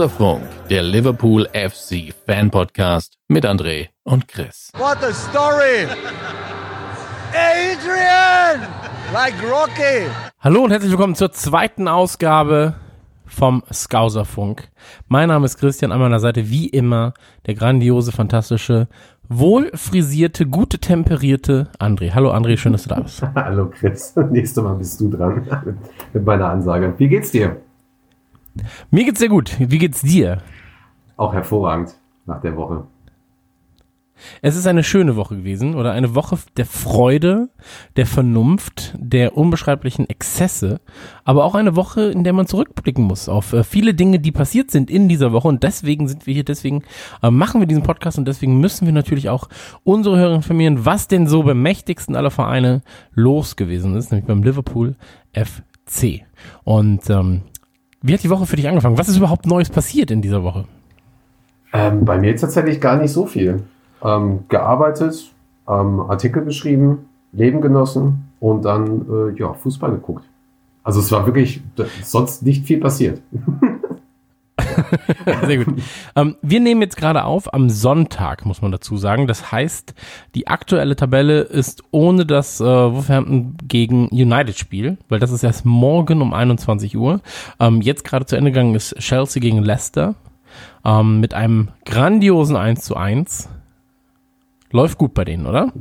[0.00, 0.40] Skauserfunk,
[0.70, 4.72] der Liverpool FC Fan Podcast mit André und Chris.
[4.78, 5.86] What a story!
[7.34, 8.66] Adrian!
[9.12, 10.06] Like Rocky!
[10.38, 12.76] Hallo und herzlich willkommen zur zweiten Ausgabe
[13.26, 14.70] vom Skauserfunk.
[15.08, 17.12] Mein Name ist Christian, an meiner Seite wie immer
[17.44, 18.88] der grandiose, fantastische,
[19.28, 22.14] wohl frisierte, gute temperierte André.
[22.14, 23.22] Hallo André, schön, dass du da bist.
[23.34, 25.76] Hallo Chris, nächstes Mal bist du dran mit,
[26.14, 26.94] mit meiner Ansage.
[26.96, 27.60] Wie geht's dir?
[28.90, 29.56] Mir geht's sehr gut.
[29.58, 30.38] Wie geht's dir?
[31.16, 31.94] Auch hervorragend
[32.26, 32.84] nach der Woche.
[34.42, 37.48] Es ist eine schöne Woche gewesen oder eine Woche der Freude,
[37.96, 40.80] der Vernunft, der unbeschreiblichen Exzesse,
[41.24, 44.70] aber auch eine Woche, in der man zurückblicken muss auf äh, viele Dinge, die passiert
[44.70, 46.82] sind in dieser Woche und deswegen sind wir hier, deswegen
[47.22, 49.48] äh, machen wir diesen Podcast und deswegen müssen wir natürlich auch
[49.84, 52.82] unsere Hörer informieren, was denn so beim mächtigsten aller Vereine
[53.14, 54.96] los gewesen ist, nämlich beim Liverpool
[55.32, 56.24] FC.
[56.64, 57.42] Und ähm,
[58.02, 58.98] wie hat die Woche für dich angefangen?
[58.98, 60.64] Was ist überhaupt Neues passiert in dieser Woche?
[61.72, 63.62] Ähm, bei mir tatsächlich gar nicht so viel.
[64.02, 65.32] Ähm, gearbeitet,
[65.68, 70.24] ähm, Artikel geschrieben, Leben genossen und dann äh, ja, Fußball geguckt.
[70.82, 71.62] Also es war wirklich
[72.02, 73.20] sonst nicht viel passiert.
[75.46, 75.82] Sehr gut.
[76.16, 79.26] Ähm, wir nehmen jetzt gerade auf am Sonntag, muss man dazu sagen.
[79.26, 79.94] Das heißt,
[80.34, 85.64] die aktuelle Tabelle ist ohne das äh, Wolverhampton gegen United Spiel, weil das ist erst
[85.64, 87.20] morgen um 21 Uhr.
[87.58, 90.14] Ähm, jetzt gerade zu Ende gegangen ist Chelsea gegen Leicester
[90.84, 93.48] ähm, mit einem grandiosen 1 zu 1.
[94.72, 95.72] Läuft gut bei denen, oder?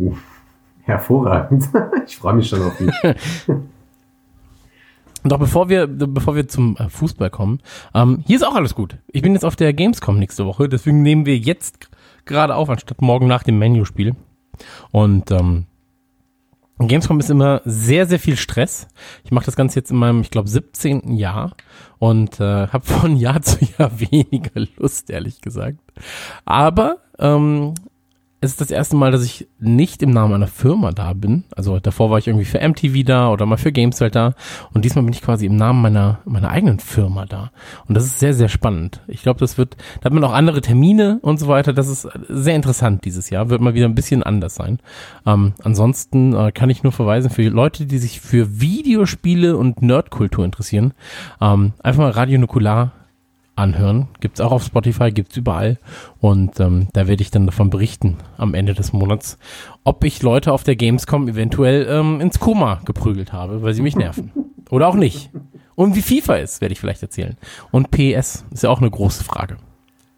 [0.83, 1.65] Hervorragend.
[2.07, 2.89] Ich freue mich schon auf die.
[5.23, 7.59] Doch bevor wir, bevor wir zum äh, Fußball kommen,
[7.93, 8.97] ähm, hier ist auch alles gut.
[9.07, 11.89] Ich bin jetzt auf der Gamescom nächste Woche, deswegen nehmen wir jetzt
[12.25, 14.15] gerade auf, anstatt morgen nach dem Menü-Spiel.
[14.91, 15.65] Und ähm,
[16.87, 18.87] Gamescom ist immer sehr, sehr viel Stress.
[19.25, 21.13] Ich mache das Ganze jetzt in meinem, ich glaube, 17.
[21.13, 21.53] Jahr
[21.97, 25.79] und äh, habe von Jahr zu Jahr weniger Lust, ehrlich gesagt.
[26.45, 27.73] Aber ähm,
[28.41, 31.43] es ist das erste Mal, dass ich nicht im Namen einer Firma da bin.
[31.55, 34.33] Also davor war ich irgendwie für MTV da oder mal für Gameswelt da.
[34.73, 37.51] Und diesmal bin ich quasi im Namen meiner, meiner eigenen Firma da.
[37.87, 39.01] Und das ist sehr, sehr spannend.
[39.07, 41.73] Ich glaube, das wird, da hat man auch andere Termine und so weiter.
[41.73, 43.49] Das ist sehr interessant dieses Jahr.
[43.49, 44.79] Wird mal wieder ein bisschen anders sein.
[45.25, 50.45] Ähm, ansonsten äh, kann ich nur verweisen für Leute, die sich für Videospiele und Nerdkultur
[50.45, 50.93] interessieren.
[51.41, 52.93] Ähm, einfach mal Radio Nukular
[53.59, 54.07] anhören.
[54.19, 55.77] Gibt's auch auf Spotify, gibt's überall.
[56.19, 59.37] Und ähm, da werde ich dann davon berichten am Ende des Monats,
[59.83, 63.95] ob ich Leute auf der Gamescom eventuell ähm, ins Koma geprügelt habe, weil sie mich
[63.95, 64.31] nerven.
[64.69, 65.29] Oder auch nicht.
[65.75, 67.37] Und wie FIFA ist, werde ich vielleicht erzählen.
[67.71, 69.57] Und PS ist ja auch eine große Frage.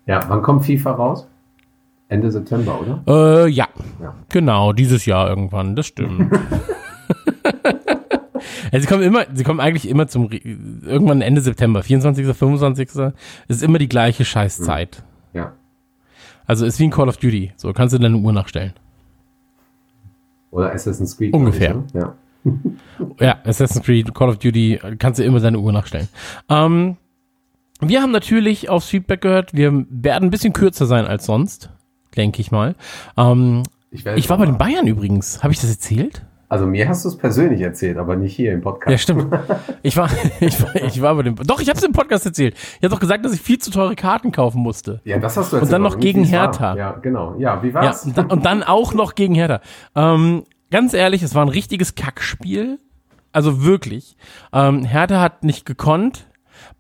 [0.05, 1.27] Ja, wann kommt FIFA raus?
[2.09, 3.45] Ende September, oder?
[3.45, 3.67] Äh, ja.
[4.01, 4.13] ja.
[4.29, 6.31] Genau, dieses Jahr irgendwann, das stimmt.
[8.71, 12.89] Ja, sie kommen immer, sie kommen eigentlich immer zum, irgendwann Ende September, 24., 25.
[13.47, 15.03] ist immer die gleiche Scheißzeit.
[15.33, 15.53] Ja.
[16.45, 17.53] Also ist wie ein Call of Duty.
[17.57, 18.73] So kannst du deine Uhr nachstellen.
[20.51, 21.33] Oder Assassin's Creed.
[21.33, 21.83] Ungefähr.
[21.87, 22.01] Ich, ne?
[22.01, 22.15] Ja.
[23.19, 26.07] ja, Assassin's Creed, Call of Duty, kannst du immer deine Uhr nachstellen.
[26.49, 26.97] Ähm,
[27.79, 31.69] wir haben natürlich aufs Feedback gehört, wir werden ein bisschen kürzer sein als sonst,
[32.15, 32.75] denke ich mal.
[33.17, 35.43] Ähm, ich, ich war bei den Bayern übrigens.
[35.43, 36.25] Habe ich das erzählt?
[36.51, 38.91] Also mir hast du es persönlich erzählt, aber nicht hier im Podcast.
[38.91, 39.33] Ja, stimmt.
[39.83, 40.09] Ich war,
[40.41, 41.37] ich war, ich war bei dem.
[41.37, 42.55] Doch, ich habe es im Podcast erzählt.
[42.55, 44.99] Ich habe doch gesagt, dass ich viel zu teure Karten kaufen musste.
[45.05, 45.63] Ja, das hast du erzählt.
[45.63, 46.75] Und dann noch gegen Hertha.
[46.75, 47.35] Ja, genau.
[47.37, 48.03] Ja, wie war's?
[48.03, 49.61] Ja, und, dann, und dann auch noch gegen Hertha.
[49.95, 52.79] Ähm, ganz ehrlich, es war ein richtiges Kackspiel.
[53.31, 54.17] Also wirklich.
[54.51, 56.27] Ähm, Hertha hat nicht gekonnt.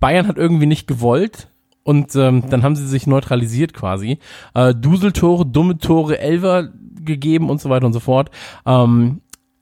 [0.01, 1.47] Bayern hat irgendwie nicht gewollt.
[1.83, 4.19] Und ähm, dann haben sie sich neutralisiert quasi.
[4.53, 6.67] Äh, Duseltore, dumme Tore, Elver
[7.05, 8.31] gegeben und so weiter und so fort.
[8.65, 9.21] Ähm,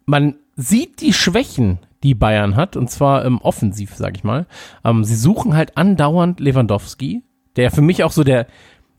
[0.10, 4.48] man sieht die Schwächen, die Bayern hat, und zwar im Offensiv, sag ich mal.
[4.84, 7.24] Ähm, sie suchen halt andauernd Lewandowski,
[7.56, 8.48] der für mich auch so der,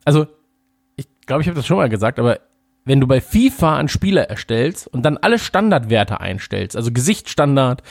[0.05, 0.27] also
[0.97, 2.41] ich glaube, ich habe das schon mal gesagt, aber
[2.85, 7.83] wenn du bei FIFA einen Spieler erstellst und dann alle Standardwerte einstellst, also Gesichtsstandard,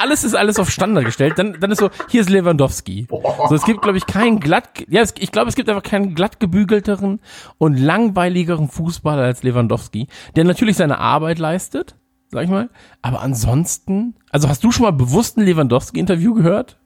[0.00, 3.06] alles ist alles auf Standard gestellt, dann, dann ist so, hier ist Lewandowski.
[3.48, 6.14] So, es gibt, glaube ich, keinen glatt, ja, es, ich glaube, es gibt einfach keinen
[6.14, 7.20] glatt gebügelteren
[7.58, 11.96] und langweiligeren Fußballer als Lewandowski, der natürlich seine Arbeit leistet,
[12.32, 12.70] sag ich mal.
[13.02, 16.78] Aber ansonsten, also hast du schon mal bewusst ein Lewandowski-Interview gehört?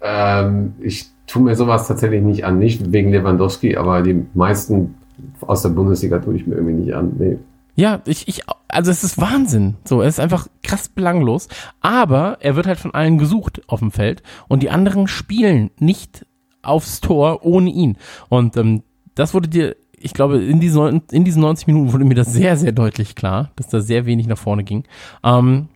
[0.00, 4.94] Ähm, ich tue mir sowas tatsächlich nicht an, nicht wegen Lewandowski, aber die meisten
[5.40, 7.12] aus der Bundesliga tue ich mir irgendwie nicht an.
[7.18, 7.38] Nee.
[7.76, 9.74] Ja, ich, ich, also es ist Wahnsinn.
[9.84, 11.48] So, er ist einfach krass belanglos.
[11.80, 16.26] Aber er wird halt von allen gesucht auf dem Feld und die anderen spielen nicht
[16.62, 17.96] aufs Tor ohne ihn.
[18.28, 18.82] Und ähm,
[19.14, 22.56] das wurde dir, ich glaube, in diesen, in diesen 90 Minuten wurde mir das sehr,
[22.56, 24.84] sehr deutlich klar, dass da sehr wenig nach vorne ging.
[25.22, 25.68] Ähm,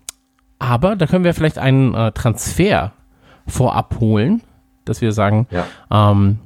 [0.59, 2.93] aber da können wir vielleicht einen äh, Transfer
[3.47, 4.43] vorab holen,
[4.85, 5.67] dass wir sagen, Ja.
[5.91, 6.39] ähm,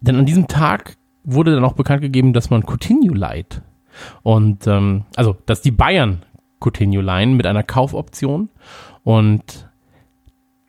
[0.00, 3.62] denn an diesem Tag wurde dann auch bekannt gegeben, dass man Coutinho leiht.
[4.22, 6.22] Und ähm, also, dass die Bayern
[6.60, 8.48] Coutinho leihen mit einer Kaufoption.
[9.04, 9.68] Und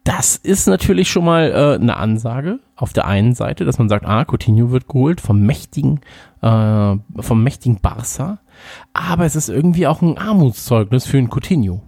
[0.04, 4.06] das ist natürlich schon mal äh, eine Ansage auf der einen Seite, dass man sagt,
[4.06, 6.02] ah, Coutinho wird geholt vom mächtigen,
[6.42, 8.40] äh, vom mächtigen Barca.
[8.92, 11.82] Aber es ist irgendwie auch ein Armutszeugnis für einen Coutinho,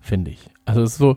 [0.00, 0.50] finde ich.
[0.64, 1.16] Also es ist so,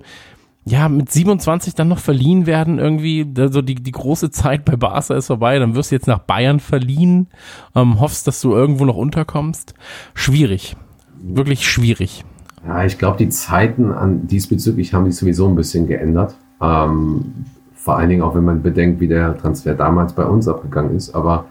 [0.66, 5.16] ja, mit 27 dann noch verliehen werden irgendwie, also die, die große Zeit bei Barca
[5.16, 7.28] ist vorbei, dann wirst du jetzt nach Bayern verliehen,
[7.76, 9.74] ähm, hoffst, dass du irgendwo noch unterkommst.
[10.14, 10.76] Schwierig.
[11.22, 12.24] Wirklich schwierig.
[12.68, 16.36] Ja, ich glaube, die Zeiten an diesbezüglich haben sich sowieso ein bisschen geändert.
[16.62, 17.26] Ähm,
[17.76, 21.14] vor allen Dingen auch, wenn man bedenkt, wie der Transfer damals bei uns abgegangen ist.
[21.14, 21.46] Aber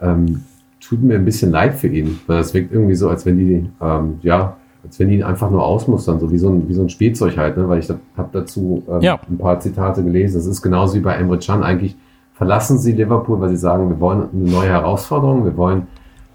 [0.00, 0.42] ähm,
[0.80, 3.70] tut mir ein bisschen leid für ihn, weil es wirkt irgendwie so, als wenn die,
[3.80, 6.82] ähm, ja, als wenn die ihn einfach nur ausmustern, so wie so ein, wie so
[6.82, 7.68] ein Spielzeug halt, ne?
[7.68, 9.20] weil ich habe dazu ähm, Ja.
[9.30, 10.38] ein paar Zitate gelesen.
[10.38, 11.62] Es ist genauso wie bei Emre Can.
[11.62, 11.96] Eigentlich
[12.34, 15.86] verlassen sie Liverpool, weil sie sagen, wir wollen eine neue Herausforderung, wir wollen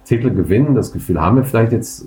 [0.07, 0.73] Titel gewinnen.
[0.75, 2.05] Das Gefühl haben wir vielleicht jetzt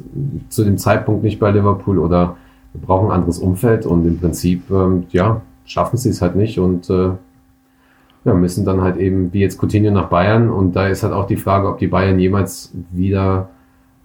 [0.49, 2.37] zu dem Zeitpunkt nicht bei Liverpool oder
[2.73, 6.59] wir brauchen ein anderes Umfeld und im Prinzip, ähm, ja, schaffen sie es halt nicht
[6.59, 7.11] und äh,
[8.25, 11.27] ja, müssen dann halt eben, wie jetzt Coutinho nach Bayern und da ist halt auch
[11.27, 13.49] die Frage, ob die Bayern jemals wieder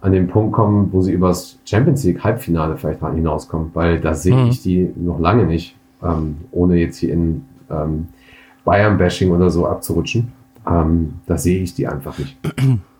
[0.00, 4.34] an den Punkt kommen, wo sie übers Champions League Halbfinale vielleicht hinauskommen, weil da sehe
[4.36, 4.46] Mhm.
[4.48, 8.08] ich die noch lange nicht, ähm, ohne jetzt hier in ähm,
[8.64, 10.32] Bayern-Bashing oder so abzurutschen.
[10.68, 12.36] Ähm, da sehe ich die einfach nicht.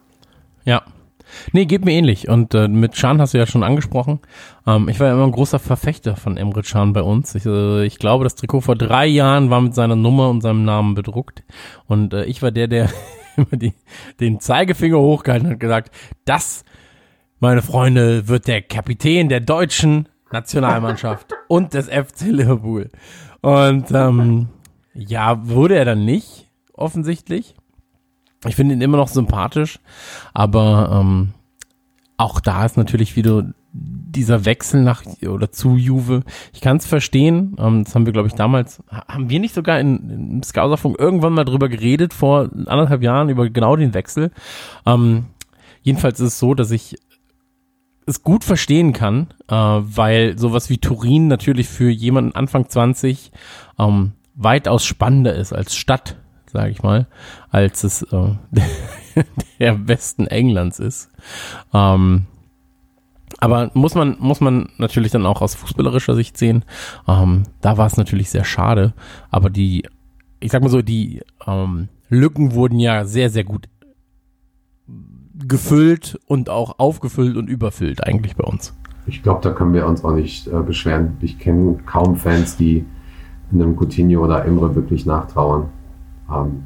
[1.53, 2.29] Nee, geht mir ähnlich.
[2.29, 4.21] Und äh, mit Can hast du ja schon angesprochen.
[4.67, 7.35] Ähm, ich war ja immer ein großer Verfechter von Emre Can bei uns.
[7.35, 10.65] Ich, äh, ich glaube, das Trikot vor drei Jahren war mit seiner Nummer und seinem
[10.65, 11.45] Namen bedruckt.
[11.87, 12.91] Und äh, ich war der, der
[13.37, 13.75] immer die,
[14.21, 15.95] den Zeigefinger hochgehalten hat und gesagt,
[16.25, 16.65] das,
[17.41, 22.91] meine Freunde, wird der Kapitän der deutschen Nationalmannschaft und des FC Liverpool.
[23.43, 24.49] Und ähm,
[24.95, 27.55] ja, wurde er dann nicht, offensichtlich.
[28.45, 29.79] Ich finde ihn immer noch sympathisch,
[30.35, 31.31] aber ähm,
[32.17, 36.23] auch da ist natürlich wieder dieser Wechsel nach oder zu Juve.
[36.55, 37.57] Ich kann es verstehen.
[37.59, 40.99] Ähm, das haben wir, glaube ich, damals, ha- haben wir nicht sogar in, im Scouserfunk
[40.99, 44.31] irgendwann mal drüber geredet, vor anderthalb Jahren, über genau den Wechsel.
[44.87, 45.27] Ähm,
[45.83, 46.97] jedenfalls ist es so, dass ich
[48.07, 53.33] es gut verstehen kann, äh, weil sowas wie Turin natürlich für jemanden Anfang 20
[53.79, 56.17] ähm, weitaus spannender ist als Stadt,
[56.57, 57.07] sage ich mal,
[57.51, 58.35] als es äh,
[59.59, 61.11] der Westen Englands ist.
[61.75, 62.25] Ähm,
[63.39, 66.65] aber muss man, muss man natürlich dann auch aus fußballerischer Sicht sehen.
[67.07, 68.95] Ähm, da war es natürlich sehr schade.
[69.31, 69.87] Aber die,
[70.41, 73.69] ich sag mal so, die ähm, Lücken wurden ja sehr, sehr gut
[75.35, 78.75] gefüllt und auch aufgefüllt und überfüllt eigentlich bei uns.
[79.07, 81.19] Ich glaube, da können wir uns auch nicht äh, beschweren.
[81.21, 82.87] Ich kenne kaum Fans, die
[83.53, 85.69] einem Coutinho oder Emre wirklich nachtrauern.
[86.33, 86.63] Ähm,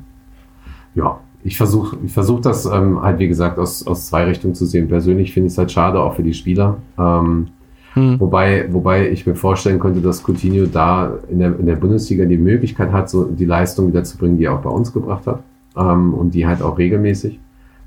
[0.95, 4.67] ja, ich versuche ich versuch das ähm, halt, wie gesagt, aus, aus zwei Richtungen zu
[4.67, 4.88] sehen.
[4.88, 6.76] Persönlich finde ich es halt schade, auch für die Spieler.
[6.99, 7.49] Ähm,
[7.95, 8.21] Hm.
[8.21, 12.37] Wobei, wobei ich mir vorstellen könnte, dass Coutinho da in der, in der Bundesliga die
[12.38, 15.40] Möglichkeit hat, so die Leistung wieder zu bringen, die er auch bei uns gebracht hat.
[15.76, 17.38] Ähm, und die halt auch regelmäßig.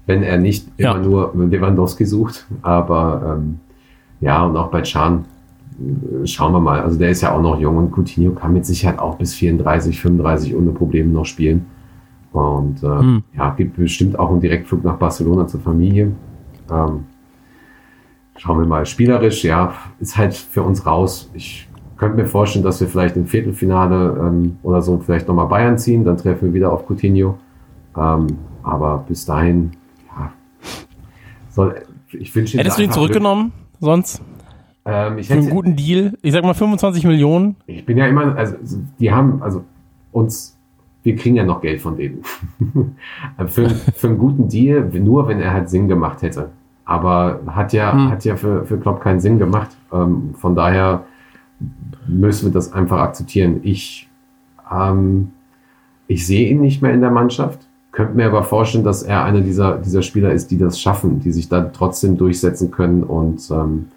[0.06, 0.94] Wenn er nicht Ja.
[0.96, 2.46] immer nur Lewandowski sucht.
[2.62, 3.60] Aber ähm,
[4.20, 4.84] ja, und auch bei äh,
[6.25, 6.82] schauen wir mal.
[6.82, 10.00] Also der ist ja auch noch jung und Coutinho kann mit Sicherheit auch bis 34,
[10.00, 11.65] 35 ohne Probleme noch spielen.
[12.32, 13.24] Und äh, Hm.
[13.38, 16.12] ja, gibt bestimmt auch einen Direktflug nach Barcelona zur Familie.
[16.72, 17.06] Ähm,
[18.38, 18.86] schauen wir mal.
[18.86, 21.30] Spielerisch, ja, ist halt für uns raus.
[21.34, 25.77] Ich könnte mir vorstellen, dass wir vielleicht im Viertelfinale ähm, oder so vielleicht nochmal Bayern
[25.77, 26.03] ziehen.
[26.03, 27.38] Dann treffen wir wieder auf Coutinho.
[27.96, 28.27] Ähm,
[28.63, 29.72] aber bis dahin,
[30.18, 30.32] ja,
[31.50, 31.75] soll,
[32.12, 34.22] ich wünsche ihm Hättest du ihn zurückgenommen sonst?
[34.86, 36.13] Ähm, ich Für einen guten Deal?
[36.22, 37.56] Ich sag mal 25 Millionen.
[37.68, 38.56] ich bin ja immer, also
[39.00, 39.63] die haben, also
[40.12, 40.58] uns,
[41.04, 42.22] wir kriegen ja noch Geld von denen.
[43.48, 46.50] für, für einen guten Deal, nur wenn er halt Sinn gemacht hätte.
[46.86, 48.10] Aber hat ja, Hm.
[48.12, 49.70] hat ja für, für Klopp keinen Sinn gemacht.
[49.94, 51.06] Ähm, von daher
[52.08, 53.62] müssen wir das einfach akzeptieren.
[53.63, 54.10] Ich,
[54.70, 55.32] ähm,
[56.08, 57.60] ich sehe ihn nicht mehr in der Mannschaft.
[57.94, 61.32] Könnte mir aber vorstellen, dass er einer dieser, dieser Spieler ist, die das schaffen, die
[61.32, 63.88] sich dann trotzdem durchsetzen können und ähm,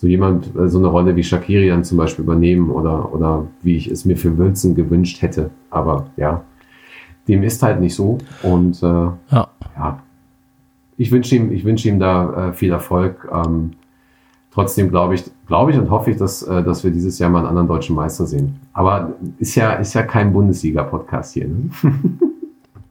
[0.00, 3.76] so jemand, äh, so eine Rolle wie Shakiri dann zum Beispiel übernehmen oder, oder wie
[3.76, 5.50] ich es mir für Wilson gewünscht hätte.
[5.68, 6.42] Aber ja,
[7.28, 8.16] dem ist halt nicht so.
[8.42, 9.48] Und äh, Ja.
[9.76, 9.98] ja,
[10.96, 13.28] ich wünsche ihm, ich wünsche ihm da äh, viel Erfolg.
[13.30, 13.72] Ähm,
[14.52, 17.38] Trotzdem glaube ich, glaube ich und hoffe ich, dass, äh, dass wir dieses Jahr mal
[17.40, 18.58] einen anderen deutschen Meister sehen.
[18.72, 21.46] Aber ist ja, ist ja kein Bundesliga-Podcast hier.
[21.46, 21.70] Ne?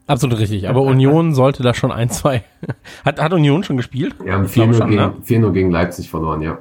[0.07, 0.69] Absolut richtig.
[0.69, 2.43] Aber Union sollte da schon ein, zwei.
[3.03, 4.15] Hat, hat Union schon gespielt?
[4.23, 5.13] Wir haben Ich glaube 4-0 schon, gegen, ne?
[5.25, 6.59] 4-0 gegen Leipzig verloren, ja.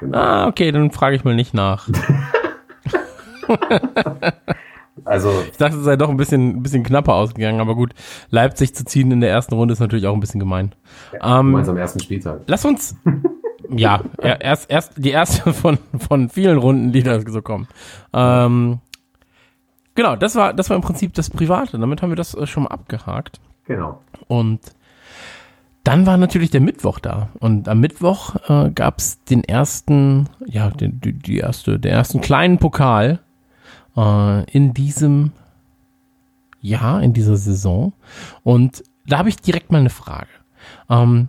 [0.00, 0.18] Genau.
[0.18, 1.88] Ah, okay, dann frage ich mal nicht nach.
[5.04, 7.94] Also, Ich dachte, es sei doch ein bisschen, ein bisschen knapper ausgegangen, aber gut,
[8.30, 10.74] Leipzig zu ziehen in der ersten Runde ist natürlich auch ein bisschen gemein.
[11.12, 12.40] du Ähm, am ersten Spieltag.
[12.46, 12.96] lass uns,
[13.70, 17.66] ja, er- erst, erst die erste von, von vielen Runden, die da so kommen.
[18.12, 18.80] Ähm,
[19.94, 21.78] genau, das war, das war im Prinzip das Private.
[21.78, 23.40] Damit haben wir das äh, schon mal abgehakt.
[23.66, 24.00] Genau.
[24.28, 24.60] Und
[25.84, 27.30] dann war natürlich der Mittwoch da.
[27.38, 32.20] Und am Mittwoch äh, gab es den ersten, ja, den, die, die erste, den ersten
[32.20, 33.20] kleinen Pokal
[33.96, 35.32] äh, in diesem
[36.60, 37.92] Jahr, in dieser Saison.
[38.42, 40.28] Und da habe ich direkt mal eine Frage.
[40.88, 41.28] Ähm,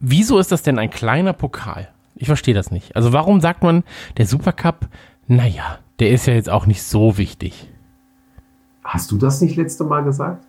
[0.00, 1.88] wieso ist das denn ein kleiner Pokal?
[2.16, 2.96] Ich verstehe das nicht.
[2.96, 3.84] Also warum sagt man,
[4.16, 4.88] der Supercup,
[5.28, 7.68] naja, der ist ja jetzt auch nicht so wichtig.
[8.84, 10.44] Hast du das nicht letzte Mal gesagt?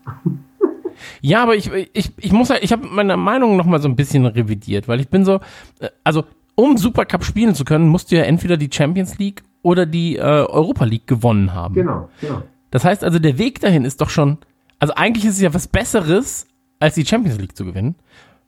[1.22, 3.96] Ja, aber ich, ich, ich muss ja, ich habe meine Meinung noch mal so ein
[3.96, 5.36] bisschen revidiert, weil ich bin so,
[5.80, 6.24] äh, also
[6.56, 10.22] um Supercup spielen zu können, musst du ja entweder die Champions League oder die äh,
[10.22, 11.74] Europa League gewonnen haben.
[11.74, 12.42] Genau, genau.
[12.72, 14.38] Das heißt also, der Weg dahin ist doch schon,
[14.80, 16.46] also eigentlich ist es ja was Besseres,
[16.80, 17.96] als die Champions League zu gewinnen,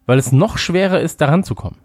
[0.06, 1.78] weil es noch schwerer ist, daran zu kommen.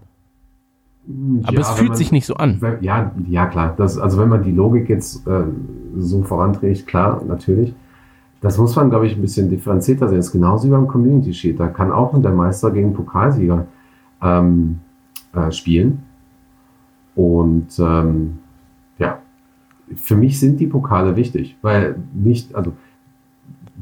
[1.42, 2.58] Aber Ja, es fühlt man- sich nicht so an.
[2.60, 3.74] Wenn- Ja, ja klar.
[3.76, 5.44] Das, also wenn man die Logik jetzt äh,
[5.96, 7.72] so voranträgt, klar, natürlich.
[8.40, 10.16] Das muss man, glaube ich, ein bisschen differenzierter sehen.
[10.16, 11.60] Das ist genauso wie beim Community Shield.
[11.60, 13.66] Da kann auch der Meister gegen Pokalsieger
[14.22, 14.78] ähm,
[15.34, 16.02] äh, spielen.
[17.14, 18.38] Und ähm,
[18.98, 19.18] ja,
[19.94, 22.72] für mich sind die Pokale wichtig, weil nicht, also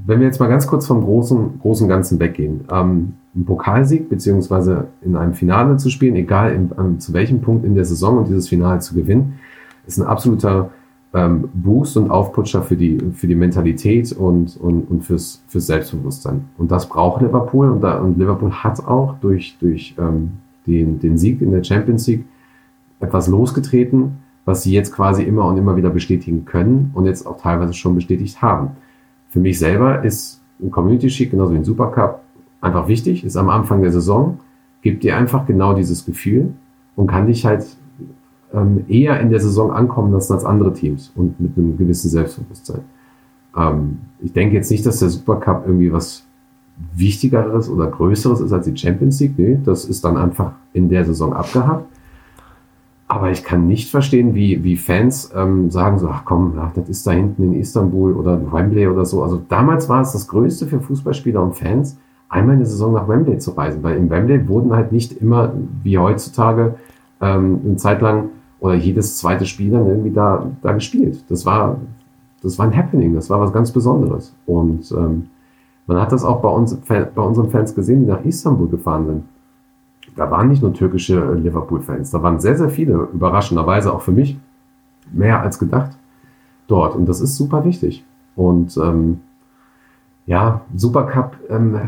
[0.06, 4.88] wenn wir jetzt mal ganz kurz vom großen, großen Ganzen weggehen, ähm, ein Pokalsieg beziehungsweise
[5.02, 8.28] in einem Finale zu spielen, egal in, ähm, zu welchem Punkt in der Saison und
[8.28, 9.38] dieses Finale zu gewinnen,
[9.86, 10.70] ist ein absoluter
[11.14, 16.44] ähm, Boost und Aufputscher für die, für die Mentalität und, und, und fürs, fürs Selbstbewusstsein.
[16.58, 20.32] Und das braucht Liverpool und, da, und Liverpool hat auch durch, durch ähm,
[20.66, 22.24] den, den Sieg in der Champions League
[23.00, 27.40] etwas losgetreten, was sie jetzt quasi immer und immer wieder bestätigen können und jetzt auch
[27.40, 28.70] teilweise schon bestätigt haben.
[29.30, 32.20] Für mich selber ist ein Community Shield genauso wie ein Supercup
[32.60, 34.40] einfach wichtig, ist am Anfang der Saison,
[34.82, 36.52] gibt dir einfach genau dieses Gefühl
[36.96, 37.66] und kann dich halt
[38.52, 42.80] ähm, eher in der Saison ankommen lassen als andere Teams und mit einem gewissen Selbstbewusstsein.
[43.56, 46.24] Ähm, ich denke jetzt nicht, dass der Supercup irgendwie was
[46.94, 49.34] Wichtigeres oder Größeres ist als die Champions League.
[49.36, 51.86] Nee, das ist dann einfach in der Saison abgehakt.
[53.08, 56.90] Aber ich kann nicht verstehen, wie, wie Fans ähm, sagen so, ach komm, ach, das
[56.90, 59.22] ist da hinten in Istanbul oder Wembley oder so.
[59.22, 61.96] Also damals war es das Größte für Fußballspieler und Fans,
[62.28, 65.54] einmal in der Saison nach Wembley zu reisen, weil in Wembley wurden halt nicht immer,
[65.82, 66.74] wie heutzutage,
[67.22, 68.28] ähm, eine Zeit lang
[68.60, 71.24] oder jedes zweite Spiel dann irgendwie da, da gespielt.
[71.28, 71.78] Das war,
[72.42, 74.34] das war ein Happening, das war was ganz Besonderes.
[74.46, 75.28] Und ähm,
[75.86, 79.24] man hat das auch bei uns, bei unseren Fans gesehen, die nach Istanbul gefahren sind
[80.18, 84.12] da waren nicht nur türkische äh, Liverpool-Fans, da waren sehr, sehr viele, überraschenderweise auch für
[84.12, 84.38] mich,
[85.12, 85.96] mehr als gedacht
[86.66, 86.94] dort.
[86.96, 88.04] Und das ist super wichtig.
[88.36, 89.20] Und ähm,
[90.26, 91.80] ja, Supercup ähm,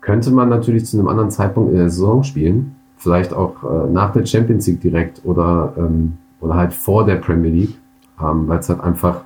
[0.00, 2.74] könnte man natürlich zu einem anderen Zeitpunkt in der Saison spielen.
[3.04, 7.50] Vielleicht auch äh, nach der Champions League direkt oder, ähm, oder halt vor der Premier
[7.50, 7.78] League.
[8.20, 9.20] Ähm, Weil es halt einfach,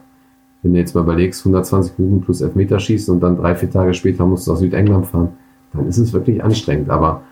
[0.63, 4.27] wenn du jetzt mal überlegst, 120 Minuten plus Elfmeterschießen und dann drei, vier Tage später
[4.27, 5.31] musst du aus Südengland fahren,
[5.73, 6.91] dann ist es wirklich anstrengend.
[6.91, 7.23] Aber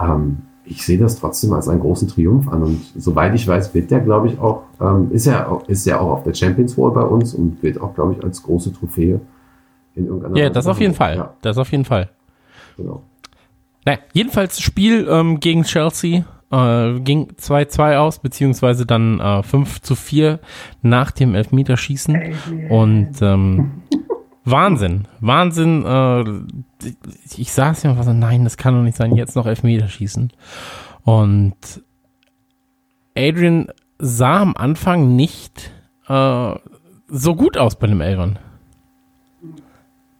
[0.00, 2.62] ähm, ich sehe das trotzdem als einen großen Triumph an.
[2.62, 6.10] Und soweit ich weiß, wird der, glaube ich, auch, ähm, ist er ist er auch
[6.10, 9.20] auf der Champions Wall bei uns und wird auch, glaube ich, als große Trophäe
[9.94, 11.16] in irgendeiner Ja, Weise das auf jeden Fall.
[11.16, 12.10] Ja, Das auf jeden Fall.
[12.76, 13.00] genau.
[13.86, 19.94] Naja, jedenfalls Spiel ähm, gegen Chelsea äh, ging 2-2 aus, beziehungsweise dann äh, 5 zu
[19.94, 20.40] 4
[20.82, 22.34] nach dem Elfmeterschießen.
[22.68, 23.82] Und ähm,
[24.44, 25.84] Wahnsinn, Wahnsinn.
[25.84, 26.88] Äh,
[27.36, 30.32] ich saß ja und war so, nein, das kann doch nicht sein, jetzt noch Elfmeterschießen.
[31.04, 31.56] Und
[33.16, 35.70] Adrian sah am Anfang nicht
[36.08, 36.54] äh,
[37.08, 38.38] so gut aus bei dem Elfern.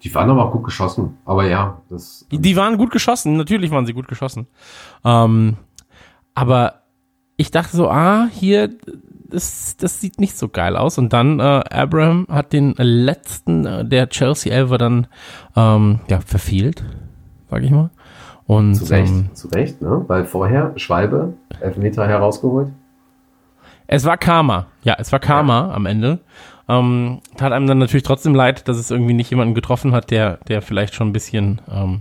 [0.07, 1.19] Die waren aber auch gut geschossen.
[1.25, 2.29] Aber ja, das.
[2.31, 4.47] Die, die waren gut geschossen, natürlich waren sie gut geschossen.
[5.05, 5.57] Ähm,
[6.33, 6.83] aber
[7.37, 8.71] ich dachte so, ah, hier,
[9.29, 10.97] das, das sieht nicht so geil aus.
[10.97, 15.09] Und dann, äh, Abraham hat den letzten äh, der Chelsea Elfer dann
[15.57, 16.85] ähm, ja, verfehlt,
[17.51, 17.91] sag ich mal.
[18.47, 20.05] Und Zu Recht, ähm, zu Recht, ne?
[20.07, 22.69] Weil vorher Schwalbe Elfmeter herausgeholt.
[23.89, 24.67] es war Karma.
[24.85, 26.21] Ja, es war Karma am Ende.
[26.68, 30.38] Ähm, tat einem dann natürlich trotzdem leid, dass es irgendwie nicht jemanden getroffen hat, der,
[30.49, 32.00] der vielleicht schon ein bisschen ähm,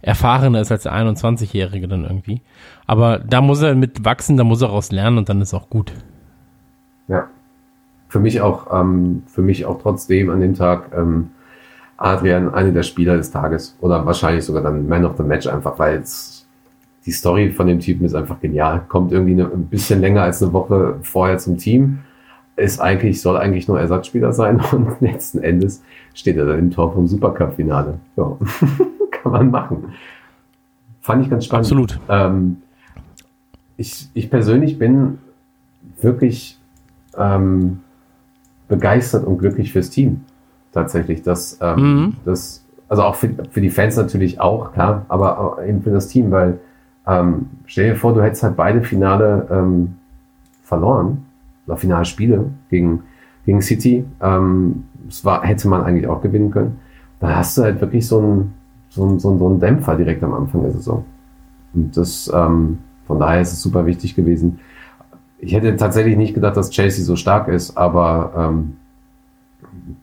[0.00, 2.40] erfahrener ist als der 21-Jährige dann irgendwie.
[2.86, 5.68] Aber da muss er mit wachsen, da muss er raus lernen und dann ist auch
[5.68, 5.92] gut.
[7.08, 7.28] Ja.
[8.08, 11.30] Für mich auch, ähm, für mich auch trotzdem an dem Tag ähm,
[11.98, 15.78] Adrian einer der Spieler des Tages oder wahrscheinlich sogar dann Man of the Match einfach,
[15.78, 16.02] weil
[17.04, 18.82] die Story von dem Typen ist einfach genial.
[18.88, 21.98] Kommt irgendwie eine, ein bisschen länger als eine Woche vorher zum Team,
[22.58, 25.82] ist eigentlich, soll eigentlich nur Ersatzspieler sein und letzten Endes
[26.14, 27.94] steht er dann im Tor vom Supercup-Finale.
[28.16, 28.36] Ja,
[29.10, 29.84] kann man machen.
[31.00, 31.66] Fand ich ganz spannend.
[31.66, 31.98] Absolut.
[32.08, 32.58] Ähm,
[33.76, 35.18] ich, ich persönlich bin
[36.00, 36.58] wirklich
[37.16, 37.80] ähm,
[38.68, 40.24] begeistert und glücklich fürs Team.
[40.72, 41.22] Tatsächlich.
[41.22, 42.12] Das, ähm, Mhm.
[42.24, 46.08] das, also auch für, für die Fans natürlich auch, klar, aber auch eben für das
[46.08, 46.58] Team, weil
[47.06, 49.96] ähm, stell dir vor, du hättest halt beide Finale ähm,
[50.62, 51.24] verloren,
[51.76, 53.02] Finalspiele gegen,
[53.44, 54.04] gegen City.
[54.20, 56.78] Ähm, das war, hätte man eigentlich auch gewinnen können.
[57.20, 58.54] Da hast du halt wirklich so einen,
[58.90, 61.04] so einen, so einen, so einen Dämpfer direkt am Anfang der Saison.
[61.74, 64.60] Und das, ähm, von daher ist es super wichtig gewesen.
[65.38, 68.76] Ich hätte tatsächlich nicht gedacht, dass Chelsea so stark ist, aber ähm,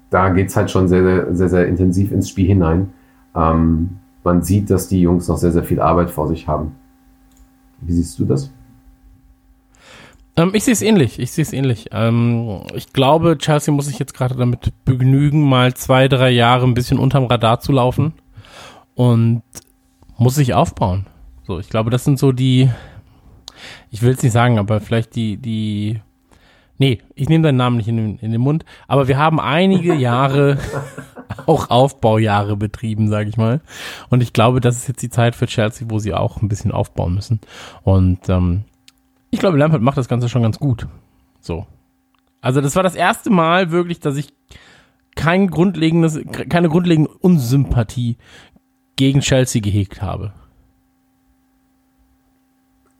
[0.10, 2.94] da geht's halt schon sehr, sehr, sehr, sehr intensiv ins Spiel hinein.
[3.36, 6.72] Ähm, man sieht, dass die Jungs noch sehr, sehr viel Arbeit vor sich haben.
[7.82, 8.52] Wie siehst du das?
[10.38, 11.20] Ähm, ich sehe es ähnlich.
[11.20, 11.88] Ich sehe es ähnlich.
[11.92, 16.74] Ähm, ich glaube, Chelsea muss sich jetzt gerade damit begnügen, mal zwei, drei Jahre ein
[16.74, 18.14] bisschen unterm Radar zu laufen
[18.96, 19.44] und
[20.18, 21.06] muss sich aufbauen.
[21.48, 22.70] So, ich glaube, das sind so die,
[23.92, 26.02] ich will es nicht sagen, aber vielleicht die, die,
[26.78, 29.94] nee, ich nehme deinen Namen nicht in den, in den Mund, aber wir haben einige
[29.96, 30.58] Jahre
[31.46, 33.62] auch Aufbaujahre betrieben, sage ich mal.
[34.10, 36.72] Und ich glaube, das ist jetzt die Zeit für Chelsea, wo sie auch ein bisschen
[36.72, 37.40] aufbauen müssen.
[37.84, 38.64] Und ähm,
[39.32, 40.88] ich glaube, Lampard macht das Ganze schon ganz gut.
[41.40, 41.66] So.
[42.42, 44.34] Also das war das erste Mal wirklich, dass ich
[45.16, 48.18] kein grundlegendes, keine grundlegende Unsympathie
[48.96, 50.34] gegen Chelsea gehegt habe.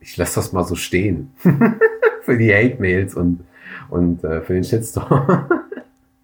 [0.00, 1.32] Ich lasse das mal so stehen.
[2.22, 3.44] für die Hate-Mails und,
[3.88, 5.48] und äh, für den Shitstorm.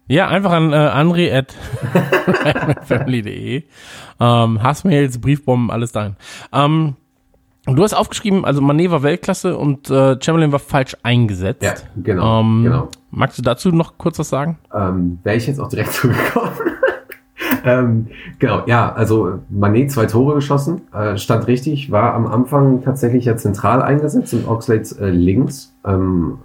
[0.07, 1.55] Ja, einfach an äh, andre at
[2.85, 3.63] family.de.
[4.19, 6.17] Ähm, Hassmails, Briefbomben, alles dahin.
[6.51, 6.95] Ähm,
[7.65, 11.63] du hast aufgeschrieben, also Mané war Weltklasse und äh, Chamberlain war falsch eingesetzt.
[11.63, 12.87] Ja, genau, Ähm, genau.
[13.11, 14.57] Magst du dazu noch kurz was sagen?
[14.73, 16.51] ähm, wäre ich jetzt auch direkt zugekommen.
[17.65, 18.07] ähm,
[18.39, 23.37] genau, ja, also Manet zwei Tore geschossen, äh, stand richtig, war am Anfang tatsächlich ja
[23.37, 25.73] zentral eingesetzt und Oxlade äh, links.
[25.85, 26.37] Ähm,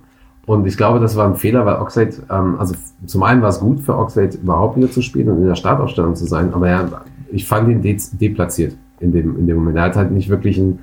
[0.46, 2.74] und ich glaube, das war ein Fehler, weil Oxlade, ähm, also
[3.07, 6.14] zum einen war es gut für Oxlade überhaupt wieder zu spielen und in der Startaufstellung
[6.16, 9.77] zu sein, aber er, ich fand ihn de deplatziert in dem, in dem Moment.
[9.77, 10.81] Er hat halt nicht wirklich einen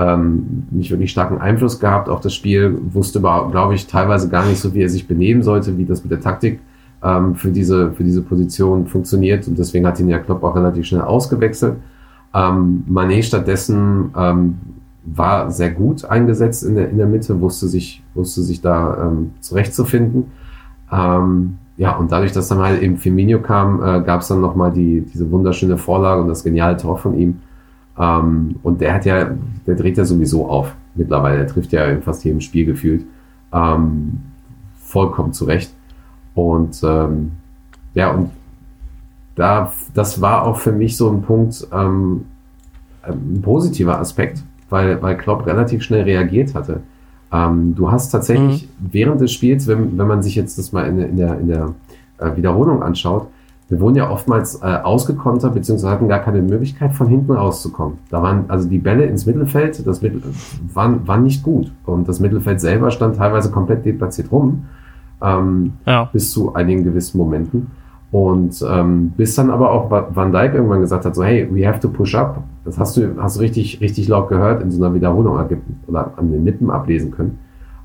[0.00, 4.58] ähm, nicht wirklich starken Einfluss gehabt auf das Spiel, wusste glaube ich, teilweise gar nicht
[4.58, 6.60] so, wie er sich benehmen sollte, wie das mit der Taktik
[7.02, 9.46] ähm, für, diese, für diese Position funktioniert.
[9.46, 11.76] Und deswegen hat ihn ja Klopp auch relativ schnell ausgewechselt.
[12.34, 14.58] Ähm, Mané stattdessen ähm,
[15.04, 19.32] war sehr gut eingesetzt in der, in der Mitte, wusste sich, wusste sich da ähm,
[19.40, 20.26] zurechtzufinden.
[20.90, 24.72] Ähm, ja, und dadurch, dass dann halt eben Firmino kam, äh, gab es dann nochmal
[24.72, 27.40] die, diese wunderschöne Vorlage und das geniale Tor von ihm.
[27.98, 29.30] Ähm, und der hat ja,
[29.66, 31.38] der dreht ja sowieso auf mittlerweile.
[31.38, 33.04] Der trifft ja in fast jedem Spiel gefühlt.
[33.52, 34.20] Ähm,
[34.78, 35.72] vollkommen zurecht.
[36.34, 37.32] Und ähm,
[37.94, 38.30] ja, und
[39.34, 42.24] da, das war auch für mich so ein Punkt, ähm,
[43.02, 46.80] ein positiver Aspekt, weil, weil Klopp relativ schnell reagiert hatte.
[47.32, 50.96] Ähm, du hast tatsächlich während des Spiels, wenn, wenn man sich jetzt das mal in,
[50.98, 51.74] der- in der, in der
[52.18, 53.28] äh, Wiederholung anschaut,
[53.70, 57.98] wir wurden ja oftmals äh, ausgekontert, beziehungsweise hatten gar keine Möglichkeit, von hinten rauszukommen.
[58.10, 60.22] Da waren also die Bälle ins Mittelfeld, das Mittel,
[60.74, 61.72] waren, waren nicht gut.
[61.86, 64.64] Und das Mittelfeld selber stand teilweise komplett deplatziert rum,
[65.22, 66.04] ähm, Ja.
[66.12, 67.68] bis zu einigen gewissen Momenten.
[68.12, 71.78] Und ähm, bis dann aber auch Van Dijk irgendwann gesagt hat, so hey, we have
[71.78, 72.42] to push up.
[72.64, 76.12] Das hast du, hast du richtig, richtig laut gehört in so einer Wiederholung erge- oder
[76.16, 77.38] an den Lippen ablesen können.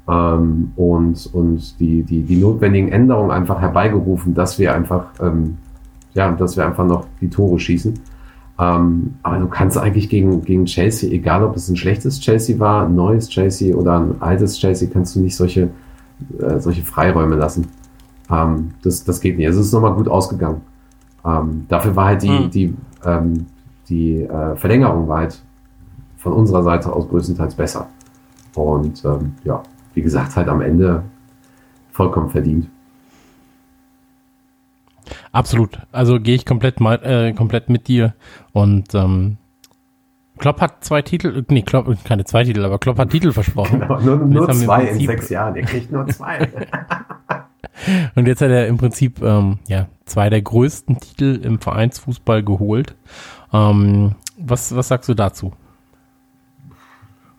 [0.08, 5.58] Ähm, und und die, die, die notwendigen Änderungen einfach herbeigerufen, dass wir einfach, ähm,
[6.15, 7.93] ja, dass wir einfach noch die Tore schießen.
[8.58, 12.86] Ähm, aber du kannst eigentlich gegen, gegen Chelsea, egal ob es ein schlechtes Chelsea war,
[12.86, 15.69] ein neues Chelsea oder ein altes Chelsea, kannst du nicht solche,
[16.39, 17.67] äh, solche Freiräume lassen.
[18.32, 19.47] Ähm, das, das geht nicht.
[19.47, 20.62] Also es ist nochmal gut ausgegangen.
[21.25, 22.49] Ähm, dafür war halt die, Mhm.
[22.51, 22.73] die,
[23.06, 23.45] ähm,
[23.89, 25.43] die äh, Verlängerung war halt
[26.17, 27.88] von unserer Seite aus größtenteils besser.
[28.56, 29.62] Und ähm, ja,
[29.93, 31.04] wie gesagt, halt am Ende
[31.91, 32.69] vollkommen verdient.
[35.36, 35.80] Absolut.
[35.91, 38.13] Also gehe ich komplett, mal, äh, komplett mit dir.
[38.54, 39.36] Und ähm,
[40.38, 43.82] Klopp hat zwei Titel, nee, Klopp, keine zwei Titel, aber Klopp hat Titel versprochen.
[43.82, 45.58] Genau, nur, nur zwei in sechs Jahren.
[45.58, 46.48] Er kriegt nur zwei.
[48.15, 52.95] Und jetzt hat er im Prinzip ähm, ja, zwei der größten Titel im Vereinsfußball geholt.
[53.52, 55.52] Ähm, Was, was sagst du dazu?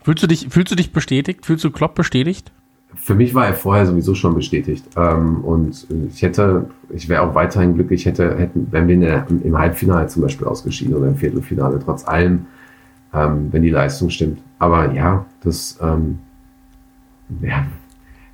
[0.03, 1.47] Fühlst du dich, fühlst du dich bestätigt?
[1.47, 2.51] Fühlst du Klopp bestätigt?
[2.97, 4.85] Für mich war er vorher sowieso schon bestätigt.
[4.97, 9.57] Ähm, und ich hätte, ich wäre auch weiterhin glücklich, hätte, hätten, wenn wir der, im
[9.57, 12.47] Halbfinale zum Beispiel ausgeschieden oder im Viertelfinale, trotz allem,
[13.13, 14.39] ähm, wenn die Leistung stimmt.
[14.59, 16.19] Aber ja, das, ähm,
[17.41, 17.65] ja,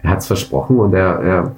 [0.01, 1.55] er hat es versprochen und er, er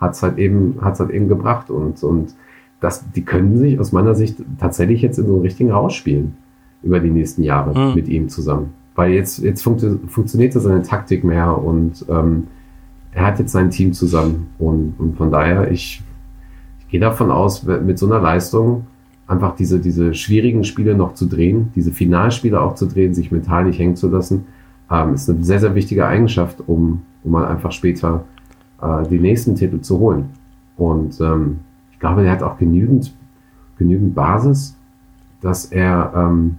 [0.00, 2.34] hat es halt eben, hat's halt eben gebracht und, und
[2.80, 6.36] das, die können sich aus meiner Sicht tatsächlich jetzt in so einen richtigen Rausch spielen
[6.82, 7.94] über die nächsten Jahre Mhm.
[7.94, 8.74] mit ihm zusammen.
[8.96, 12.48] Weil jetzt, jetzt funktio funktioniert ja seine Taktik mehr und ähm,
[13.12, 16.02] er hat jetzt sein Team zusammen und, und von daher, ich,
[16.80, 18.86] ich gehe davon aus, mit so einer Leistung
[19.26, 23.64] einfach diese, diese schwierigen Spiele noch zu drehen, diese Finalspiele auch zu drehen, sich mental
[23.64, 24.46] nicht hängen zu lassen,
[24.90, 28.24] ähm, ist eine sehr, sehr wichtige Eigenschaft, um, um mal einfach später
[28.80, 30.30] äh, die nächsten Titel zu holen.
[30.76, 31.60] Und ähm,
[31.92, 33.14] ich glaube, der hat auch genügend,
[33.78, 34.76] genügend Basis,
[35.40, 36.58] dass er ähm,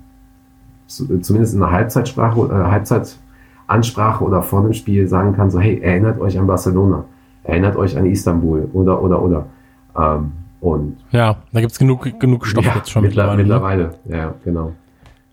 [0.88, 6.19] zumindest in der Halbzeitsprache, äh, Halbzeitansprache oder vor dem Spiel sagen kann, so hey, erinnert
[6.19, 7.06] euch an Barcelona,
[7.43, 9.45] erinnert euch an Istanbul oder oder oder.
[9.97, 13.84] Ähm, und Ja, da gibt's genug, genug Stoff ja, jetzt schon mittler- mittlerweile.
[13.84, 13.89] ne?
[14.06, 14.23] mittlerweile.
[14.26, 14.71] Ja, genau.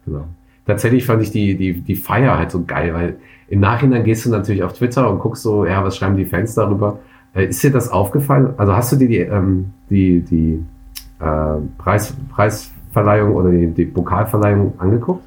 [0.04, 0.24] genau.
[0.66, 3.16] Tatsächlich fand ich die, die, die Feier halt so geil, weil
[3.48, 6.54] im Nachhinein gehst du natürlich auf Twitter und guckst so, ja, was schreiben die Fans
[6.54, 6.98] darüber?
[7.34, 8.54] Äh, ist dir das aufgefallen?
[8.56, 10.62] Also hast du dir die, ähm, die, die
[11.20, 15.22] äh, Preis, Preisverleihung oder die, die Pokalverleihung angeguckt?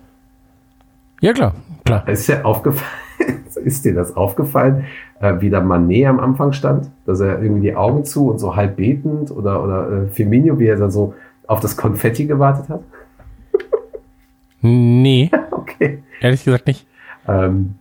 [1.21, 1.53] Ja, klar,
[1.85, 2.07] klar.
[2.07, 2.89] Ist dir aufgefallen,
[3.63, 4.85] ist dir das aufgefallen,
[5.19, 6.89] äh, wie der Manet am Anfang stand?
[7.05, 10.67] Dass er irgendwie die Augen zu und so halb betend oder, oder äh, Firmino, wie
[10.67, 11.13] er dann so
[11.47, 12.81] auf das Konfetti gewartet hat?
[14.61, 15.99] Nee, Okay.
[16.21, 16.87] ehrlich gesagt nicht.
[17.27, 17.75] Ähm,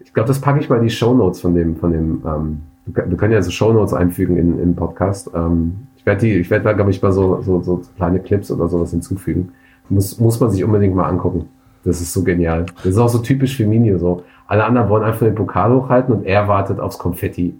[0.00, 3.16] ich glaube, das packe ich mal in die Shownotes von dem, von dem, ähm, wir
[3.16, 5.30] können- ja so Shownotes einfügen in, in den Podcast.
[5.34, 8.50] Ähm, ich werde die, ich werde da, glaube ich, mal so, so, so kleine Clips
[8.50, 9.52] oder sowas hinzufügen.
[9.88, 11.48] Muss, muss man sich unbedingt mal angucken.
[11.84, 12.66] Das ist so genial.
[12.76, 14.24] Das ist auch so typisch für Minio so.
[14.46, 17.54] Alle anderen wollen einfach den Pokal hochhalten und er wartet aufs Konfetti.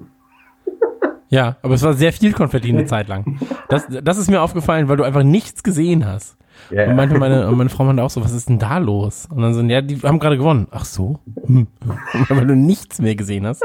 [1.29, 3.39] Ja, aber es war sehr viel Konfetti eine Zeit lang.
[3.69, 6.37] Das, das ist mir aufgefallen, weil du einfach nichts gesehen hast.
[6.71, 9.27] Ja, Und meinte meine, meine Frau meinte auch so, was ist denn da los?
[9.29, 10.69] Und dann so, ja, die haben gerade gewonnen.
[10.71, 11.19] Ach so?
[11.47, 11.67] Hm.
[12.29, 13.63] weil du nichts mehr gesehen hast.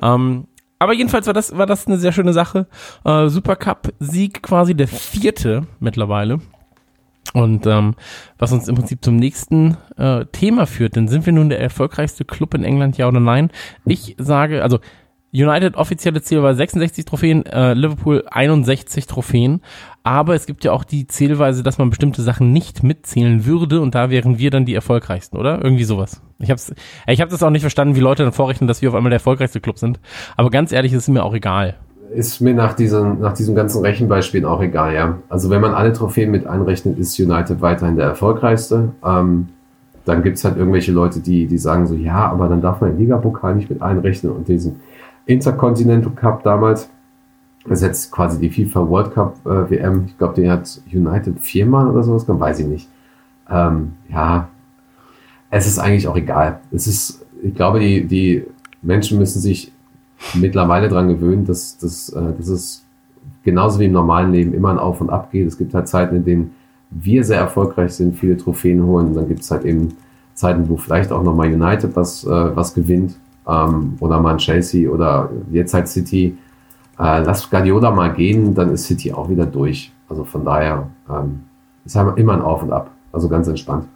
[0.00, 0.46] Ähm,
[0.78, 2.66] aber jedenfalls war das, war das eine sehr schöne Sache.
[3.04, 6.38] Äh, Supercup-Sieg quasi der vierte mittlerweile.
[7.32, 7.94] Und ähm,
[8.38, 12.24] was uns im Prinzip zum nächsten äh, Thema führt, denn sind wir nun der erfolgreichste
[12.24, 13.50] Club in England, ja oder nein?
[13.84, 14.80] Ich sage, also
[15.32, 19.60] United offizielle Ziel war 66 Trophäen, äh, Liverpool 61 Trophäen.
[20.02, 23.94] Aber es gibt ja auch die Zählweise, dass man bestimmte Sachen nicht mitzählen würde und
[23.94, 25.62] da wären wir dann die erfolgreichsten, oder?
[25.62, 26.22] Irgendwie sowas.
[26.38, 26.74] Ich hab's,
[27.06, 29.18] ich hab das auch nicht verstanden, wie Leute dann vorrechnen, dass wir auf einmal der
[29.18, 30.00] erfolgreichste Club sind.
[30.36, 31.76] Aber ganz ehrlich, ist mir auch egal.
[32.14, 35.18] Ist mir nach diesem, nach diesem ganzen Rechenbeispiel auch egal, ja.
[35.28, 38.90] Also wenn man alle Trophäen mit einrechnet, ist United weiterhin der erfolgreichste.
[39.04, 39.48] Ähm,
[40.04, 42.98] dann gibt's halt irgendwelche Leute, die, die sagen so, ja, aber dann darf man den
[42.98, 44.80] Ligapokal nicht mit einrechnen und diesen
[45.26, 46.90] Intercontinental Cup damals.
[47.64, 50.04] Das ist jetzt quasi die FIFA World Cup äh, WM.
[50.06, 52.88] Ich glaube, den hat United viermal oder sowas gewonnen, weiß ich nicht.
[53.48, 54.48] Ähm, ja,
[55.50, 56.60] es ist eigentlich auch egal.
[56.72, 58.46] Es ist, ich glaube, die, die
[58.82, 59.72] Menschen müssen sich
[60.34, 62.84] mittlerweile dran gewöhnen, dass, dass, äh, dass es
[63.42, 65.46] genauso wie im normalen Leben immer ein Auf und Ab geht.
[65.46, 66.54] Es gibt halt Zeiten, in denen
[66.90, 69.08] wir sehr erfolgreich sind, viele Trophäen holen.
[69.08, 69.96] Und dann gibt es halt eben
[70.34, 73.16] Zeiten, wo vielleicht auch nochmal United was, äh, was gewinnt.
[73.46, 76.36] Ähm, oder mal ein Chelsea oder jetzt halt City.
[76.98, 79.92] Äh, lass Guardiola mal gehen, dann ist City auch wieder durch.
[80.08, 81.40] Also von daher ähm,
[81.84, 82.90] ist halt immer ein Auf und Ab.
[83.12, 83.86] Also ganz entspannt.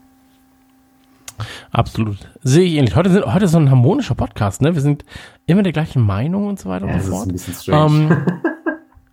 [1.70, 2.18] Absolut.
[2.42, 2.96] Sehe ich ähnlich.
[2.96, 4.74] Heute, sind, heute ist so ein harmonischer Podcast, ne?
[4.74, 5.04] Wir sind
[5.46, 7.28] immer der gleichen Meinung und so weiter Ja, und das so ist fort.
[7.28, 8.26] ein bisschen strange.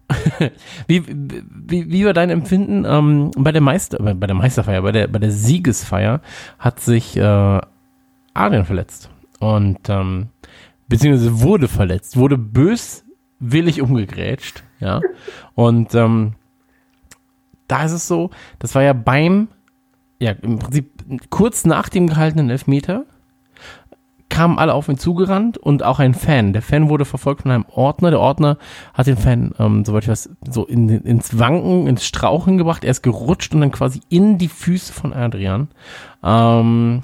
[0.09, 0.49] Ähm,
[0.87, 4.91] wie, wie, wie war dein Empfinden ähm, bei der Meister, bei bei der Meisterfeier, bei
[4.91, 6.21] der, bei der Siegesfeier
[6.59, 7.61] hat sich äh,
[8.33, 10.27] Adrian verletzt und ähm,
[10.87, 14.99] beziehungsweise wurde verletzt, wurde böswillig umgegrätscht, ja.
[15.55, 16.33] Und ähm,
[17.67, 18.29] da ist es so,
[18.59, 19.47] das war ja beim,
[20.19, 20.90] ja, im Prinzip
[21.29, 23.05] kurz nach dem gehaltenen Elfmeter
[24.31, 26.53] kamen alle auf ihn zugerannt und auch ein Fan.
[26.53, 28.09] Der Fan wurde verfolgt von einem Ordner.
[28.11, 28.57] Der Ordner
[28.93, 32.83] hat den Fan, ähm, soweit ich weiß, so in, ins Wanken, ins Strauchen gebracht.
[32.83, 35.67] Er ist gerutscht und dann quasi in die Füße von Adrian.
[36.23, 37.01] Ähm,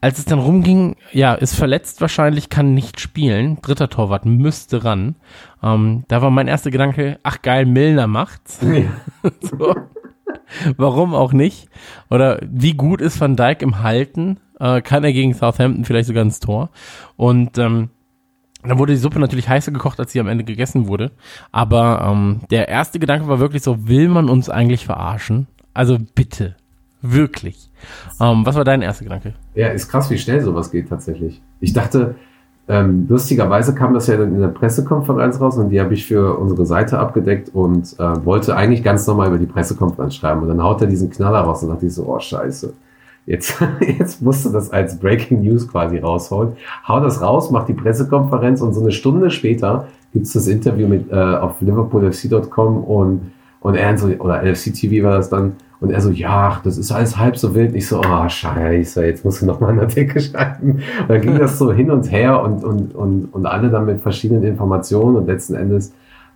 [0.00, 3.58] als es dann rumging, ja, ist verletzt wahrscheinlich, kann nicht spielen.
[3.60, 5.16] Dritter Torwart müsste ran.
[5.62, 8.60] Ähm, da war mein erster Gedanke, ach geil, Milner macht's.
[9.40, 9.74] so.
[10.76, 11.68] Warum auch nicht?
[12.10, 14.38] Oder wie gut ist Van Dijk im Halten?
[14.58, 16.70] Äh, kann er gegen Southampton vielleicht sogar ins Tor?
[17.16, 17.90] Und ähm,
[18.62, 21.12] dann wurde die Suppe natürlich heißer gekocht, als sie am Ende gegessen wurde.
[21.52, 25.46] Aber ähm, der erste Gedanke war wirklich so, will man uns eigentlich verarschen?
[25.74, 26.56] Also bitte.
[27.02, 27.70] Wirklich.
[28.20, 29.34] Ähm, was war dein erster Gedanke?
[29.54, 31.42] Ja, ist krass, wie schnell sowas geht tatsächlich.
[31.60, 32.16] Ich dachte,
[32.68, 36.36] ähm, lustigerweise kam das ja dann in der Pressekonferenz raus und die habe ich für
[36.36, 40.42] unsere Seite abgedeckt und äh, wollte eigentlich ganz normal über die Pressekonferenz schreiben.
[40.42, 42.72] Und dann haut er diesen Knaller raus und dachte ich so, oh scheiße.
[43.24, 43.62] Jetzt,
[43.98, 46.52] jetzt musst du das als Breaking News quasi rausholen.
[46.88, 51.12] Hau das raus, mach die Pressekonferenz und so eine Stunde später gibt's das Interview mit
[51.12, 56.00] äh, auf liverpoolfc.com und, und er so, oder LFC TV war das dann, und er
[56.00, 57.74] so, ja, das ist alles halb so wild.
[57.74, 60.80] Ich so, oh, scheiße, jetzt musst du noch mal einen Artikel schreiben.
[61.00, 64.00] Und dann ging das so hin und her und, und, und, und alle dann mit
[64.00, 65.92] verschiedenen Informationen und letzten Endes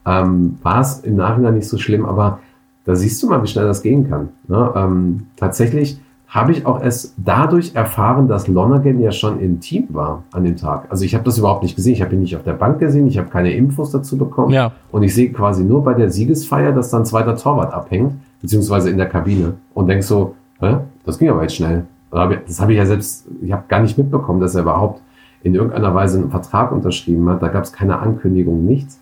[0.07, 2.41] ähm, war es im Nachhinein nicht so schlimm, aber
[2.85, 4.31] da siehst du mal, wie schnell das gehen kann.
[4.49, 4.71] Ne?
[4.75, 10.23] Ähm, tatsächlich habe ich auch erst dadurch erfahren, dass Lonergan ja schon im Team war
[10.33, 10.87] an dem Tag.
[10.89, 11.95] Also ich habe das überhaupt nicht gesehen.
[11.95, 13.09] Ich habe ihn nicht auf der Bank gesehen.
[13.09, 14.53] Ich habe keine Infos dazu bekommen.
[14.53, 14.71] Ja.
[14.93, 18.99] Und ich sehe quasi nur bei der Siegesfeier, dass dann zweiter Torwart abhängt, beziehungsweise in
[18.99, 19.55] der Kabine.
[19.75, 20.79] Und denk so, hä?
[21.05, 21.87] das ging aber jetzt schnell.
[22.11, 25.01] Das habe ich ja selbst, ich habe gar nicht mitbekommen, dass er überhaupt
[25.43, 27.43] in irgendeiner Weise einen Vertrag unterschrieben hat.
[27.43, 28.99] Da gab es keine Ankündigung, nichts.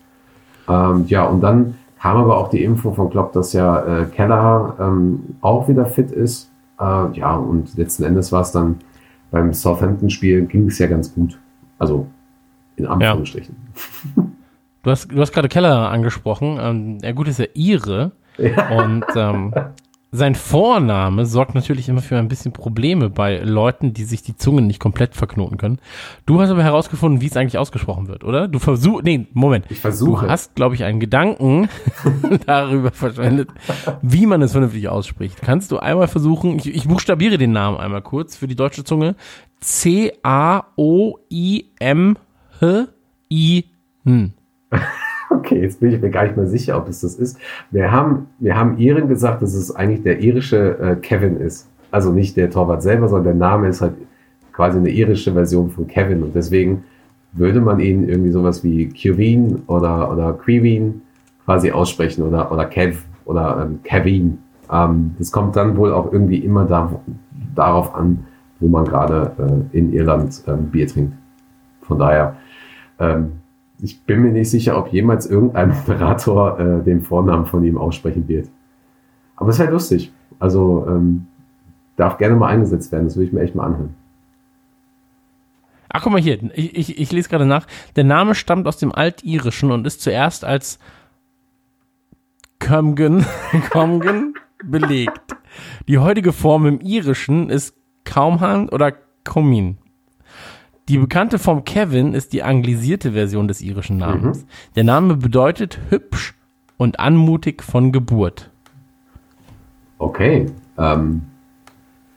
[0.67, 4.75] Ähm, ja, und dann kam aber auch die Info von Klopp, dass ja äh, Keller
[4.79, 6.49] ähm, auch wieder fit ist
[6.79, 8.79] äh, ja, und letzten Endes war es dann
[9.31, 11.37] beim Southampton-Spiel ging es ja ganz gut.
[11.77, 12.07] Also
[12.77, 13.55] in Anführungsstrichen.
[14.15, 14.23] Ja.
[14.81, 16.57] Du hast, du hast gerade Keller angesprochen.
[16.59, 18.13] Ähm, ja, gut ist ja Ihre.
[18.39, 18.69] Ja.
[18.69, 19.53] Und ähm,
[20.11, 24.65] sein Vorname sorgt natürlich immer für ein bisschen Probleme bei Leuten, die sich die Zungen
[24.65, 25.77] nicht komplett verknoten können.
[26.25, 28.47] Du hast aber herausgefunden, wie es eigentlich ausgesprochen wird, oder?
[28.47, 29.65] Du versuchst, nee, Moment.
[29.69, 30.25] Ich versuche.
[30.25, 31.69] Du hast, glaube ich, einen Gedanken
[32.47, 33.49] darüber verschwendet,
[34.01, 35.43] wie man es vernünftig ausspricht.
[35.43, 39.15] Kannst du einmal versuchen, ich, ich buchstabiere den Namen einmal kurz für die deutsche Zunge.
[39.59, 40.63] C-A-O-I-M-H-I-N.
[45.39, 47.37] Okay, jetzt bin ich mir gar nicht mehr sicher, ob es das ist.
[47.71, 51.67] Wir haben, wir haben Iren gesagt, dass es eigentlich der irische äh, Kevin ist.
[51.91, 53.93] Also nicht der Torwart selber, sondern der Name ist halt
[54.51, 56.23] quasi eine irische Version von Kevin.
[56.23, 56.83] Und deswegen
[57.33, 61.01] würde man ihn irgendwie sowas wie Kevin oder, oder Quivin
[61.45, 64.39] quasi aussprechen oder, oder Kev oder ähm, Kevin.
[64.71, 66.99] Ähm, das kommt dann wohl auch irgendwie immer da,
[67.55, 68.25] darauf an,
[68.59, 69.31] wo man gerade
[69.73, 71.13] äh, in Irland ähm, Bier trinkt.
[71.81, 72.35] Von daher,
[72.99, 73.31] ähm,
[73.81, 78.27] ich bin mir nicht sicher, ob jemals irgendein Moderator äh, den Vornamen von ihm aussprechen
[78.27, 78.49] wird.
[79.35, 80.11] Aber es wäre lustig.
[80.39, 81.27] Also ähm,
[81.95, 83.05] darf gerne mal eingesetzt werden.
[83.05, 83.95] Das würde ich mir echt mal anhören.
[85.91, 86.37] Ach, guck mal hier.
[86.53, 87.65] Ich, ich, ich lese gerade nach.
[87.95, 90.77] Der Name stammt aus dem Altirischen und ist zuerst als
[92.59, 93.25] Comgen,
[93.71, 95.35] Comgen belegt.
[95.87, 99.77] Die heutige Form im Irischen ist Kaumhan oder Komin.
[100.89, 104.41] Die bekannte Form Kevin ist die anglisierte Version des irischen Namens.
[104.41, 104.47] Mhm.
[104.75, 106.33] Der Name bedeutet hübsch
[106.77, 108.49] und anmutig von Geburt.
[109.99, 110.47] Okay,
[110.79, 111.21] ähm,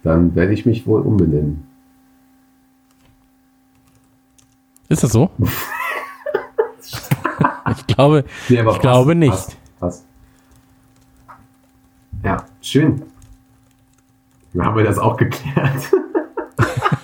[0.03, 1.67] dann werde ich mich wohl umbenennen.
[4.89, 5.31] Ist das so?
[7.77, 9.33] ich glaube, nee, ich passt, glaube nicht.
[9.33, 10.07] Passt, passt.
[12.25, 13.03] Ja, schön.
[14.55, 15.93] Dann haben wir das auch geklärt.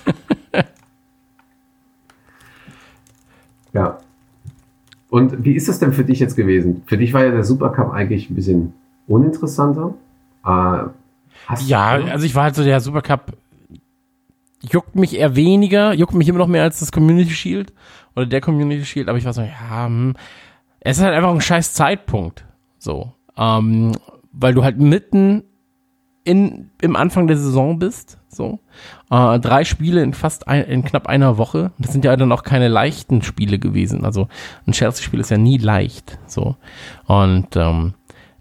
[3.73, 3.97] Ja.
[5.09, 6.83] Und wie ist das denn für dich jetzt gewesen?
[6.85, 8.73] Für dich war ja der Supercup eigentlich ein bisschen
[9.07, 9.95] uninteressanter.
[10.45, 10.83] Äh,
[11.65, 13.33] ja, du, also ich war halt so der Supercup
[14.61, 17.73] juckt mich eher weniger, juckt mich immer noch mehr als das Community Shield
[18.15, 20.15] oder der Community Shield, aber ich war so, ja, hm,
[20.81, 22.45] es ist halt einfach ein scheiß Zeitpunkt,
[22.77, 23.93] so, ähm,
[24.31, 25.43] weil du halt mitten
[26.23, 28.17] in, im Anfang der Saison bist.
[28.27, 28.59] So.
[29.09, 31.71] Äh, drei Spiele in fast ein, in knapp einer Woche.
[31.79, 34.05] Das sind ja dann auch keine leichten Spiele gewesen.
[34.05, 34.27] Also
[34.67, 36.19] ein Chelsea-Spiel ist ja nie leicht.
[36.27, 36.55] So.
[37.05, 37.93] Und ähm,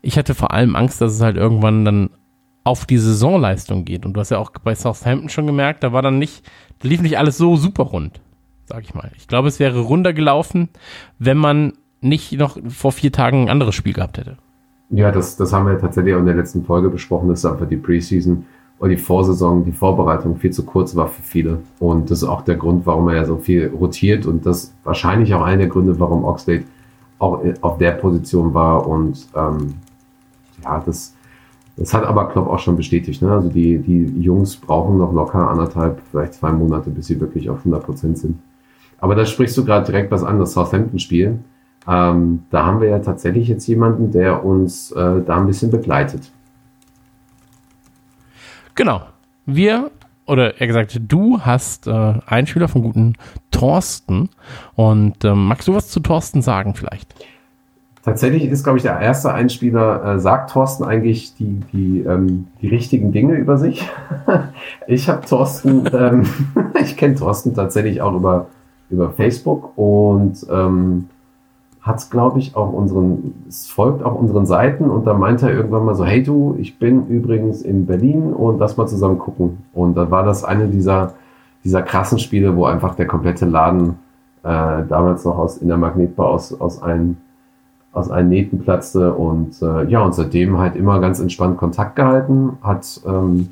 [0.02, 2.10] ich hatte vor allem Angst, dass es halt irgendwann dann
[2.64, 4.04] auf die Saisonleistung geht.
[4.04, 6.44] Und du hast ja auch bei Southampton schon gemerkt, da war dann nicht,
[6.80, 8.20] da lief nicht alles so super rund,
[8.66, 9.10] sag ich mal.
[9.16, 10.68] Ich glaube, es wäre runder gelaufen,
[11.18, 14.36] wenn man nicht noch vor vier Tagen ein anderes Spiel gehabt hätte.
[14.90, 17.76] Ja, das, das haben wir tatsächlich auch in der letzten Folge besprochen, dass einfach die
[17.76, 18.46] Preseason
[18.78, 21.58] oder die Vorsaison, die Vorbereitung viel zu kurz war für viele.
[21.78, 25.34] Und das ist auch der Grund, warum er ja so viel rotiert und das wahrscheinlich
[25.34, 26.64] auch einer der Gründe, warum Oxlade
[27.18, 28.86] auch auf der Position war.
[28.86, 29.74] Und ähm,
[30.62, 31.14] ja, das,
[31.76, 33.20] das hat aber Klopp auch schon bestätigt.
[33.20, 33.30] Ne?
[33.30, 37.58] Also die, die Jungs brauchen noch locker anderthalb, vielleicht zwei Monate, bis sie wirklich auf
[37.58, 38.38] 100 Prozent sind.
[39.00, 41.38] Aber da sprichst du gerade direkt was an, das Southampton-Spiel.
[41.88, 46.30] Ähm, da haben wir ja tatsächlich jetzt jemanden, der uns äh, da ein bisschen begleitet.
[48.74, 49.02] Genau.
[49.46, 49.90] Wir,
[50.26, 53.14] oder eher gesagt, du hast äh, einen Schüler vom guten
[53.50, 54.28] Thorsten.
[54.74, 57.14] Und ähm, magst du was zu Thorsten sagen vielleicht?
[58.04, 62.68] Tatsächlich ist, glaube ich, der erste Einspieler, äh, sagt Thorsten eigentlich die, die, ähm, die
[62.68, 63.88] richtigen Dinge über sich.
[64.86, 66.26] ich habe Thorsten, ähm,
[66.82, 68.46] ich kenne Thorsten tatsächlich auch über,
[68.90, 71.08] über Facebook und ähm,
[71.80, 74.90] hat, glaube ich, auch unseren, es folgt auch unseren Seiten.
[74.90, 78.58] Und da meinte er irgendwann mal so, hey du, ich bin übrigens in Berlin und
[78.58, 79.58] lass mal zusammen gucken.
[79.72, 81.14] Und da war das eine dieser,
[81.64, 83.98] dieser krassen Spiele, wo einfach der komplette Laden
[84.42, 87.16] äh, damals noch aus in der Magnetbar aus, aus einem
[87.92, 89.12] aus allen Nähten platzte.
[89.14, 93.50] Und äh, ja, und seitdem halt immer ganz entspannt Kontakt gehalten, hat, ähm,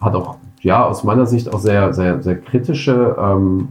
[0.00, 3.68] hat auch, ja, aus meiner Sicht auch sehr, sehr, sehr kritische, ähm,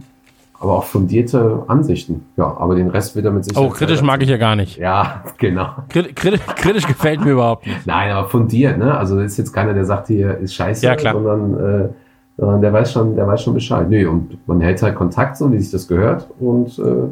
[0.60, 2.26] aber auch fundierte Ansichten.
[2.36, 3.68] Ja, aber den Rest wird er mit Sicherheit.
[3.68, 4.76] Oh, kritisch mag ich ja gar nicht.
[4.76, 5.70] Ja, genau.
[5.88, 7.86] Kritisch, kritisch, kritisch gefällt mir überhaupt nicht.
[7.86, 8.96] Nein, aber fundiert, ne?
[8.96, 11.14] Also das ist jetzt keiner, der sagt, hier ist scheiße, Ja, klar.
[11.14, 11.88] sondern äh,
[12.36, 13.88] sondern der weiß schon, der weiß schon Bescheid.
[13.88, 16.28] Nee, und man hält halt Kontakt, so wie sich das gehört.
[16.38, 17.08] Und äh,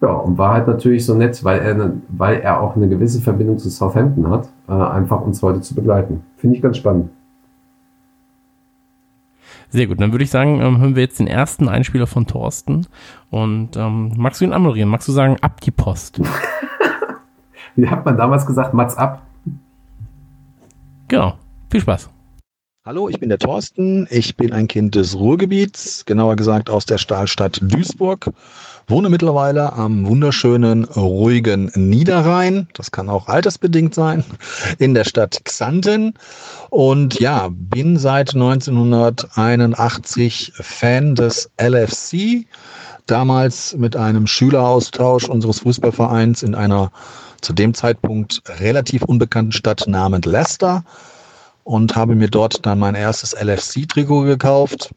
[0.00, 3.58] ja, und war halt natürlich so nett, weil er, weil er auch eine gewisse Verbindung
[3.58, 6.22] zu Southampton hat, äh, einfach uns heute zu begleiten.
[6.36, 7.10] Finde ich ganz spannend.
[9.72, 12.86] Sehr gut, dann würde ich sagen, ähm, hören wir jetzt den ersten Einspieler von Thorsten.
[13.30, 14.90] Und ähm, magst du ihn anmoderieren?
[14.90, 16.20] Magst du sagen, ab die Post?
[17.76, 19.22] Wie hat man damals gesagt, Mats ab?
[21.08, 21.38] Genau.
[21.70, 22.10] Viel Spaß.
[22.84, 24.06] Hallo, ich bin der Thorsten.
[24.10, 28.30] Ich bin ein Kind des Ruhrgebiets, genauer gesagt aus der Stahlstadt Duisburg.
[28.92, 32.68] Wohne mittlerweile am wunderschönen, ruhigen Niederrhein.
[32.74, 34.22] Das kann auch altersbedingt sein.
[34.78, 36.12] In der Stadt Xanten.
[36.68, 42.44] Und ja, bin seit 1981 Fan des LFC.
[43.06, 46.92] Damals mit einem Schüleraustausch unseres Fußballvereins in einer
[47.40, 50.84] zu dem Zeitpunkt relativ unbekannten Stadt namens Leicester
[51.64, 54.90] und habe mir dort dann mein erstes LFC-Trikot gekauft.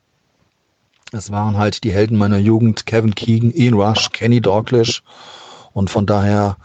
[1.16, 5.02] Es waren halt die Helden meiner Jugend, Kevin Keegan, Ian Rush, Kenny Dalglish
[5.72, 6.58] und von daher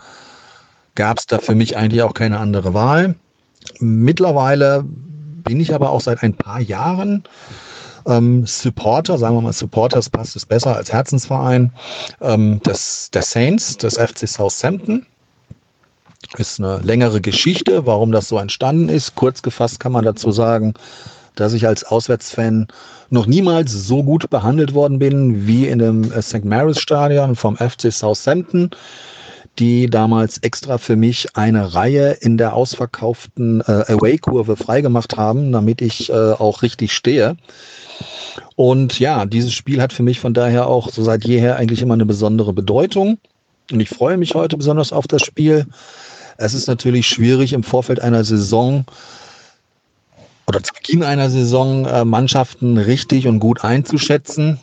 [0.96, 3.14] gab es da für mich eigentlich auch keine andere Wahl.
[3.78, 7.22] Mittlerweile bin ich aber auch seit ein paar Jahren
[8.06, 11.72] ähm, Supporter, sagen wir mal Supporters passt es besser als Herzensverein,
[12.20, 15.06] ähm, des, der Saints, des FC Southampton.
[16.38, 19.14] Ist eine längere Geschichte, warum das so entstanden ist.
[19.14, 20.74] Kurz gefasst kann man dazu sagen,
[21.40, 22.68] dass ich als Auswärtsfan
[23.08, 26.44] noch niemals so gut behandelt worden bin wie in dem äh, St.
[26.44, 28.70] Mary's Stadion vom FC Southampton,
[29.58, 35.82] die damals extra für mich eine Reihe in der ausverkauften äh, Away-Kurve freigemacht haben, damit
[35.82, 37.36] ich äh, auch richtig stehe.
[38.54, 41.94] Und ja, dieses Spiel hat für mich von daher auch so seit jeher eigentlich immer
[41.94, 43.18] eine besondere Bedeutung.
[43.72, 45.66] Und ich freue mich heute besonders auf das Spiel.
[46.36, 48.84] Es ist natürlich schwierig im Vorfeld einer Saison
[50.50, 54.58] oder zu Beginn einer Saison äh, Mannschaften richtig und gut einzuschätzen.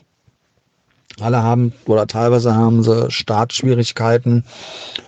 [1.22, 4.44] Alle haben oder teilweise haben sie Startschwierigkeiten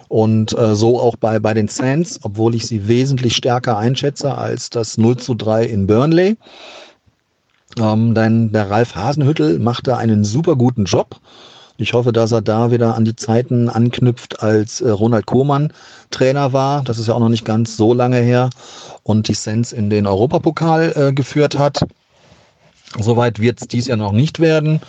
[0.08, 4.70] und äh, so auch bei, bei den Saints, obwohl ich sie wesentlich stärker einschätze als
[4.70, 6.38] das 0 zu 3 in Burnley.
[7.78, 11.20] Ähm, denn der Ralf Hasenhüttel macht da einen super guten Job.
[11.82, 15.72] Ich hoffe, dass er da wieder an die Zeiten anknüpft, als äh, Ronald Kohlmann
[16.12, 16.84] Trainer war.
[16.84, 18.50] Das ist ja auch noch nicht ganz so lange her
[19.04, 21.88] und die Sens in den Europapokal äh, geführt hat.
[23.00, 24.82] Soweit wird es dies Jahr noch nicht werden.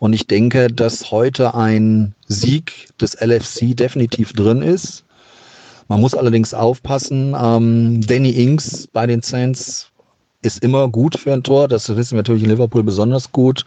[0.00, 5.04] Und ich denke, dass heute ein Sieg des LFC definitiv drin ist.
[5.88, 7.34] Man muss allerdings aufpassen.
[7.40, 9.90] Ähm, Danny Ings bei den Saints
[10.44, 11.68] ist immer gut für ein Tor.
[11.68, 13.64] Das wissen wir natürlich in Liverpool besonders gut.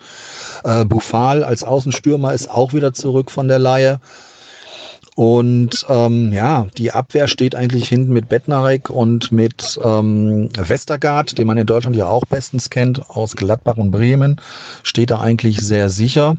[0.64, 4.00] Äh, Buffal als Außenstürmer ist auch wieder zurück von der Laie.
[5.16, 11.48] Und ähm, ja, die Abwehr steht eigentlich hinten mit Bednarek und mit ähm, Westergaard, den
[11.48, 14.40] man in Deutschland ja auch bestens kennt, aus Gladbach und Bremen,
[14.84, 16.38] steht da eigentlich sehr sicher.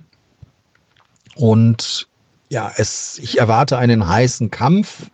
[1.35, 2.07] Und
[2.51, 5.07] ja, es, ich erwarte einen heißen Kampf.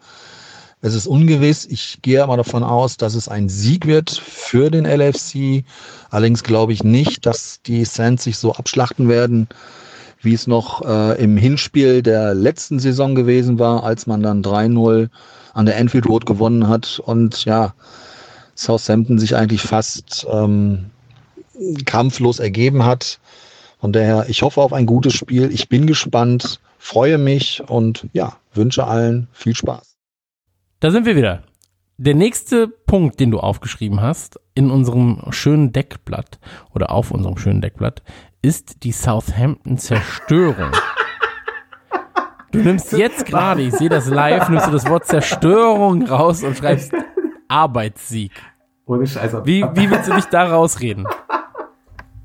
[0.85, 1.65] Es ist ungewiss.
[1.65, 5.65] Ich gehe aber davon aus, dass es ein Sieg wird für den LFC.
[6.11, 9.49] Allerdings glaube ich nicht, dass die Saints sich so abschlachten werden,
[10.21, 15.09] wie es noch äh, im Hinspiel der letzten Saison gewesen war, als man dann 3-0
[15.55, 17.73] an der Anfield Road gewonnen hat und ja,
[18.55, 20.91] Southampton sich eigentlich fast ähm,
[21.87, 23.21] kampflos ergeben hat.
[23.81, 25.51] Von daher, ich hoffe auf ein gutes Spiel.
[25.51, 29.94] Ich bin gespannt, freue mich und ja, wünsche allen viel Spaß.
[30.85, 31.45] Da sind wir wieder.
[31.97, 36.39] Der nächste Punkt, den du aufgeschrieben hast, in unserem schönen Deckblatt
[36.75, 38.03] oder auf unserem schönen Deckblatt,
[38.43, 40.73] ist die Southampton-Zerstörung.
[42.53, 46.55] Du nimmst jetzt gerade, ich sehe das live, nimmst du das Wort Zerstörung raus und
[46.55, 46.93] schreibst
[47.49, 48.33] Arbeitssieg.
[48.85, 49.41] Ohne Scheiße.
[49.47, 51.07] Wie, wie willst du dich da rausreden?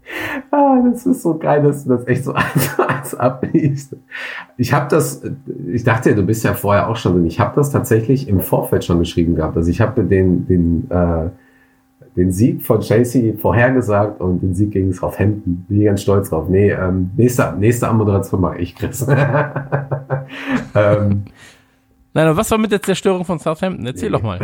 [0.51, 3.95] Ah, das ist so geil, dass du das echt so eins eins abliest.
[4.57, 5.23] Ich habe das,
[5.71, 7.25] ich dachte, du bist ja vorher auch schon drin.
[7.25, 9.55] Ich habe das tatsächlich im Vorfeld schon geschrieben gehabt.
[9.57, 11.29] Also ich habe den, den, äh,
[12.15, 15.65] den Sieg von Chelsea vorhergesagt und den Sieg gegen Southampton.
[15.67, 16.49] Bin ich ganz stolz drauf.
[16.49, 19.05] Nee, ähm, nächste, nächste Anmoderation mache ich, Chris.
[20.75, 21.23] ähm,
[22.13, 23.85] Nein, aber was war mit der Zerstörung von Southampton?
[23.85, 24.39] Erzähl doch mal.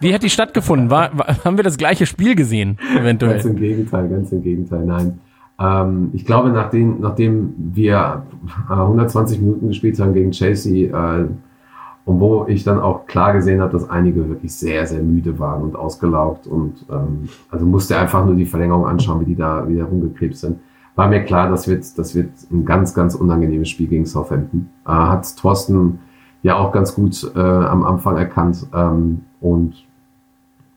[0.00, 0.90] Wie hat die stattgefunden?
[0.90, 3.40] War, war, haben wir das gleiche Spiel gesehen, Ganz eventuell?
[3.46, 5.20] im Gegenteil, ganz im Gegenteil, nein.
[5.58, 8.22] Ähm, ich glaube, nachdem, nachdem wir
[8.68, 11.26] äh, 120 Minuten gespielt haben gegen Chelsea, äh,
[12.06, 15.62] und wo ich dann auch klar gesehen habe, dass einige wirklich sehr, sehr müde waren
[15.62, 19.84] und ausgelaugt und ähm, also musste einfach nur die Verlängerung anschauen, wie die da wieder
[19.84, 20.58] rumgekrebst sind.
[20.96, 24.70] War mir klar, das wird, das wird ein ganz, ganz unangenehmes Spiel gegen Southampton.
[24.86, 26.00] Äh, hat Thorsten
[26.42, 28.66] ja auch ganz gut äh, am Anfang erkannt.
[28.74, 29.74] Ähm, und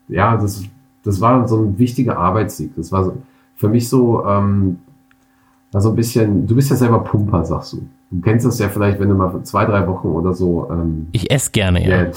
[0.08, 0.64] ja, das,
[1.04, 2.76] das war so ein wichtiger Arbeitssieg.
[2.76, 3.18] Das war so,
[3.56, 4.80] für mich so, ähm,
[5.72, 7.88] war so ein bisschen, du bist ja selber Pumper, sagst du.
[8.12, 11.32] Du kennst das ja vielleicht, wenn du mal zwei, drei Wochen oder so, ähm, Ich
[11.32, 12.04] esse gerne, ja.
[12.04, 12.12] ja.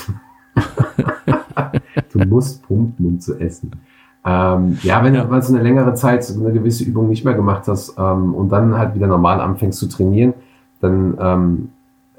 [2.13, 3.73] du musst pumpen, um zu essen.
[4.25, 7.69] Ähm, ja, wenn du mal so eine längere Zeit eine gewisse Übung nicht mehr gemacht
[7.69, 10.35] hast ähm, und dann halt wieder normal anfängst zu trainieren,
[10.81, 11.69] dann ähm,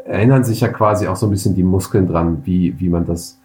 [0.05, 3.36] erinnern sich ja quasi auch so ein bisschen die Muskeln dran, wie, wie man das,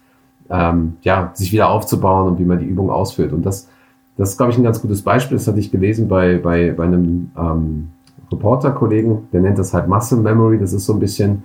[0.53, 3.33] ähm, ja, sich wieder aufzubauen und wie man die Übung ausführt.
[3.33, 3.67] Und das,
[4.15, 5.35] das ist, glaube ich, ein ganz gutes Beispiel.
[5.35, 7.89] Das hatte ich gelesen bei, bei, bei einem ähm,
[8.31, 10.59] Reporter-Kollegen, der nennt das halt Muscle Memory.
[10.59, 11.43] Das ist so ein bisschen,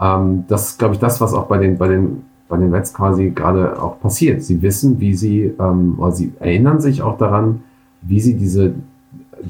[0.00, 2.94] ähm, das ist, glaube ich, das, was auch bei den, bei den, bei den Reds
[2.94, 4.42] quasi gerade auch passiert.
[4.42, 7.62] Sie wissen, wie sie, ähm, oder sie erinnern sich auch daran,
[8.00, 8.72] wie sie diese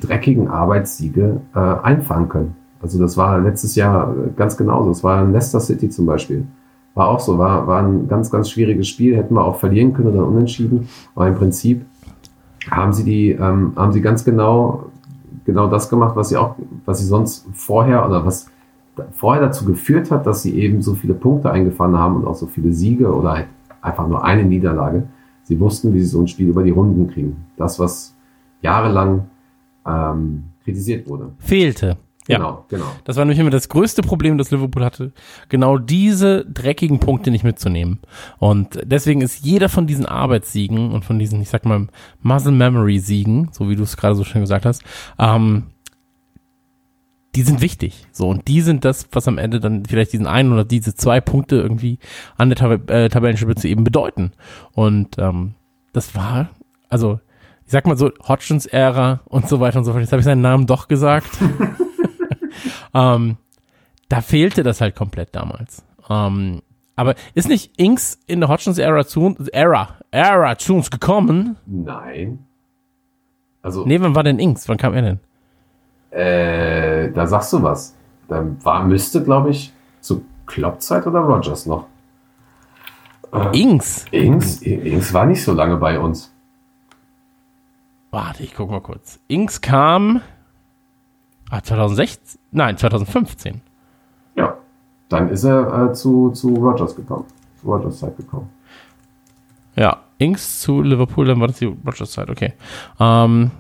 [0.01, 2.57] dreckigen Arbeitssiege äh, einfahren können.
[2.83, 4.91] Also das war letztes Jahr ganz genauso.
[4.91, 6.45] Es war in Leicester City zum Beispiel.
[6.97, 9.17] War auch so, war, war ein ganz, ganz schwieriges Spiel.
[9.17, 10.89] Hätten wir auch verlieren können oder unentschieden.
[11.15, 11.85] Aber im Prinzip
[12.71, 14.87] haben sie die, ähm, haben sie ganz genau,
[15.45, 16.55] genau das gemacht, was sie auch,
[16.87, 18.51] was sie sonst vorher oder was
[19.13, 22.47] vorher dazu geführt hat, dass sie eben so viele Punkte eingefahren haben und auch so
[22.47, 23.49] viele Siege oder halt
[23.83, 25.03] einfach nur eine Niederlage.
[25.43, 27.45] Sie wussten, wie sie so ein Spiel über die Runden kriegen.
[27.59, 28.17] Das, was
[28.63, 29.27] jahrelang
[29.87, 31.33] ähm, kritisiert wurde.
[31.41, 31.99] Fehlte.
[32.29, 32.39] Ja.
[32.39, 32.87] Genau, genau.
[33.05, 35.13] Das war nämlich immer das größte Problem, das Liverpool hatte,
[35.49, 38.01] genau diese dreckigen Punkte nicht mitzunehmen.
[38.39, 41.87] Und deswegen ist jeder von diesen Arbeitssiegen und von diesen, ich sag mal,
[42.23, 44.83] Muscle Memory Siegen, so wie du es gerade so schön gesagt hast,
[45.19, 45.65] ähm,
[47.37, 48.07] die sind wichtig.
[48.13, 51.21] So, und die sind das, was am Ende dann vielleicht diesen einen oder diese zwei
[51.21, 51.99] Punkte irgendwie
[52.39, 54.33] an der Tab äh, Tabellenspitze eben bedeuten.
[54.73, 55.55] Und ähm,
[55.93, 56.49] das war,
[56.89, 57.21] also,
[57.67, 60.01] ich sag mal so, Hodgins-Ära und so weiter und so fort.
[60.01, 61.39] Jetzt habe ich seinen Namen doch gesagt.
[62.95, 63.37] ähm,
[64.09, 65.83] da fehlte das halt komplett damals.
[66.09, 66.63] Ähm,
[66.95, 71.57] aber ist nicht Inks in der Hodgins-Ära zu, uns- Ära, Ära zu uns gekommen?
[71.67, 72.39] Nein.
[73.63, 74.69] Also, Nee, wann war denn Inks?
[74.69, 75.21] Wann kam er denn?
[76.11, 77.95] äh, da sagst du was.
[78.29, 81.87] Da war, müsste, glaube ich, zu Kloppzeit oder Rogers noch.
[83.53, 84.07] Inks?
[84.13, 86.33] Ings, Ings war nicht so lange bei uns.
[88.11, 89.19] Warte, ich guck mal kurz.
[89.29, 90.23] Inks kam
[91.51, 92.41] ah, 2016?
[92.53, 93.61] Nein, 2015.
[94.37, 94.57] Ja.
[95.09, 97.25] Dann ist er äh, zu, zu Rogers gekommen.
[97.61, 98.51] Zu Rogers Zeit gekommen.
[99.77, 102.55] Ja, Inks zu Liverpool, dann war das die Rogers Zeit, okay.
[102.99, 103.51] Ähm,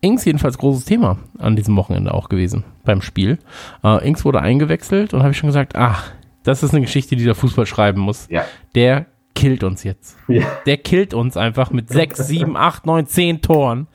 [0.00, 3.38] Inks jedenfalls großes Thema an diesem Wochenende auch gewesen beim Spiel.
[3.84, 6.10] Äh, Inks wurde eingewechselt und habe ich schon gesagt, ach,
[6.42, 8.26] das ist eine Geschichte, die der Fußball schreiben muss.
[8.30, 8.44] Ja.
[8.74, 10.16] Der killt uns jetzt.
[10.28, 10.44] Ja.
[10.66, 13.86] Der killt uns einfach mit sechs, sieben, acht, neun, zehn Toren.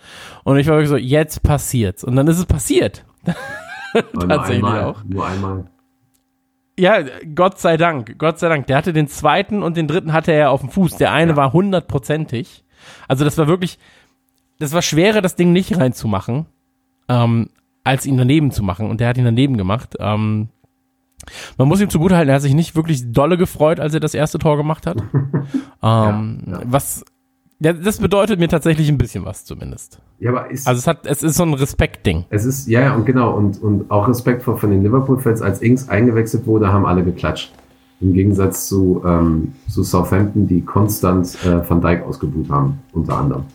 [0.44, 2.04] Und ich war wirklich so, jetzt passiert's.
[2.04, 3.06] Und dann ist es passiert.
[3.94, 5.04] Tatsächlich einmal, auch.
[5.04, 5.66] Nur einmal.
[6.78, 6.98] Ja,
[7.34, 8.68] Gott sei Dank, Gott sei Dank.
[8.68, 10.98] Der hatte den zweiten und den dritten hatte er auf dem Fuß.
[10.98, 11.38] Der eine Ja.
[11.38, 12.66] war hundertprozentig.
[13.08, 13.80] Also das war wirklich,
[14.60, 16.46] das war schwerer, das Ding nicht reinzumachen,
[17.08, 17.50] ähm,
[17.86, 18.90] als ihn daneben zu machen.
[18.90, 19.96] Und der hat ihn daneben gemacht.
[20.00, 20.50] Ähm,
[21.58, 24.38] man muss ihm zugutehalten, er hat sich nicht wirklich dolle gefreut, als er das erste
[24.38, 24.98] Tor gemacht hat.
[25.84, 26.62] ähm, ja.
[26.66, 27.04] Was,
[27.60, 30.00] ja, das bedeutet mir tatsächlich ein bisschen was zumindest.
[30.20, 32.26] Ja, aber ist, Also es hat, es ist so ein Respektding.
[32.30, 35.62] es ist, ja, ja, und genau, und, und auch Respekt vor, von den Liverpool-Fans, als
[35.62, 37.54] Ings eingewechselt wurde, haben alle geklatscht.
[38.02, 43.46] Im Gegensatz zu, ähm, zu Southampton, die konstant äh, Van Dijk ausgebucht haben, unter anderem.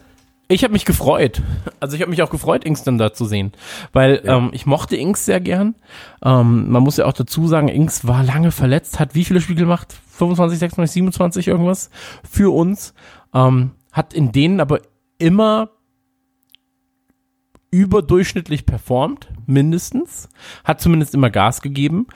[0.51, 1.43] Ich habe mich gefreut.
[1.79, 3.53] Also ich habe mich auch gefreut, Inks dann da zu sehen,
[3.93, 4.37] weil Ja.
[4.37, 5.77] ähm, ich mochte Inks sehr gern.
[6.25, 9.61] Ähm, man muss ja auch dazu sagen, Inks war lange verletzt, hat wie viele Spiele
[9.61, 9.95] gemacht?
[10.11, 11.89] 25, 26, 27 irgendwas
[12.29, 12.95] für uns.
[13.33, 14.81] Ähm, hat in denen aber
[15.19, 15.71] immer
[17.71, 20.29] überdurchschnittlich performt, mindestens.
[20.65, 22.07] Hat zumindest immer Gas gegeben.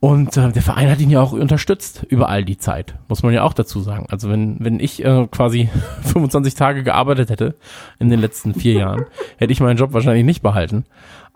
[0.00, 3.34] Und äh, der Verein hat ihn ja auch unterstützt über all die Zeit, muss man
[3.34, 4.06] ja auch dazu sagen.
[4.08, 5.68] Also wenn, wenn ich äh, quasi
[6.02, 7.56] 25 Tage gearbeitet hätte
[7.98, 9.04] in den letzten vier Jahren,
[9.36, 10.86] hätte ich meinen Job wahrscheinlich nicht behalten.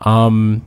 [0.05, 0.63] Ähm,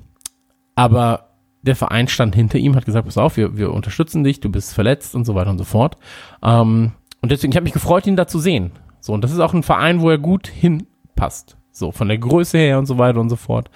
[0.75, 1.29] aber
[1.63, 4.75] der Verein stand hinter ihm, hat gesagt, pass auf, wir, wir unterstützen dich, du bist
[4.75, 5.97] verletzt und so weiter und so fort.
[6.43, 6.91] Ähm,
[7.21, 8.71] und deswegen, ich habe mich gefreut, ihn da zu sehen.
[8.99, 11.57] So, und das ist auch ein Verein, wo er gut hinpasst.
[11.77, 13.69] So, von der Größe her und so weiter und so fort.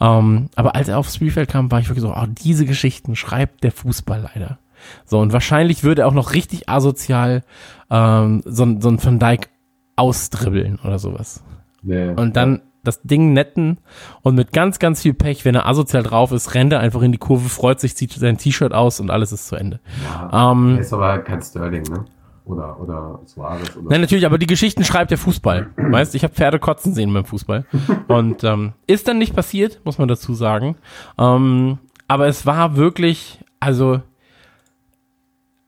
[0.00, 3.62] Ähm, aber als er aufs Spielfeld kam, war ich wirklich so, oh, diese Geschichten schreibt
[3.62, 4.58] der Fußball leider.
[5.06, 7.42] So, und wahrscheinlich würde er auch noch richtig asozial
[7.90, 9.48] ähm, so, so ein Van Dijk
[9.96, 11.44] ausdribbeln oder sowas.
[11.82, 12.08] Nee.
[12.08, 13.78] Und dann das Ding netten
[14.22, 17.12] und mit ganz, ganz viel Pech, wenn er asozial drauf ist, rennt er einfach in
[17.12, 19.80] die Kurve, freut sich, zieht sein T-Shirt aus und alles ist zu Ende.
[20.04, 22.04] ja, Ähm, ist aber kein Sterling, ne?
[22.44, 25.70] Oder, oder Suarez oder Nein, natürlich, aber die Geschichten schreibt der Fußball.
[25.76, 27.64] Weißt, ich habe Pferde kotzen sehen beim Fußball.
[28.08, 30.76] Und ähm, ist dann nicht passiert, muss man dazu sagen.
[31.18, 34.02] Ähm, aber es war wirklich, also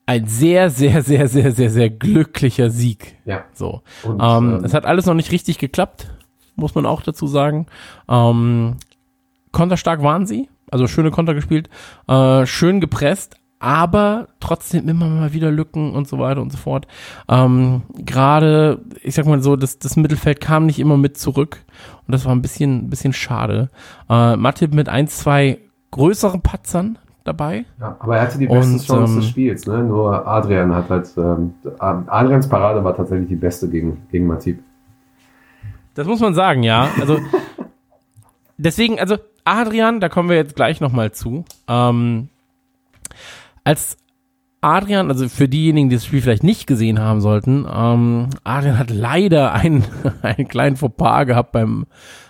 [0.05, 3.17] ein sehr, sehr, sehr, sehr, sehr, sehr glücklicher Sieg.
[3.25, 3.43] Ja.
[3.53, 3.81] So.
[4.03, 6.09] Und, ähm, ähm, es hat alles noch nicht richtig geklappt,
[6.55, 7.65] muss man auch dazu sagen.
[8.07, 8.77] Ähm,
[9.51, 11.69] konterstark waren sie, also schöne Konter gespielt,
[12.07, 16.87] äh, schön gepresst, aber trotzdem immer mal wieder Lücken und so weiter und so fort.
[17.27, 21.63] Ähm, Gerade, ich sag mal so, das, das Mittelfeld kam nicht immer mit zurück
[22.05, 23.69] und das war ein bisschen, ein bisschen schade.
[24.09, 25.59] Äh, Matip mit ein, zwei
[25.91, 27.65] größeren Patzern dabei.
[27.79, 29.83] Ja, aber er hatte die besten Und, Chancen ähm, des Spiels, ne?
[29.83, 34.59] Nur Adrian hat halt, ähm, Adrians Parade war tatsächlich die beste gegen, gegen Matip.
[35.93, 36.89] Das muss man sagen, ja.
[36.99, 37.19] Also
[38.57, 41.43] deswegen, also Adrian, da kommen wir jetzt gleich nochmal zu.
[41.67, 42.29] Ähm,
[43.67, 43.97] als
[44.61, 48.89] Adrian, also für diejenigen, die das Spiel vielleicht nicht gesehen haben sollten, ähm, Adrian hat
[48.89, 49.83] leider einen,
[50.21, 51.85] einen kleinen Fauxpas gehabt beim,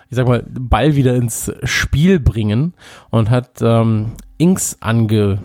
[0.10, 2.74] ich sag mal, Ball wieder ins Spiel bringen
[3.12, 5.44] und hat ähm, Inks angerollt,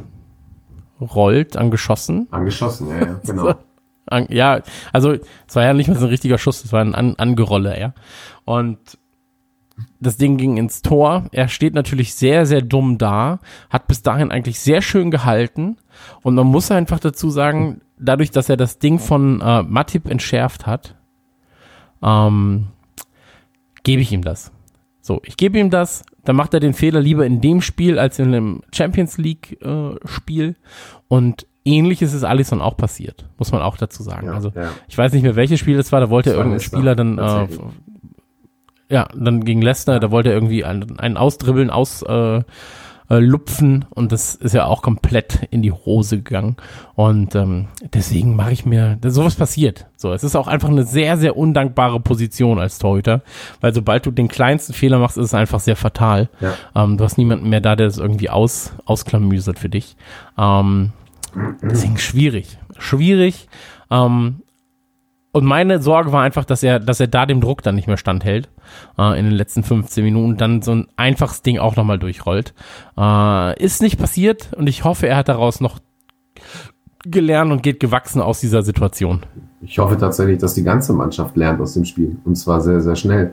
[1.59, 2.27] angeschossen.
[2.31, 3.55] Angeschossen, ja, ja, genau.
[4.07, 4.63] An, ja,
[4.95, 7.79] also es war ja nicht mal so ein richtiger Schuss, es war ein An Angerolle,
[7.79, 7.93] ja.
[8.47, 8.79] Und
[10.01, 11.27] das Ding ging ins Tor.
[11.33, 13.41] Er steht natürlich sehr, sehr dumm da,
[13.71, 15.77] hat bis dahin eigentlich sehr schön gehalten.
[16.23, 20.67] Und man muss einfach dazu sagen, dadurch, dass er das Ding von äh, Matip entschärft
[20.67, 20.97] hat,
[22.03, 22.69] ähm,
[23.83, 24.53] gebe ich ihm das.
[25.01, 28.19] So, ich gebe ihm das, dann macht er den Fehler lieber in dem Spiel als
[28.19, 30.57] in einem Champions League äh, Spiel.
[31.09, 34.29] Und ähnliches ist Alisson auch passiert, muss man auch dazu sagen.
[34.29, 34.71] Ja, also ja.
[34.89, 37.49] ich weiß nicht mehr, welches Spiel das war, da wollte Das irgendein Spieler dann äh,
[38.93, 42.43] ja, dann gegen Leicester, da wollte er irgendwie einen, einen ausdribbeln, aus äh,
[43.13, 46.57] äh, lupfen und das ist ja auch komplett in die Hose gegangen
[46.95, 49.87] und ähm, deswegen mache ich mir, sowas passiert.
[49.97, 53.21] So, es ist auch einfach eine sehr, sehr undankbare Position als Torhüter,
[53.61, 56.31] weil sobald du den kleinsten Fehler machst, ist es einfach sehr fatal.
[56.41, 56.55] Ja.
[56.75, 59.95] Ähm, du hast niemanden mehr da, der das irgendwie aus, ausklamüsert für dich.
[60.39, 60.93] Ähm,
[61.63, 62.59] deswegen schwierig.
[62.79, 63.47] Schwierig.
[63.91, 64.41] Ähm,
[65.33, 67.97] und meine Sorge war einfach, dass er, dass er da dem Druck dann nicht mehr
[67.97, 68.51] standhält
[68.99, 72.53] äh, in den letzten 15 Minuten, dann so ein einfaches Ding auch nochmal durchrollt.
[72.99, 75.79] Äh, ist nicht passiert und ich hoffe, er hat daraus noch
[77.05, 79.23] gelernt und geht gewachsen aus dieser Situation.
[79.63, 82.17] Ich hoffe tatsächlich, dass die ganze Mannschaft lernt aus dem Spiel.
[82.25, 83.33] Und zwar sehr, sehr schnell.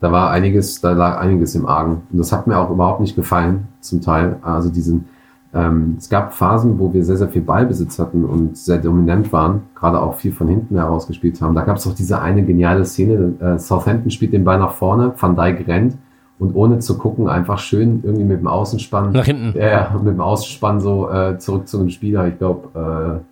[0.00, 2.02] Da war einiges, da lag einiges im Argen.
[2.10, 4.38] Und das hat mir auch überhaupt nicht gefallen, zum Teil.
[4.42, 5.08] Also diesen,
[5.54, 9.62] ähm, es gab Phasen, wo wir sehr, sehr viel Ballbesitz hatten und sehr dominant waren,
[9.74, 11.54] gerade auch viel von hinten heraus gespielt haben.
[11.54, 15.14] Da gab es auch diese eine geniale Szene, äh, Southampton spielt den Ball nach vorne,
[15.18, 15.96] Van Dijk rennt
[16.38, 19.58] und ohne zu gucken einfach schön irgendwie mit dem Außenspann Nach hinten.
[19.58, 23.22] ja, ja, mit dem Ausspann so äh, zurück zu einem Spieler, ich glaube,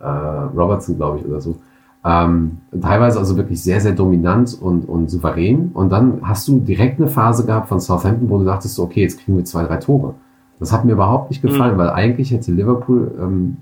[0.00, 0.08] äh, äh,
[0.56, 1.56] Robertson, glaube ich, oder so.
[2.04, 5.70] Ähm, teilweise also wirklich sehr, sehr dominant und, und souverän.
[5.74, 9.18] Und dann hast du direkt eine Phase gehabt von Southampton, wo du dachtest, okay, jetzt
[9.20, 10.14] kriegen wir zwei, drei Tore.
[10.58, 13.56] Das hat mir überhaupt nicht gefallen, weil eigentlich hätte Liverpool ähm,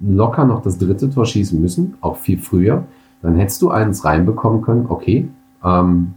[0.00, 2.84] locker noch das dritte Tor schießen müssen, auch viel früher.
[3.22, 5.28] Dann hättest du eins reinbekommen können, okay.
[5.62, 6.14] Ähm,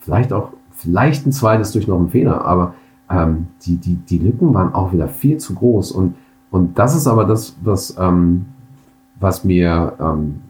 [0.00, 2.74] vielleicht auch, vielleicht ein zweites durch noch einen Fehler, aber
[3.08, 5.92] ähm, die, die, die Lücken waren auch wieder viel zu groß.
[5.92, 6.16] Und,
[6.50, 8.46] und das ist aber das, was, ähm,
[9.20, 10.42] was mir ähm,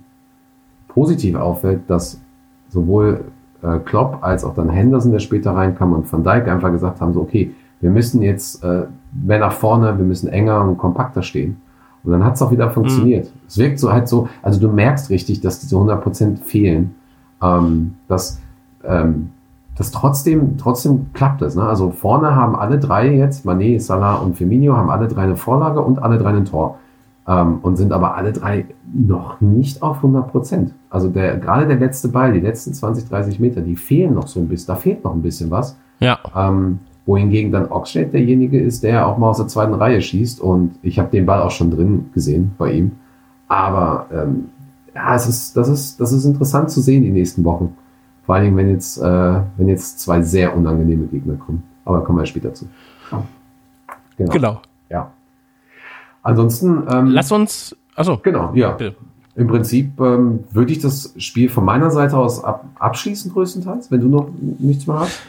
[0.88, 2.20] positiv auffällt, dass
[2.68, 3.24] sowohl
[3.62, 7.12] äh, Klopp als auch dann Henderson, der später reinkam, und Van Dijk einfach gesagt haben,
[7.12, 11.60] so, okay, wir müssen jetzt äh, mehr nach vorne, wir müssen enger und kompakter stehen.
[12.04, 13.30] Und dann hat es auch wieder funktioniert.
[13.48, 16.94] Es wirkt so halt so, also du merkst richtig, dass diese 100% fehlen.
[17.42, 18.40] Ähm, dass,
[18.84, 19.30] ähm,
[19.76, 21.56] dass trotzdem, trotzdem klappt es.
[21.56, 21.64] Ne?
[21.64, 25.82] Also vorne haben alle drei jetzt, Mané, Salah und Firmino, haben alle drei eine Vorlage
[25.82, 26.78] und alle drei ein Tor.
[27.28, 30.70] Ähm, und sind aber alle drei noch nicht auf 100%.
[30.88, 34.38] Also der, gerade der letzte Ball, die letzten 20, 30 Meter, die fehlen noch so
[34.38, 35.76] ein bisschen, da fehlt noch ein bisschen was.
[35.98, 36.20] Ja.
[36.36, 40.74] Ähm, wohingegen dann Oxlade derjenige ist, der auch mal aus der zweiten Reihe schießt und
[40.82, 42.92] ich habe den Ball auch schon drin gesehen bei ihm.
[43.48, 44.46] Aber ähm,
[44.94, 47.76] ja, es ist, das ist, das ist interessant zu sehen die nächsten Wochen.
[48.24, 51.62] Vor allen Dingen, wenn jetzt, äh, wenn jetzt zwei sehr unangenehme Gegner kommen.
[51.84, 52.66] Aber kommen wir später zu.
[54.16, 54.32] Genau.
[54.32, 54.60] Genau.
[54.90, 55.12] Ja.
[56.22, 56.82] Ansonsten.
[56.90, 58.72] Ähm, Lass uns, also Genau, ja.
[58.72, 58.96] Bitte.
[59.36, 64.00] Im Prinzip ähm, würde ich das Spiel von meiner Seite aus ab, abschließen, größtenteils, wenn
[64.00, 65.20] du noch nichts mehr hast.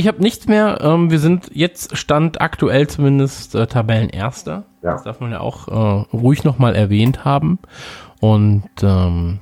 [0.00, 0.78] Ich habe nichts mehr.
[0.80, 4.64] Ähm, wir sind jetzt Stand aktuell zumindest äh, Tabellenerster.
[4.82, 4.92] Ja.
[4.92, 7.58] Das darf man ja auch äh, ruhig nochmal erwähnt haben.
[8.18, 9.40] Und ähm,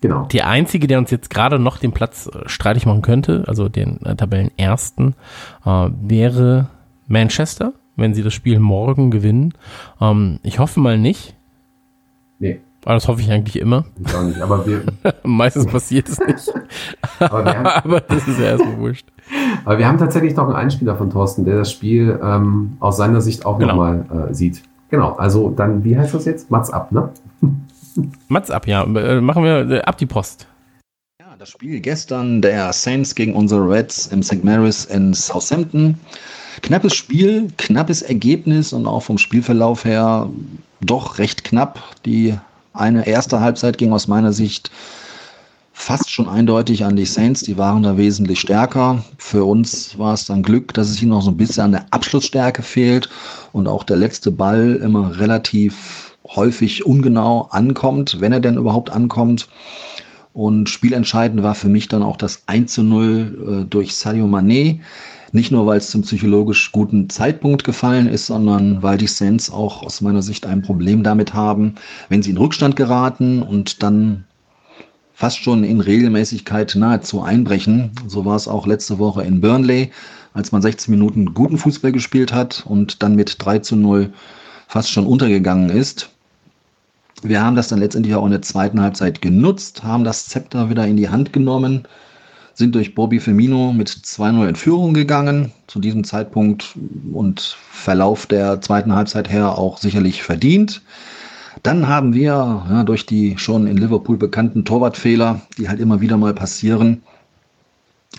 [0.00, 0.24] Genau.
[0.32, 4.00] der einzige, der uns jetzt gerade noch den Platz äh, streitig machen könnte, also den
[4.06, 5.14] äh, Tabellenersten,
[5.66, 6.70] äh, wäre
[7.06, 9.52] Manchester, wenn sie das Spiel morgen gewinnen.
[10.00, 11.34] Ähm, ich hoffe mal nicht,
[12.38, 13.84] Nee, aber das hoffe ich eigentlich immer.
[14.02, 14.40] ich auch nicht.
[14.40, 14.82] Aber wir,
[15.22, 16.54] Meistens passiert es nicht,
[17.20, 19.06] aber wir, haben, aber das ist ja erstmal wurscht.
[19.66, 23.20] aber wir haben tatsächlich noch einen Einspieler von Thorsten, der das Spiel ähm, aus seiner
[23.20, 23.72] Sicht auch Genau.
[23.74, 24.62] nochmal äh, sieht.
[24.88, 26.50] Genau, also dann, wie heißt das jetzt?
[26.50, 27.10] Mats ab, ne?
[28.28, 28.84] Mats ab, ja.
[28.84, 30.46] Äh, machen wir äh, ab die Post.
[31.20, 34.42] Ja, das Spiel gestern der Saints gegen unsere Reds im St.
[34.44, 35.98] Mary's in Southampton.
[36.62, 40.30] Knappes Spiel, knappes Ergebnis und auch vom Spielverlauf her
[40.80, 41.80] doch recht knapp.
[42.06, 42.34] Die
[42.78, 44.70] eine erste Halbzeit ging aus meiner Sicht
[45.72, 47.42] fast schon eindeutig an die Saints.
[47.42, 49.04] Die waren da wesentlich stärker.
[49.16, 51.86] Für uns war es dann Glück, dass es ihnen noch so ein bisschen an der
[51.90, 53.08] Abschlussstärke fehlt
[53.52, 59.48] und auch der letzte Ball immer relativ häufig ungenau ankommt, wenn er denn überhaupt ankommt.
[60.32, 64.80] Und spielentscheidend war für mich dann auch das 1 zu 0 äh, durch Sadio Mané.
[65.32, 69.82] Nicht nur, weil es zum psychologisch guten Zeitpunkt gefallen ist, sondern weil die Saints auch
[69.82, 71.74] aus meiner Sicht ein Problem damit haben,
[72.08, 74.24] wenn sie in Rückstand geraten und dann
[75.12, 77.90] fast schon in Regelmäßigkeit nahezu einbrechen.
[78.06, 79.90] So war es auch letzte Woche in Burnley,
[80.32, 84.12] als man 16 Minuten guten Fußball gespielt hat und dann mit 3 zu 0
[84.66, 86.08] fast schon untergegangen ist.
[87.22, 90.86] Wir haben das dann letztendlich auch in der zweiten Halbzeit genutzt, haben das Zepter wieder
[90.86, 91.88] in die Hand genommen,
[92.58, 96.76] sind durch Bobby Firmino mit 2-0 in Führung gegangen, zu diesem Zeitpunkt
[97.12, 100.82] und Verlauf der zweiten Halbzeit her auch sicherlich verdient.
[101.62, 106.16] Dann haben wir ja, durch die schon in Liverpool bekannten Torwartfehler, die halt immer wieder
[106.16, 107.02] mal passieren,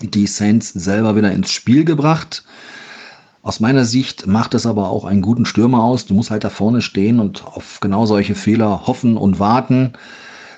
[0.01, 2.45] die Saints selber wieder ins Spiel gebracht.
[3.41, 6.05] Aus meiner Sicht macht es aber auch einen guten Stürmer aus.
[6.05, 9.93] Du musst halt da vorne stehen und auf genau solche Fehler hoffen und warten.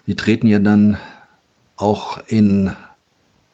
[0.06, 0.98] Die treten ja dann
[1.78, 2.72] auch in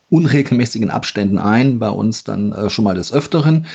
[0.09, 3.65] unregelmäßigen Abständen ein, bei uns dann äh, schon mal des Öfteren.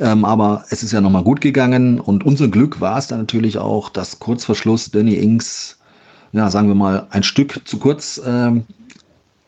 [0.00, 3.58] Ähm, aber es ist ja nochmal gut gegangen und unser Glück war es dann natürlich
[3.58, 5.78] auch, dass kurz vor Schluss Danny Ings,
[6.32, 8.64] ja, sagen wir mal, ein Stück zu kurz ähm,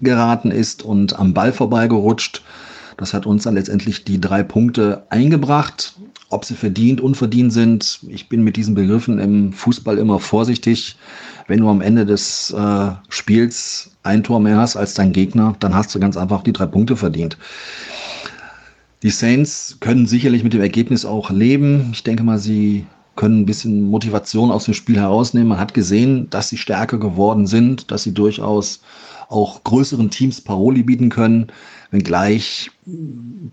[0.01, 2.43] geraten ist und am Ball vorbeigerutscht.
[2.97, 5.95] Das hat uns dann letztendlich die drei Punkte eingebracht.
[6.31, 10.97] Ob sie verdient, unverdient sind, ich bin mit diesen Begriffen im Fußball immer vorsichtig.
[11.47, 15.75] Wenn du am Ende des äh, Spiels ein Tor mehr hast als dein Gegner, dann
[15.75, 17.37] hast du ganz einfach die drei Punkte verdient.
[19.03, 21.91] Die Saints können sicherlich mit dem Ergebnis auch leben.
[21.93, 22.87] Ich denke mal, sie
[23.17, 25.49] können ein bisschen Motivation aus dem Spiel herausnehmen.
[25.49, 28.81] Man hat gesehen, dass sie stärker geworden sind, dass sie durchaus
[29.29, 31.49] auch größeren Teams Paroli bieten können,
[31.91, 32.71] wenngleich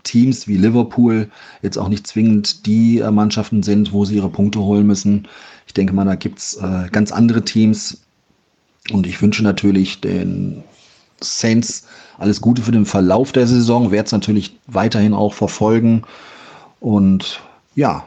[0.02, 1.30] Teams wie Liverpool
[1.62, 5.28] jetzt auch nicht zwingend die äh, Mannschaften sind, wo sie ihre Punkte holen müssen.
[5.72, 8.02] Ich denke mal, da gibt's äh, ganz andere Teams.
[8.90, 10.62] Und ich wünsche natürlich den
[11.22, 11.86] Saints
[12.18, 16.02] alles Gute für den Verlauf der Saison, werde es natürlich weiterhin auch verfolgen.
[16.78, 17.40] Und
[17.74, 18.06] ja,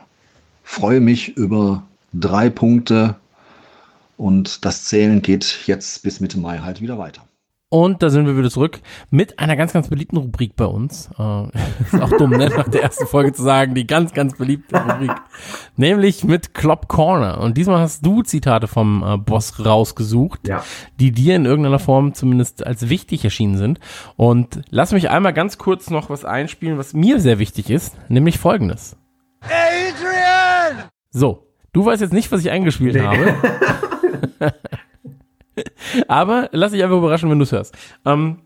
[0.64, 1.82] freue mich über
[2.14, 3.16] drei Punkte.
[4.16, 7.24] Und das Zählen geht jetzt bis Mitte Mai halt wieder weiter.
[7.70, 11.10] Und da sind wir wieder zurück mit einer ganz, ganz beliebten Rubrik bei uns.
[11.18, 11.46] Äh,
[11.84, 12.50] ist auch dumm, ne?
[12.56, 15.12] nach der ersten Folge zu sagen, die ganz, ganz beliebte Rubrik.
[15.76, 17.42] Nämlich mit Klopp Corner.
[17.42, 20.64] Und diesmal hast du Zitate vom äh, Boss rausgesucht, Ja.
[21.00, 23.80] die dir in irgendeiner Form zumindest als wichtig erschienen sind.
[24.16, 28.38] Und lass mich einmal ganz kurz noch was einspielen, was mir sehr wichtig ist, nämlich
[28.38, 28.96] folgendes.
[29.42, 30.86] Adrian!
[31.10, 33.34] So, du weißt jetzt nicht, was ich eingespielt habe.
[36.08, 37.76] Aber lass dich einfach überraschen, wenn du es hörst.
[38.06, 38.38] Ähm,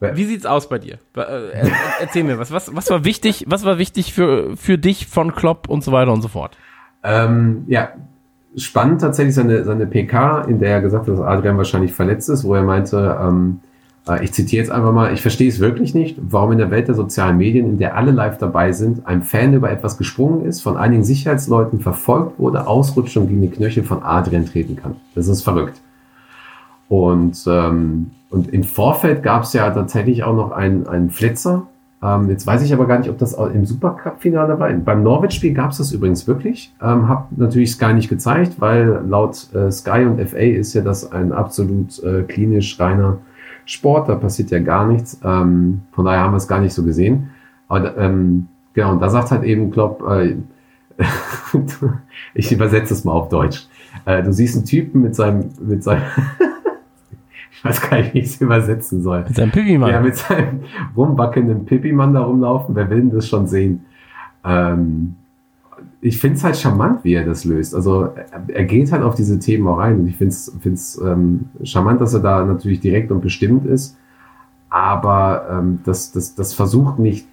[0.00, 0.98] wie sieht's aus bei dir?
[1.16, 2.50] Äh, er, erzähl mir was.
[2.50, 2.74] was.
[2.74, 3.44] Was war wichtig?
[3.48, 6.56] Was war wichtig für, für dich von Klopp und so weiter und so fort?
[7.04, 7.90] Ähm, ja,
[8.56, 12.44] spannend tatsächlich seine, seine PK, in der er gesagt hat, dass Adrian wahrscheinlich verletzt ist,
[12.44, 13.60] wo er meinte, ähm,
[14.08, 16.88] äh, ich zitiere jetzt einfach mal, ich verstehe es wirklich nicht, warum in der Welt
[16.88, 20.62] der sozialen Medien, in der alle live dabei sind, ein Fan über etwas gesprungen ist,
[20.62, 24.96] von einigen Sicherheitsleuten verfolgt wurde, ausrutscht und gegen die Knöchel von Adrian treten kann.
[25.14, 25.80] Das ist verrückt.
[26.88, 31.66] Und, ähm, und im Vorfeld gab es ja tatsächlich auch noch einen, einen Flitzer
[32.02, 34.70] Ähm, jetzt weiß ich aber gar nicht, ob das im Supercup-Finale war.
[34.72, 36.74] Beim Norwich-Spiel gab es das übrigens wirklich.
[36.82, 41.12] Ähm, hab natürlich Sky nicht gezeigt, weil laut äh, Sky und FA ist ja das
[41.12, 43.18] ein absolut äh, klinisch reiner
[43.66, 44.08] Sport.
[44.08, 45.20] Da passiert ja gar nichts.
[45.24, 47.30] Ähm, von daher haben wir es gar nicht so gesehen.
[47.68, 50.36] Aber ähm, genau, und da sagt halt eben Klopp, äh,
[52.34, 53.66] ich übersetze es mal auf Deutsch.
[54.04, 56.02] Äh, du siehst einen Typen mit seinem, mit seinem,
[57.62, 59.22] ich weiß gar nicht, wie ich es übersetzen soll.
[59.22, 59.90] Mit seinem Pipi-Mann.
[59.90, 60.62] Ja, mit seinem
[60.96, 62.74] rumwackelnden Pipi-Mann da rumlaufen.
[62.74, 63.84] Wer will denn das schon sehen?
[64.44, 65.14] Ähm,
[66.00, 67.72] ich finde es halt charmant, wie er das löst.
[67.72, 70.00] Also er, er geht halt auf diese Themen auch rein.
[70.00, 73.96] Und ich finde es ähm, charmant, dass er da natürlich direkt und bestimmt ist.
[74.68, 77.28] Aber ähm, das, das, das versucht nicht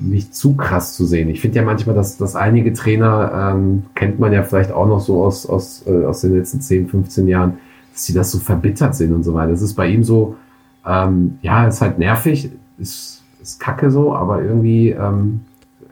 [0.00, 1.28] nicht zu krass zu sehen.
[1.28, 4.98] Ich finde ja manchmal, dass, dass einige Trainer, ähm, kennt man ja vielleicht auch noch
[4.98, 7.58] so aus, aus, äh, aus den letzten 10, 15 Jahren,
[7.94, 9.52] dass sie das so verbittert sind und so weiter.
[9.52, 10.36] Das ist bei ihm so,
[10.84, 15.42] ähm, ja, ist halt nervig, ist, ist kacke so, aber irgendwie, ähm,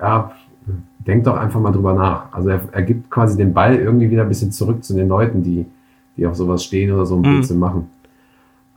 [0.00, 0.32] ja,
[1.07, 2.32] denkt doch einfach mal drüber nach.
[2.32, 5.42] Also er, er gibt quasi den Ball irgendwie wieder ein bisschen zurück zu den Leuten,
[5.44, 5.64] die,
[6.16, 7.24] die auf sowas stehen oder so ein Mhm.
[7.24, 7.88] Blödsinn machen.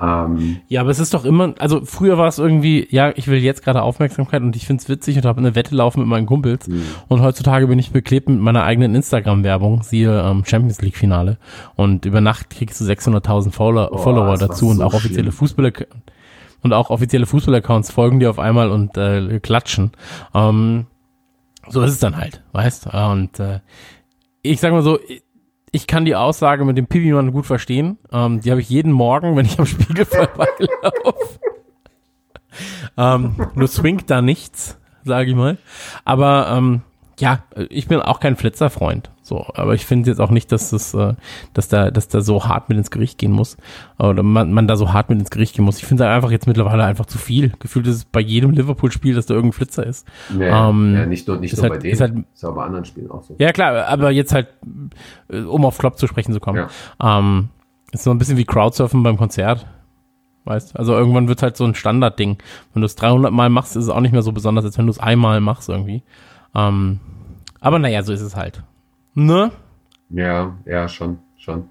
[0.01, 3.39] Ähm, Ja, aber es ist doch immer, also früher war es irgendwie, ja, ich will
[3.39, 6.67] jetzt gerade Aufmerksamkeit und ich find's witzig und habe eine Wette laufen mit meinen Kumpels.
[7.07, 11.37] Und heutzutage bin ich beklebt mit meiner eigenen Instagram-Werbung, siehe ähm, Champions League-Finale.
[11.75, 15.31] Und über Nacht kriegst du 600.000 Follower, Follower dazu und so auch offizielle.
[15.31, 15.71] Fußballer
[16.61, 19.91] und auch offizielle Fußball-Accounts folgen dir auf einmal und äh, klatschen.
[20.33, 20.87] Ähm,
[21.67, 22.87] so ist es dann halt, weißt?
[22.87, 23.59] Und äh,
[24.41, 24.99] ich sag mal so,
[25.75, 27.97] ich kann die Aussage mit dem Pipi-Mann gut verstehen.
[28.09, 31.39] Ähm, die habe ich jeden Morgen, wenn ich am Spiegel vorbeilaufe.
[32.97, 35.57] ähm, nur swingt da nichts, sage ich mal.
[36.05, 36.81] Aber ähm,
[37.19, 37.39] ja,
[37.69, 39.09] ich bin auch kein Flitzerfreund.
[39.21, 41.13] So, aber ich finde jetzt auch nicht, dass das, äh,
[41.53, 43.57] dass da, dass da so hart mit ins Gericht gehen muss
[43.97, 45.77] oder man, man da so hart mit ins Gericht gehen muss.
[45.79, 47.53] Ich finde es einfach jetzt mittlerweile einfach zu viel.
[47.59, 50.05] Gefühlt ist es bei jedem Liverpool-Spiel, dass da irgendein Flitzer ist.
[50.37, 52.63] ja, Ähm, ja, nicht nur, nicht nur halt- bei denen, ist halt- ist auch bei
[52.65, 53.35] anderen Spielen auch so.
[53.39, 54.47] Ja, klar, aber jetzt halt,
[55.29, 56.67] äh, um auf Klopp zu sprechen zu kommen.
[57.01, 57.49] Ähm,
[57.91, 59.65] ist so ein bisschen wie Crowdsurfen beim Konzert.
[60.43, 62.37] Weißt Also irgendwann wird halt so ein Standardding.
[62.73, 64.85] Wenn du es 300 Mal machst, ist es auch nicht mehr so besonders, als wenn
[64.85, 66.03] du es einmal machst irgendwie.
[66.55, 66.99] Ähm,
[67.59, 68.63] aber naja, so ist es halt.
[69.13, 69.51] Ne?
[70.09, 71.65] Ja, ja, schon, schon.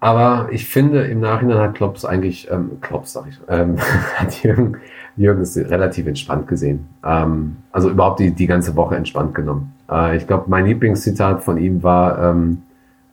[0.00, 3.76] Aber ich finde, im Nachhinein hat Klopps eigentlich, ähm, Klopps sag ich, ähm,
[4.16, 4.76] hat Jürgen,
[5.16, 6.86] Jürgen es relativ entspannt gesehen.
[7.04, 9.72] Ähm, also überhaupt die, die ganze Woche entspannt genommen.
[9.90, 12.62] Äh, ich glaube, mein Lieblingszitat von ihm war ähm,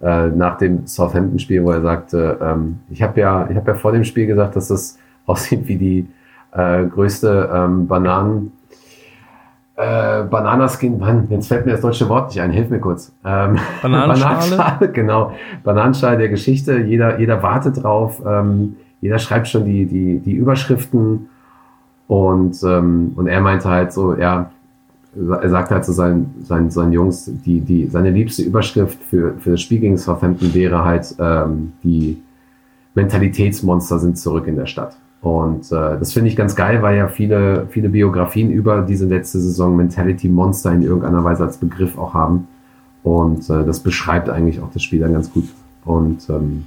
[0.02, 4.04] äh, nach dem Southampton-Spiel, wo er sagte, ähm, ich habe ja, habe ja vor dem
[4.04, 6.08] Spiel gesagt, dass das aussieht wie die
[6.52, 8.52] äh, größte ähm, Bananen,
[9.82, 13.12] äh, Bananaskin, Mann, jetzt fällt mir das deutsche Wort nicht ein, hilf mir kurz.
[13.26, 14.90] Ähm, Bananenschale?
[14.92, 15.34] genau.
[15.64, 16.78] Bananenschale der Geschichte.
[16.80, 18.22] Jeder, jeder wartet drauf.
[18.26, 21.30] Ähm, jeder schreibt schon die, die, die Überschriften.
[22.08, 24.52] Und, ähm, und er meinte halt so, ja,
[25.16, 29.52] er sagt halt zu seinen, seinen, seinen Jungs, die, die, seine liebste Überschrift für, für
[29.52, 32.22] das Spiel gegen Southampton wäre halt, ähm, die
[32.94, 34.96] Mentalitätsmonster sind zurück in der Stadt.
[35.22, 39.40] Und äh, das finde ich ganz geil, weil ja viele, viele Biografien über diese letzte
[39.40, 42.48] Saison Mentality Monster in irgendeiner Weise als Begriff auch haben.
[43.04, 45.46] Und äh, das beschreibt eigentlich auch das Spiel dann ganz gut.
[45.86, 46.66] Und ähm,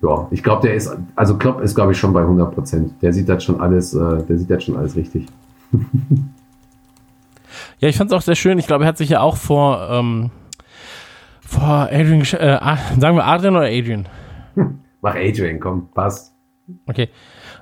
[0.00, 2.92] ja, ich glaube, der ist, also Klopp ist, glaube ich, schon bei 100 Prozent.
[3.02, 5.26] Der sieht das schon alles, äh, der sieht das schon alles richtig.
[7.80, 8.58] Ja, ich fand es auch sehr schön.
[8.58, 10.30] Ich glaube, er hat sich ja auch vor, ähm,
[11.40, 12.24] vor Adrian, äh,
[12.98, 14.06] sagen wir Adrian oder Adrian?
[15.00, 16.34] Mach Adrian, komm, passt.
[16.86, 17.08] Okay.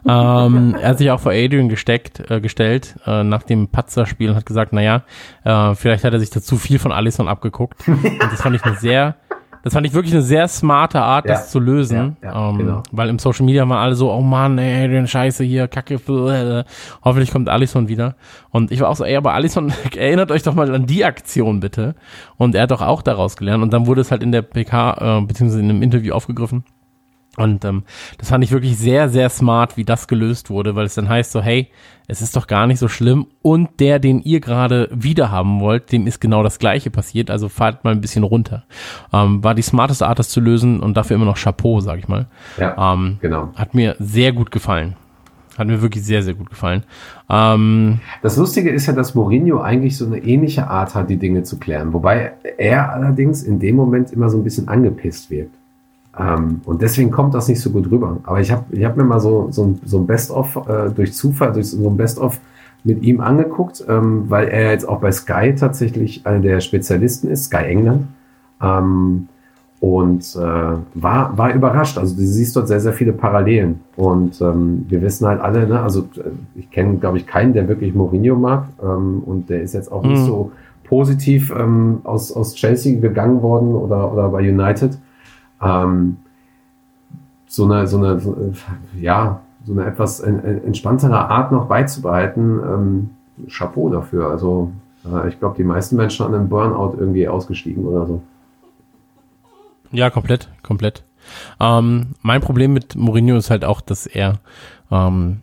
[0.09, 4.37] Ähm, er hat sich auch vor Adrian gesteckt, äh, gestellt äh, nach dem Patzer-Spiel und
[4.37, 5.03] hat gesagt, naja,
[5.45, 7.87] äh, vielleicht hat er sich da zu viel von Alisson abgeguckt.
[7.89, 9.17] und das fand ich eine sehr,
[9.65, 11.33] das fand ich wirklich eine sehr smarte Art, Ja.
[11.35, 12.17] das zu lösen.
[12.23, 12.83] Ja, ja, ähm, genau.
[12.93, 16.65] Weil im Social Media waren alle so, oh Mann, ey, Adrian, scheiße hier, kacke, äh,
[17.05, 18.15] hoffentlich kommt Alisson wieder.
[18.51, 21.59] Und ich war auch so, ey, aber Alisson, erinnert euch doch mal an die Aktion
[21.59, 21.97] bitte.
[22.37, 23.65] Und er hat doch auch daraus gelernt.
[23.65, 26.65] Und dann wurde es halt in der PK, äh, beziehungsweise in einem Interview aufgegriffen.
[27.37, 27.83] Und ähm,
[28.19, 31.33] das fand ich wirklich sehr, sehr smart, wie das gelöst wurde, weil es dann heißt
[31.33, 31.69] so, hey,
[32.09, 36.07] es ist doch gar nicht so schlimm und der, den ihr gerade wiederhaben wollt, dem
[36.07, 38.65] ist genau das gleiche passiert, also fahrt mal ein bisschen runter.
[39.13, 42.09] Ähm, war die smarteste Art, das zu lösen und dafür immer noch Chapeau, sag ich
[42.09, 42.27] mal.
[42.59, 43.51] Ja, Ähm, genau.
[43.57, 44.95] Hat mir sehr gut gefallen.
[45.59, 46.85] Hat mir wirklich sehr, sehr gut gefallen.
[47.31, 51.43] Ähm, Das Lustige ist ja, dass Mourinho eigentlich so eine ähnliche Art hat, die Dinge
[51.45, 51.93] zu klären.
[51.93, 55.55] Wobei er allerdings in dem Moment immer so ein bisschen angepisst wirkt.
[56.19, 58.19] Ähm, und deswegen kommt das nicht so gut rüber.
[58.25, 61.13] Aber ich habe ich hab mir mal so, so ein, so ein Best-of äh, durch
[61.15, 62.41] Zufall, durch so ein Best-of
[62.85, 67.45] mit ihm angeguckt, ähm, weil er jetzt auch bei Sky tatsächlich einer der Spezialisten ist,
[67.45, 68.07] Sky England.
[68.63, 69.29] Ähm,
[69.79, 70.39] und äh,
[70.95, 71.99] war, war überrascht.
[71.99, 73.81] Also du siehst dort sehr, sehr viele Parallelen.
[73.97, 77.69] Und ähm, wir wissen halt alle, ne, also äh, ich kenne, glaube ich, keinen, der
[77.69, 78.69] wirklich Mourinho mag.
[78.83, 80.27] Ähm, und der ist jetzt auch nicht Mhm.
[80.27, 80.53] so
[80.85, 84.97] positiv ähm, aus, aus Chelsea gegangen worden oder, oder bei United.
[85.63, 86.19] Ähm,
[87.47, 91.67] so eine, so eine, so, äh, ja, so eine etwas en- en- entspanntere Art noch
[91.67, 93.11] beizubehalten, ähm,
[93.49, 94.29] Chapeau dafür.
[94.31, 94.73] Also
[95.05, 98.23] äh, ich glaube, die meisten Menschen an einem Burnout irgendwie ausgestiegen oder so.
[99.93, 101.05] Ja, komplett, komplett.
[101.61, 104.39] Ähm, mein Problem mit Mourinho ist halt auch, dass er
[104.91, 105.41] ähm,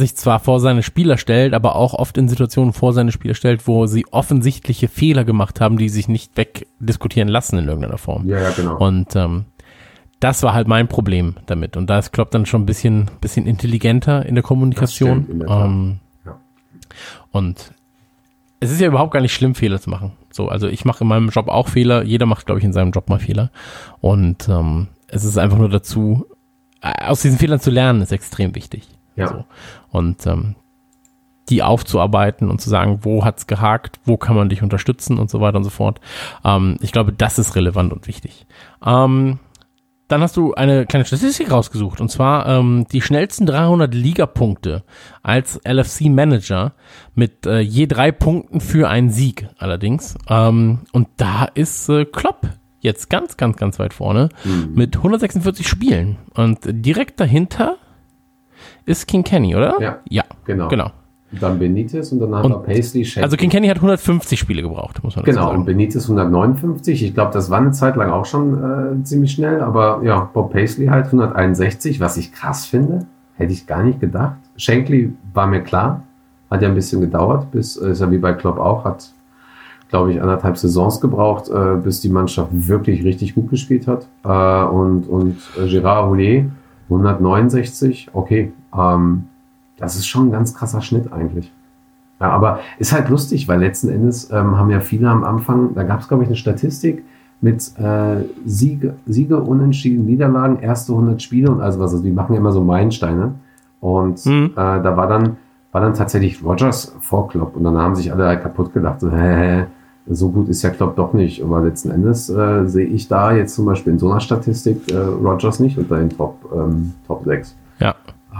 [0.00, 3.68] sich zwar vor seine Spieler stellt, aber auch oft in Situationen vor seine Spieler stellt,
[3.68, 8.28] wo sie offensichtliche Fehler gemacht haben, die sich nicht wegdiskutieren lassen in irgendeiner Form.
[8.28, 8.76] Ja, ja, genau.
[8.78, 9.44] Und ähm,
[10.18, 11.76] das war halt mein Problem damit.
[11.76, 15.24] Und da ist Klopp dann schon ein bisschen, bisschen intelligenter in der Kommunikation.
[15.24, 16.40] Stimmt, in der ähm, Ja.
[17.30, 17.72] Und
[18.60, 20.12] es ist ja überhaupt gar nicht schlimm, Fehler zu machen.
[20.30, 22.02] So, also ich mache in meinem Job auch Fehler.
[22.02, 23.50] Jeder macht, glaube ich, in seinem Job mal Fehler.
[24.00, 26.26] Und ähm, es ist einfach nur dazu,
[26.82, 28.86] äh, aus diesen Fehlern zu lernen, ist extrem wichtig.
[29.20, 29.28] Ja.
[29.28, 29.44] So.
[29.90, 30.56] Und ähm,
[31.50, 35.40] die aufzuarbeiten und zu sagen, wo hat's gehakt, wo kann man dich unterstützen und so
[35.40, 36.00] weiter und so fort.
[36.44, 38.46] Ähm, ich glaube, das ist relevant und wichtig.
[38.84, 39.40] Ähm,
[40.08, 44.82] dann hast du eine kleine Statistik rausgesucht und zwar ähm, die schnellsten 300 Ligapunkte
[45.22, 46.72] als LFC-Manager
[47.14, 50.16] mit äh, je drei Punkten für einen Sieg allerdings.
[50.28, 52.48] Ähm, und da ist äh, Klopp
[52.80, 54.30] jetzt ganz, ganz, ganz weit vorne
[54.74, 57.76] mit 146 Spielen und direkt dahinter
[58.90, 59.74] ist King Kenny, oder?
[59.80, 60.68] Ja, Ja, genau.
[60.68, 60.90] genau.
[61.40, 63.22] Dann Benitez und dann haben Und- wir Paisley, Shankly.
[63.24, 65.64] Also King Kenny hat 150 Spiele gebraucht, muss man dazu Genau, und sagen.
[65.64, 67.04] Benitez 159.
[67.04, 70.52] Ich glaube, das war eine Zeit lang auch schon äh, ziemlich schnell, aber ja, Bob
[70.52, 73.06] Paisley halt 161, was ich krass finde.
[73.36, 74.36] Hätte ich gar nicht gedacht.
[74.56, 76.02] Shankly war mir klar,
[76.50, 79.10] hat ja ein bisschen gedauert, bis, äh, ist ja wie bei Klopp auch, hat,
[79.88, 84.08] glaube ich, anderthalb Saisons gebraucht, äh, bis die Mannschaft wirklich richtig gut gespielt hat.
[84.24, 86.46] Äh, und und äh, Gérard Houllier
[86.88, 89.24] 169, okay, ähm,
[89.78, 91.52] das ist schon ein ganz krasser Schnitt eigentlich.
[92.20, 95.84] Ja, aber ist halt lustig, weil letzten Endes ähm, haben ja viele am Anfang, da
[95.84, 97.02] gab es, glaube ich, eine Statistik
[97.40, 101.92] mit äh, Siege, Siege, Unentschieden, Niederlagen, erste 100 Spiele und also was.
[101.92, 103.32] Also die machen immer so Meilensteine.
[103.80, 104.50] Und Mhm.
[104.52, 105.38] äh, da war dann,
[105.72, 109.00] war dann tatsächlich Rogers vor Klopp und dann haben sich alle halt kaputt gelacht.
[109.00, 109.16] So, hä,
[109.62, 109.66] hä,
[110.06, 111.42] so gut ist ja Klopp doch nicht.
[111.42, 114.96] Aber letzten Endes äh, sehe ich da jetzt zum Beispiel in so einer Statistik äh,
[114.98, 117.56] Rogers nicht unter den Top, ähm, Top 6.
[117.78, 117.94] Ja.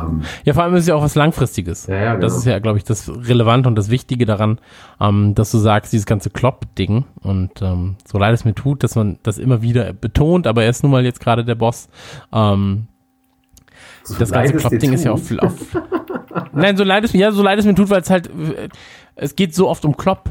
[0.09, 1.87] Ähm, Ja, vor allem ist es ja auch was Langfristiges.
[1.87, 2.39] Ja, ja, Das genau.
[2.39, 4.59] ist ja, glaube ich, das Relevante und das Wichtige daran,
[5.01, 8.95] ähm, dass du sagst, dieses ganze Klopp-Ding und ähm, so leid es mir tut, dass
[8.97, 11.89] man das immer wieder betont, aber er ist nun mal jetzt gerade der Boss.
[12.33, 12.87] Ähm,
[14.19, 15.77] das leid ganze Klopp-Ding ist ja auf, auf
[16.53, 18.69] Nein, so leid es mir, ja, so leid es mir tut, weil es halt, äh,
[19.17, 20.31] es geht so oft um Klopp,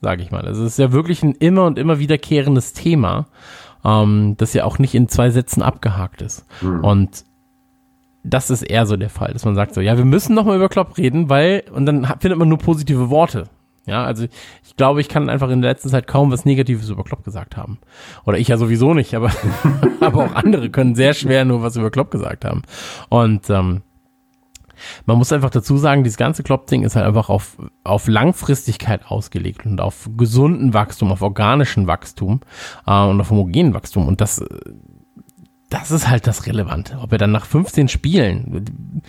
[0.00, 0.42] sage ich mal.
[0.46, 3.26] Also es ist ja wirklich ein immer und immer wiederkehrendes Thema,
[3.84, 6.46] ähm, das ja auch nicht in zwei Sätzen abgehakt ist.
[6.82, 7.24] Und
[8.22, 10.56] das ist eher so der Fall, dass man sagt so, ja, wir müssen noch mal
[10.56, 13.48] über Klopp reden, weil, und dann findet man nur positive Worte.
[13.86, 17.02] Ja, also ich glaube, ich kann einfach in der letzten Zeit kaum was Negatives über
[17.02, 17.78] Klopp gesagt haben.
[18.24, 19.32] Oder ich ja sowieso nicht, aber,
[20.00, 22.62] aber auch andere können sehr schwer nur was über Klopp gesagt haben.
[23.08, 23.82] Und ähm,
[25.06, 29.66] man muss einfach dazu sagen, dieses ganze Klopp-Ding ist halt einfach auf, auf Langfristigkeit ausgelegt
[29.66, 32.40] und auf gesunden Wachstum, auf organischen Wachstum
[32.86, 34.06] äh, und auf homogenen Wachstum.
[34.06, 34.44] Und das,
[35.70, 36.98] das ist halt das Relevante.
[37.00, 39.02] Ob er dann nach 15 Spielen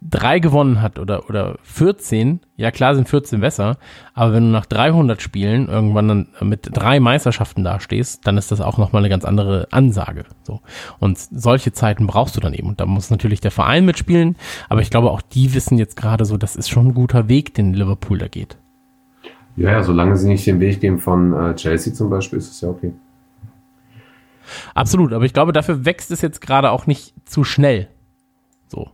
[0.00, 3.78] drei gewonnen hat oder, oder 14, ja klar sind 14 besser,
[4.14, 8.60] aber wenn du nach 300 Spielen irgendwann dann mit drei Meisterschaften dastehst, dann ist das
[8.60, 10.24] auch nochmal eine ganz andere Ansage.
[10.42, 10.60] So.
[10.98, 12.68] Und solche Zeiten brauchst du dann eben.
[12.68, 14.36] Und da muss natürlich der Verein mitspielen,
[14.68, 17.54] aber ich glaube auch die wissen jetzt gerade so, das ist schon ein guter Weg,
[17.54, 18.58] den Liverpool da geht.
[19.56, 22.60] Ja, ja, solange sie nicht den Weg gehen von äh, Chelsea zum Beispiel, ist es
[22.60, 22.92] ja okay.
[24.74, 27.88] Absolut, aber ich glaube, dafür wächst es jetzt gerade auch nicht zu schnell.
[28.68, 28.90] So.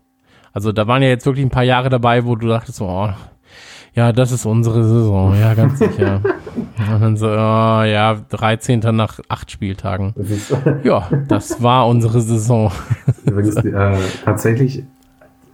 [0.53, 3.11] Also da waren ja jetzt wirklich ein paar Jahre dabei, wo du dachtest oh,
[3.95, 6.21] ja, das ist unsere Saison, ja, ganz sicher.
[6.93, 8.81] Und dann so, oh, ja, 13.
[8.93, 10.15] nach acht Spieltagen.
[10.17, 10.55] Das
[10.85, 12.71] Ja, das war unsere Saison.
[13.25, 14.85] übrigens äh, tatsächlich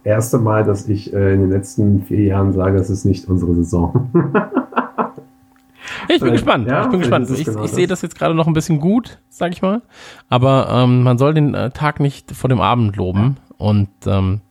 [0.03, 3.55] erste Mal, dass ich äh, in den letzten vier Jahren sage, es ist nicht unsere
[3.55, 4.11] Saison.
[6.07, 6.67] Ich bin Vielleicht- gespannt.
[6.67, 7.29] ja, ich bin gespannt.
[7.29, 7.99] Ich, genau ich sehe das.
[7.99, 9.81] das jetzt gerade noch ein bisschen gut, sag ich mal.
[10.29, 13.37] Aber ähm, man soll den äh, Tag nicht vor dem Abend loben.
[13.57, 14.41] Und ähm,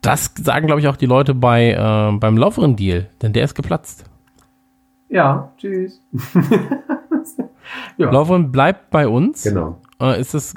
[0.00, 4.04] das sagen, glaube ich, auch die Leute bei äh, beim Lovren-Deal, denn der ist geplatzt.
[5.08, 6.00] ja, tschüss.
[7.96, 9.42] ja, Lovren bleibt bei uns.
[9.42, 9.80] genau.
[10.00, 10.54] Äh, ist es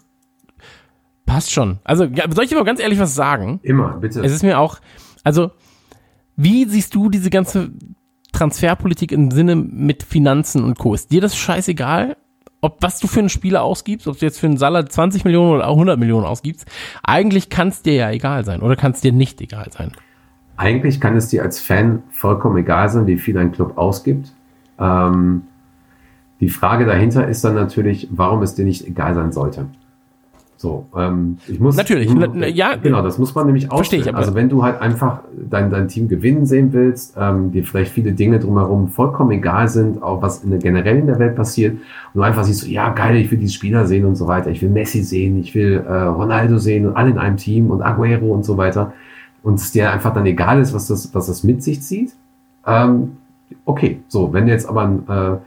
[1.26, 1.80] passt schon.
[1.84, 3.60] Also soll ich dir mal ganz ehrlich was sagen?
[3.64, 4.22] Immer, bitte.
[4.22, 4.80] Es ist mir auch,
[5.24, 5.52] also
[6.36, 7.72] wie siehst du diese ganze
[8.42, 10.96] Transferpolitik im Sinne mit Finanzen und Co.
[10.96, 12.18] Ist dir das scheißegal?
[12.64, 15.50] ob was du für einen Spieler ausgibst, ob du jetzt für einen Salah 20 Millionen
[15.50, 16.64] oder auch 100 Millionen ausgibst,
[17.02, 19.94] eigentlich kann es dir ja egal sein oder kann es dir nicht egal sein.
[20.58, 24.32] Eigentlich kann es dir als Fan vollkommen egal sein, wie viel ein Club ausgibt.
[24.78, 25.42] Ähm,
[26.40, 29.66] die Frage dahinter ist dann natürlich, warum es dir nicht egal sein sollte.
[30.62, 33.80] So, ähm, ich muss Natürlich, na- na, ja, genau, das muss man nämlich aber-
[34.20, 38.12] Also wenn du halt einfach dein, dein Team gewinnen sehen willst, ähm, dir vielleicht viele
[38.12, 41.82] Dinge drumherum vollkommen egal sind, auch was in der, generell in der Welt passiert, und
[42.14, 44.62] du einfach siehst, so, ja geil, ich will diese Spieler sehen und so weiter, ich
[44.62, 48.28] will Messi sehen, ich will äh, Ronaldo sehen und alle in einem Team und Aguero
[48.32, 48.94] und so weiter,
[49.42, 52.14] und es dir einfach dann egal ist, was das, was das mit sich zieht,
[52.68, 53.14] ähm,
[53.66, 55.38] okay, so, wenn du jetzt aber ein, äh,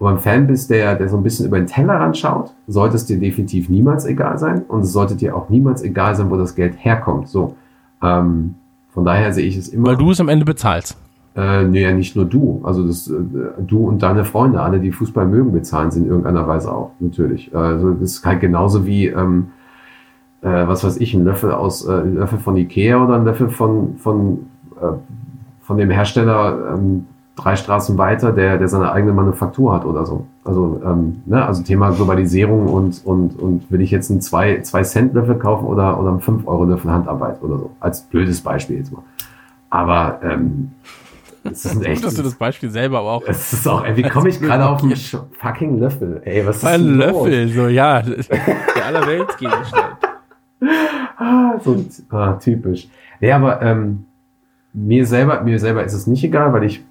[0.00, 3.04] aber ein Fan bist, der, der so ein bisschen über den Tellerrand schaut, sollte es
[3.04, 6.54] dir definitiv niemals egal sein und es sollte dir auch niemals egal sein, wo das
[6.54, 7.28] Geld herkommt.
[7.28, 7.54] So,
[8.02, 8.54] ähm,
[8.94, 9.88] von daher sehe ich es immer.
[9.88, 10.96] Weil du es am Ende bezahlst.
[11.36, 12.60] Äh, nee, ja, nicht nur du.
[12.64, 13.14] Also das, äh,
[13.58, 17.54] du und deine Freunde, alle, die Fußball mögen, bezahlen sie in irgendeiner Weise auch, natürlich.
[17.54, 19.48] Also das ist halt genauso wie, ähm,
[20.40, 23.50] äh, was weiß ich, ein Löffel aus, äh, ein Löffel von Ikea oder ein Löffel
[23.50, 24.46] von, von,
[24.80, 24.92] äh,
[25.60, 27.06] von dem Hersteller ähm,
[27.42, 30.26] drei Straßen weiter, der, der seine eigene Manufaktur hat oder so.
[30.44, 34.82] Also, ähm, ne, also Thema Globalisierung und, und, und will ich jetzt einen 2 zwei
[34.82, 37.70] Cent Löffel kaufen oder, oder einen 5 Euro Löffel Handarbeit oder so.
[37.80, 39.02] Als blödes Beispiel jetzt mal.
[39.70, 40.72] Aber ähm,
[41.44, 42.02] es ist echt.
[42.02, 43.22] Gut, dass du das Beispiel selber aber auch.
[43.26, 44.94] Es ist auch, ey, wie komme ich gerade auf einen
[45.38, 46.20] fucking Löffel?
[46.24, 47.26] Ey, was ist Ein denn los?
[47.26, 49.96] Löffel, so ja, der Allerweltsgegenstand.
[51.16, 51.76] Ah, so
[52.10, 52.88] ah, typisch.
[53.20, 54.06] Ja, aber ähm,
[54.72, 56.84] mir selber, mir selber ist es nicht egal, weil ich,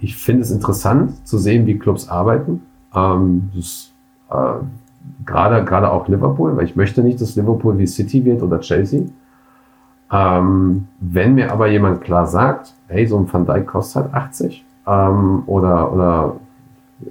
[0.00, 2.62] ich finde es interessant zu sehen, wie Clubs arbeiten.
[2.94, 3.92] Ähm, das
[4.30, 4.34] äh,
[5.26, 9.02] gerade, gerade auch Liverpool, weil ich möchte nicht, dass Liverpool wie City wird oder Chelsea.
[10.12, 14.64] Ähm, wenn mir aber jemand klar sagt, hey, so ein Van Dijk kostet halt 80,
[14.86, 16.36] ähm, oder, oder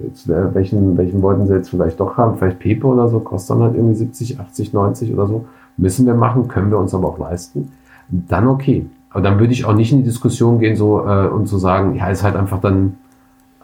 [0.02, 2.38] jetzt, wer- welchen, welchen wollten sie jetzt vielleicht doch haben?
[2.38, 5.44] Vielleicht Pepe oder so, kostet dann halt irgendwie 70, 80, 90 oder so.
[5.76, 7.72] Müssen wir machen, können wir uns aber auch leisten.
[8.08, 8.86] Dann okay.
[9.14, 11.94] Aber dann würde ich auch nicht in die Diskussion gehen so äh, und zu sagen,
[11.94, 12.96] ja, ist halt einfach dann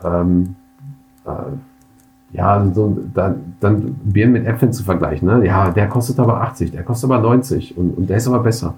[0.05, 0.55] ähm,
[1.27, 1.31] äh,
[2.33, 5.27] ja, so, dann, dann Birnen mit Äpfeln zu vergleichen.
[5.27, 5.45] Ne?
[5.45, 8.75] Ja, der kostet aber 80, der kostet aber 90 und, und der ist aber besser.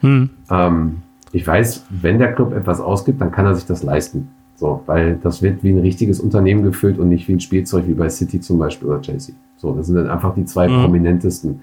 [0.00, 0.30] Hm.
[0.50, 1.02] Ähm,
[1.32, 4.28] ich weiß, wenn der Club etwas ausgibt, dann kann er sich das leisten.
[4.56, 7.92] So, weil das wird wie ein richtiges Unternehmen geführt und nicht wie ein Spielzeug wie
[7.92, 9.34] bei City zum Beispiel oder Chelsea.
[9.58, 10.80] So, das sind dann einfach die zwei Mhm.
[10.80, 11.60] prominentesten.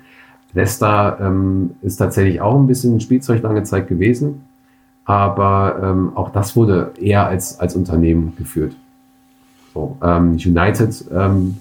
[0.54, 4.42] Leicester ähm, ist tatsächlich auch ein bisschen ein Spielzeug lange Zeit gewesen,
[5.06, 8.76] aber ähm, auch das wurde eher als, als Unternehmen geführt.
[9.74, 11.58] So, ähm, United ähm,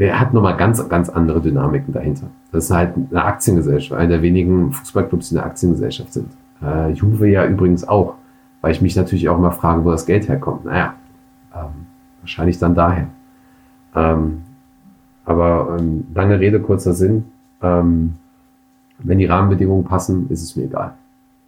[0.00, 2.28] hat nochmal ganz, ganz andere Dynamiken dahinter.
[2.50, 6.30] Das ist halt eine Aktiengesellschaft, einer der wenigen Fußballclubs, die eine Aktiengesellschaft sind.
[6.62, 8.14] Äh, Juve ja übrigens auch,
[8.60, 10.64] weil ich mich natürlich auch mal frage, wo das Geld herkommt.
[10.64, 10.94] Naja,
[11.54, 11.86] ähm,
[12.20, 13.06] wahrscheinlich dann daher.
[13.94, 14.42] Ähm,
[15.24, 17.24] aber ähm, lange Rede, kurzer Sinn.
[17.60, 18.14] Ähm,
[18.98, 20.94] wenn die Rahmenbedingungen passen, ist es mir egal.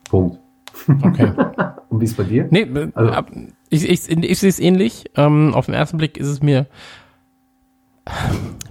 [0.09, 0.39] Punkt.
[0.89, 1.32] Okay.
[1.89, 2.47] Und wie ist bei dir?
[2.51, 3.30] Nee, Also- ab-
[3.70, 5.05] ich, ich, ich sehe es ähnlich.
[5.16, 6.66] Ähm, auf den ersten Blick ist es mir.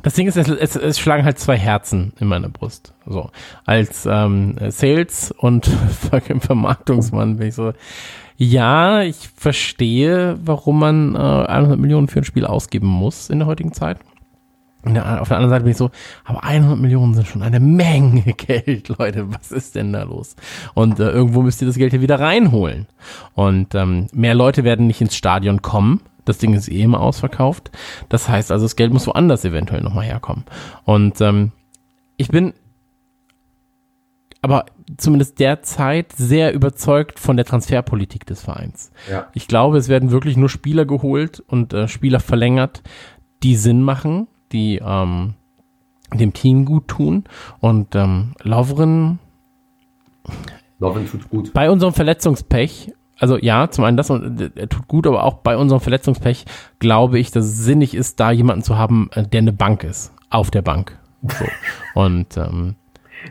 [0.04, 2.94] Das Ding ist, es, es, es schlagen halt zwei Herzen in meiner Brust.
[3.06, 3.32] So
[3.66, 5.66] als ähm, Sales und
[6.40, 7.74] Vermarktungsmann bin ich so.
[8.38, 13.48] Ja, ich verstehe, warum man äh, 100 Millionen für ein Spiel ausgeben muss in der
[13.48, 13.98] heutigen Zeit.
[14.86, 15.92] Und der- auf der anderen Seite bin ich so,
[16.26, 19.32] aber 100 Millionen sind schon eine Menge Geld, Leute.
[19.34, 20.36] Was ist denn da los?
[20.74, 22.88] Und äh, irgendwo müsst ihr das Geld ja wieder reinholen.
[23.34, 26.02] Und ähm, mehr Leute werden nicht ins Stadion kommen.
[26.26, 27.72] Das Ding ist eh immer ausverkauft.
[28.10, 30.44] Das heißt also, das Geld muss woanders eventuell nochmal herkommen.
[30.86, 31.52] Und ähm,
[32.18, 32.54] ich bin
[34.42, 34.66] aber
[34.98, 38.92] zumindest derzeit sehr überzeugt von der Transferpolitik des Vereins.
[39.10, 39.28] Ja.
[39.34, 42.84] Ich glaube, es werden wirklich nur Spieler geholt und äh, Spieler verlängert,
[43.42, 45.34] die Sinn machen, die ähm,
[46.14, 47.24] dem Team gut tun.
[47.60, 49.20] Und ähm, Lovren
[50.80, 51.54] Lovren tut gut.
[51.54, 55.36] bei unserem Verletzungspech, also ja, zum einen das, und äh, er tut gut, aber auch
[55.36, 56.46] bei unserem Verletzungspech
[56.80, 60.14] glaube ich, dass es sinnig ist, da jemanden zu haben, äh, der eine Bank ist,
[60.30, 60.98] auf der Bank.
[61.22, 61.46] So.
[62.00, 62.76] Und ähm,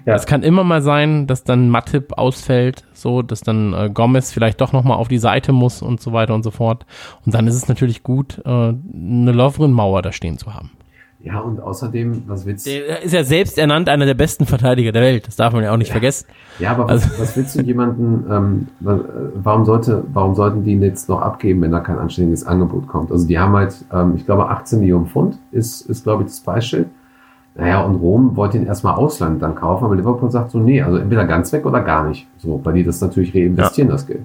[0.07, 0.15] Ja.
[0.15, 4.61] es kann immer mal sein, dass dann Matip ausfällt, so, dass dann äh, Gomez vielleicht
[4.63, 6.87] doch nochmal auf die Seite muss und so weiter und so fort.
[7.27, 10.71] Und dann ist es natürlich gut, äh, eine Lovren-Mauer da stehen zu haben.
[11.25, 12.71] Ja, und außerdem, was willst du?
[12.71, 15.27] Der ist ja selbst ernannt einer der besten Verteidiger der Welt.
[15.29, 16.27] Das darf man ja auch nicht vergessen.
[16.59, 18.99] Ja, aber was, Also- was willst du jemanden, ähm, wa- äh,
[19.43, 23.13] warum sollte, warum sollten die ihn jetzt noch abgeben, wenn da kein anständiges Angebot kommt?
[23.13, 26.41] Also die haben halt, ähm, ich glaube, 18 Millionen Pfund ist, ist glaube ich, das
[26.41, 26.89] Preisschild.
[27.55, 30.97] Naja, und Rom wollte ihn erstmal Ausland dann kaufen, aber Liverpool sagt so, nee, also
[30.99, 32.27] entweder ganz weg oder gar nicht.
[32.39, 34.23] So, weil die das natürlich reinvestieren, das Geld.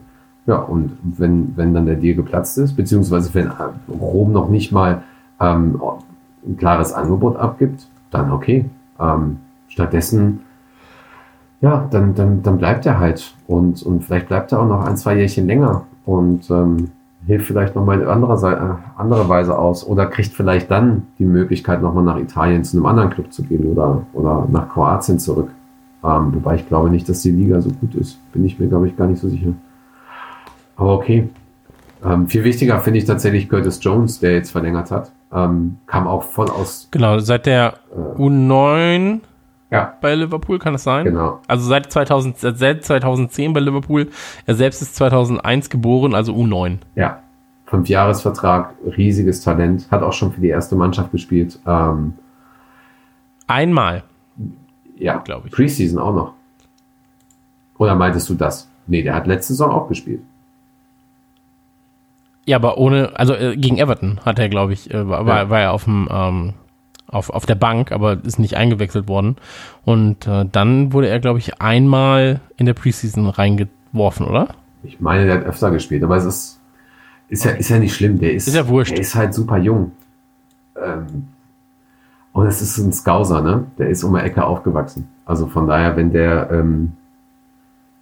[0.47, 3.51] Ja, und wenn, wenn dann der Deal geplatzt ist, beziehungsweise wenn äh,
[3.99, 5.03] Rom noch nicht mal
[5.41, 5.79] ähm,
[6.45, 8.65] ein klares Angebot abgibt, dann okay.
[8.99, 10.41] Ähm, stattdessen,
[11.61, 13.33] ja, dann, dann, dann bleibt er halt.
[13.47, 16.91] Und, und vielleicht bleibt er auch noch ein, zwei Jährchen länger und ähm,
[17.25, 21.25] hilft vielleicht nochmal in anderer, Seite, äh, andere Weise aus oder kriegt vielleicht dann die
[21.25, 25.49] Möglichkeit, nochmal nach Italien zu einem anderen Club zu gehen oder, oder nach Kroatien zurück.
[26.03, 28.19] Ähm, wobei ich glaube nicht, dass die Liga so gut ist.
[28.31, 29.53] Bin ich mir, glaube ich, gar nicht so sicher.
[30.75, 31.29] Aber okay.
[32.05, 35.11] Ähm, viel wichtiger finde ich tatsächlich Curtis Jones, der jetzt verlängert hat.
[35.33, 36.87] Ähm, kam auch voll aus.
[36.91, 39.19] Genau, seit der Äh, U9
[39.69, 41.03] ja, bei Liverpool, kann das sein?
[41.03, 41.41] genau.
[41.47, 44.09] Also seit 2000, seit 2010 bei Liverpool.
[44.45, 46.77] Er selbst ist 2001 geboren, also U9.
[46.95, 47.21] Ja.
[47.65, 51.59] Fünfjahresvertrag, riesiges Talent, hat auch schon für die erste Mannschaft gespielt.
[51.67, 52.13] Ähm,
[53.47, 54.03] Einmal.
[54.97, 55.51] ja, Glaub ich.
[55.51, 56.33] Preseason auch noch.
[57.77, 58.69] Oder meintest du das?
[58.87, 60.21] Nee, der hat letzte Saison auch gespielt.
[62.47, 65.49] Ja, aber ohne, also äh, gegen Everton hat er, glaube ich, äh, war, Ja.
[65.49, 66.53] war er auf dem, ähm,
[67.07, 69.35] auf, auf der Bank, aber ist nicht eingewechselt worden.
[69.83, 74.47] Und äh, dann wurde er, glaube ich, einmal in der Preseason reingeworfen, oder?
[74.83, 76.59] Ich meine, der hat öfter gespielt, aber es ist,
[77.27, 78.17] ist ja, ist ja nicht schlimm.
[78.17, 78.93] Der ist, Ist ja wurscht.
[78.93, 79.91] Der ist halt super jung.
[80.81, 81.27] Ähm,
[82.31, 83.65] und es ist ein Scouser, ne?
[83.77, 85.09] Der ist um die Ecke aufgewachsen.
[85.25, 86.93] Also von daher, wenn der, ähm,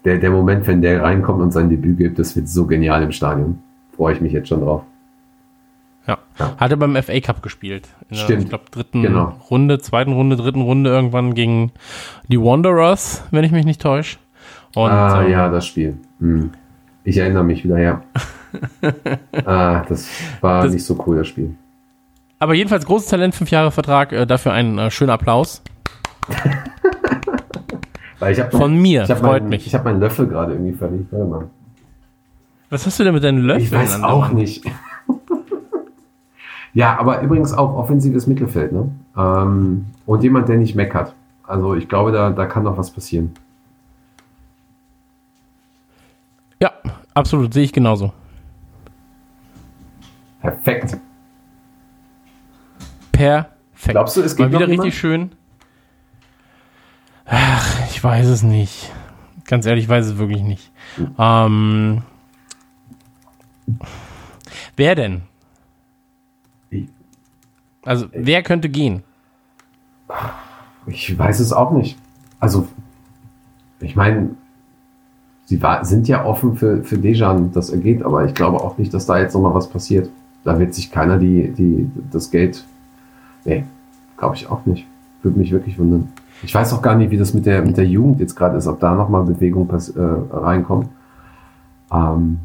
[0.03, 3.11] der, der Moment, wenn der reinkommt und sein Debüt gibt, das wird so genial im
[3.11, 3.57] Stadion.
[3.95, 4.83] Freue ich mich jetzt schon drauf.
[6.07, 6.17] Ja.
[6.39, 6.55] Ja.
[6.57, 7.87] Hat er beim FA Cup gespielt.
[8.09, 8.43] In der, Stimmt.
[8.43, 9.35] Ich glaube, dritten Genau.
[9.49, 11.71] Runde, zweiten Runde, dritten Runde irgendwann gegen
[12.27, 14.17] die Wanderers, wenn ich mich nicht täusche.
[14.75, 15.97] Und, ah, ähm, ja, das Spiel.
[16.19, 16.51] Hm.
[17.05, 18.01] Ich erinnere mich wieder, ja.
[19.45, 20.09] ah, das
[20.41, 21.55] war Das- nicht so cool, das Spiel.
[22.37, 25.61] Aber jedenfalls großes Talent, fünf Jahre Vertrag, äh, dafür einen äh, schönen Applaus.
[28.19, 29.67] Weil ich hab, Von mir, ich hab freut mein, mich.
[29.67, 31.11] Ich habe meinen Löffel gerade irgendwie verlegt.
[31.11, 31.49] Warte mal.
[32.75, 33.63] Was hast du denn mit deinen Löffeln?
[33.63, 34.65] Ich weiß auch nicht.
[36.73, 38.91] ja, aber übrigens auch offensives Mittelfeld, ne?
[39.15, 41.15] Ähm, und jemand, der nicht meckert.
[41.43, 43.31] Also ich glaube, da, da kann noch was passieren.
[46.61, 46.73] Ja,
[47.13, 48.11] absolut, sehe ich genauso.
[50.41, 50.97] Perfekt.
[53.13, 53.51] Perfekt.
[53.87, 55.31] Glaubst du, es Mal geht noch wieder richtig schön.
[57.23, 58.91] Ach, ich weiß es nicht.
[59.45, 60.73] Ganz ehrlich, ich weiß es wirklich nicht.
[60.97, 61.15] Hm.
[61.17, 62.01] Ähm,
[64.75, 65.21] wer denn?
[66.69, 66.87] Ich-
[67.83, 69.03] Also, wer könnte gehen?
[70.87, 71.97] Ich weiß es auch nicht.
[72.39, 72.67] Also,
[73.79, 74.31] ich meine,
[75.45, 78.77] sie war, sind ja offen für, für Dejan, dass er geht, aber ich glaube auch
[78.77, 80.09] nicht, dass da jetzt nochmal was passiert.
[80.43, 82.63] Da wird sich keiner die, die, das Geld.
[83.45, 83.65] Nee,
[84.17, 84.85] glaube ich auch nicht.
[85.23, 86.09] Würde mich wirklich wundern.
[86.43, 88.67] Ich weiß auch gar nicht, wie das mit der, mit der Jugend jetzt gerade ist,
[88.67, 90.89] ob da nochmal Bewegung äh, reinkommt.
[91.91, 92.39] Ähm,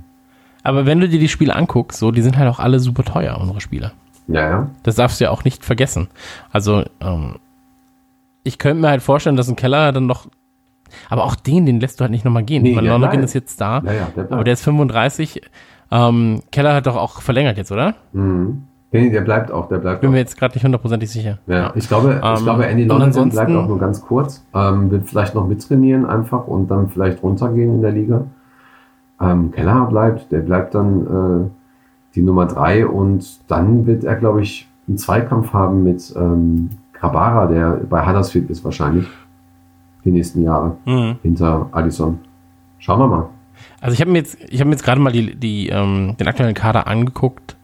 [0.63, 3.39] Aber wenn du dir die Spiele anguckst, so, die sind halt auch alle super teuer,
[3.41, 3.93] unsere Spieler.
[4.29, 4.71] ja, ja.
[4.83, 6.09] Das darfst du ja auch nicht vergessen.
[6.53, 7.37] Also, ähm,
[8.45, 10.27] ich könnte mir halt vorstellen, dass ein Keller dann noch.
[11.09, 12.63] Aber auch den, den lässt du halt nicht nochmal gehen.
[12.63, 13.81] Nee, Weil Lonergan ist jetzt da.
[13.85, 14.33] Ja, ja, der bleibt.
[14.33, 15.43] aber der ist 35.
[15.93, 17.95] Ähm, Keller hat doch auch verlängert jetzt, oder?
[18.13, 18.65] Mhm.
[18.93, 20.13] Nee, der bleibt auch, der bleibt Bin auch.
[20.13, 21.39] mir jetzt gerade nicht hundertprozentig sicher.
[21.47, 24.45] Ja, ich glaube, ich Ähm, glaube, Andy Lonergan bleibt auch nur ganz kurz.
[24.53, 28.25] Ähm, wird vielleicht noch mittrainieren einfach und dann vielleicht runtergehen in der Liga.
[29.21, 31.07] Ähm, Keller bleibt, der bleibt dann
[31.47, 31.51] äh,
[32.15, 37.47] die Nummer drei und dann wird er, glaube ich, einen Zweikampf haben mit ähm, Grabara,
[37.47, 39.07] der bei Huddersfield ist wahrscheinlich
[40.05, 41.17] die nächsten Jahre Mhm.
[41.23, 42.19] hinter Allison.
[42.79, 43.29] Schauen wir mal.
[43.81, 46.27] Also ich habe mir jetzt, ich habe mir jetzt gerade mal die, die, ähm, den
[46.29, 47.57] aktuellen Kader angeguckt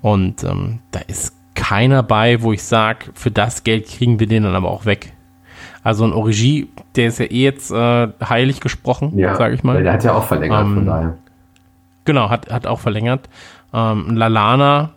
[0.00, 4.44] und ähm, da ist keiner bei, wo ich sage, für das Geld kriegen wir den
[4.44, 5.12] dann aber auch weg.
[5.82, 9.82] Also ein Origi, der ist ja eh jetzt äh, heilig gesprochen, Ja, sage ich mal.
[9.82, 11.14] der hat ja auch verlängert, Ähm, von daher.
[12.04, 13.28] Genau, hat, hat auch verlängert.
[13.72, 14.90] Ähm, ein Lalana,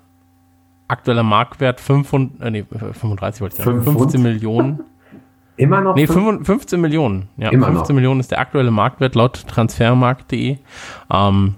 [0.88, 4.24] aktueller Marktwert 5 und, äh, nee, 35 wollte ich sagen, Fünf 15 Pfund?
[4.24, 4.80] Millionen.
[5.58, 7.30] Immer noch Nee, fünf- 15 15 Millionen.
[7.38, 7.96] Ja, Immer 15 noch.
[7.96, 10.58] Millionen ist der aktuelle Marktwert laut transfermarkt.de.
[11.12, 11.56] Ähm,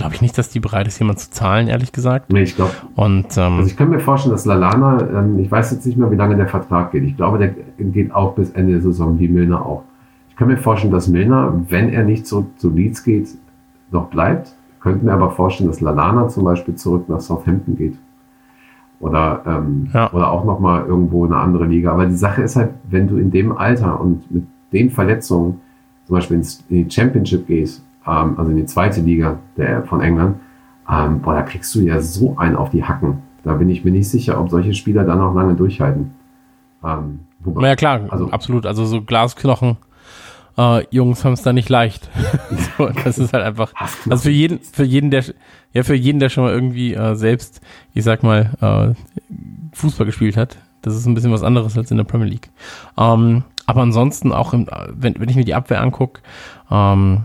[0.00, 2.32] Glaube ich nicht, dass die bereit ist, jemand zu zahlen, ehrlich gesagt.
[2.32, 5.70] Nee, ich glaube, Und ähm, Also ich kann mir vorstellen, dass Lalana, ähm, ich weiß
[5.72, 7.04] jetzt nicht mehr, wie lange der Vertrag geht.
[7.04, 7.54] Ich glaube, der
[7.84, 9.82] geht auch bis Ende der Saison, wie Milner auch.
[10.30, 13.28] Ich kann mir vorstellen, dass Milner, wenn er nicht so zu Leeds geht,
[13.90, 14.54] noch bleibt.
[14.80, 17.98] Könnte mir aber vorstellen, dass Lalana zum Beispiel zurück nach Southampton geht.
[19.00, 20.10] Oder, ähm, Ja.
[20.12, 21.92] oder auch nochmal irgendwo in eine andere Liga.
[21.92, 25.60] Aber die Sache ist halt, wenn du in dem Alter und mit den Verletzungen
[26.06, 30.00] zum Beispiel ins, in die Championship gehst, ähm, also in die zweite Liga der, von
[30.00, 30.36] England,
[30.90, 33.22] ähm, boah, da kriegst du ja so einen auf die Hacken.
[33.44, 36.10] Da bin ich mir nicht sicher, ob solche Spieler da noch lange durchhalten.
[36.84, 38.66] Ähm, wobei, ja klar, Also- absolut.
[38.66, 39.76] Also so Glasknochen.
[40.58, 42.10] Äh, Jungs haben es da nicht leicht.
[42.78, 43.72] so, das ist halt einfach.
[44.08, 45.24] Also für jeden, für jeden, der
[45.72, 47.60] ja für jeden, der schon mal irgendwie äh, selbst,
[47.94, 48.94] ich sag mal, äh,
[49.72, 50.58] Fußball gespielt hat.
[50.82, 52.50] Das ist ein bisschen was anderes als in der Premier League.
[52.98, 56.20] Ähm, aber ansonsten auch, im, wenn, wenn ich mir die Abwehr angucke,
[56.70, 57.20] ähm,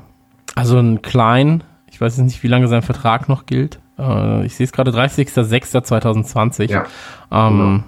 [0.56, 3.80] also ein Klein, ich weiß jetzt nicht, wie lange sein Vertrag noch gilt.
[3.99, 6.72] Äh, ich sehe es gerade 30.06.2020.
[6.72, 6.86] Ja.
[7.32, 7.84] Ähm,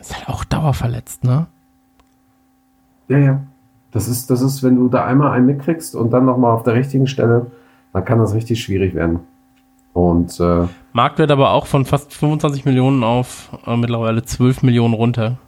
[0.00, 1.46] Ist halt auch dauerverletzt, ne?
[3.08, 3.40] Ja, ja.
[3.90, 6.74] Das ist, das ist, wenn du da einmal einen mitkriegst und dann nochmal auf der
[6.74, 7.50] richtigen Stelle,
[7.92, 9.20] dann kann das richtig schwierig werden.
[9.94, 15.38] Und äh, Marktwert aber auch von fast 25 Millionen auf äh, mittlerweile 12 Millionen runter.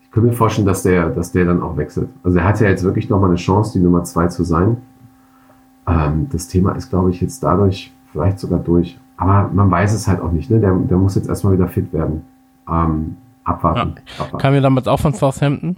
[0.11, 2.09] könnte mir vorstellen, dass der, dass der dann auch wechselt.
[2.23, 4.77] Also er hat ja jetzt wirklich nochmal eine Chance, die Nummer zwei zu sein.
[5.87, 8.99] Ähm, das Thema ist, glaube ich, jetzt dadurch vielleicht sogar durch.
[9.17, 10.49] Aber man weiß es halt auch nicht.
[10.49, 10.59] Ne?
[10.59, 12.23] Der, der muss jetzt erstmal wieder fit werden.
[12.69, 13.95] Ähm, abwarten.
[14.19, 14.37] abwarten.
[14.37, 15.77] Kam ja damals auch von Southampton.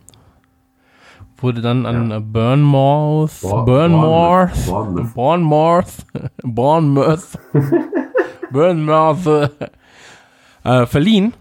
[1.37, 2.19] Wurde dann an Ja.
[2.19, 5.13] Bournemouth, Bour- Bournemouth, Bournemouth.
[5.13, 6.07] Bournemouth,
[6.43, 7.39] Bournemouth,
[8.51, 9.51] Bournemouth
[10.63, 11.33] äh, verliehen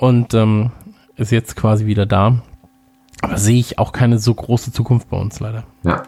[0.00, 0.70] und ähm,
[1.16, 2.42] ist jetzt quasi wieder da.
[3.22, 5.64] Aber sehe ich auch keine so große Zukunft bei uns leider.
[5.82, 6.02] Ja.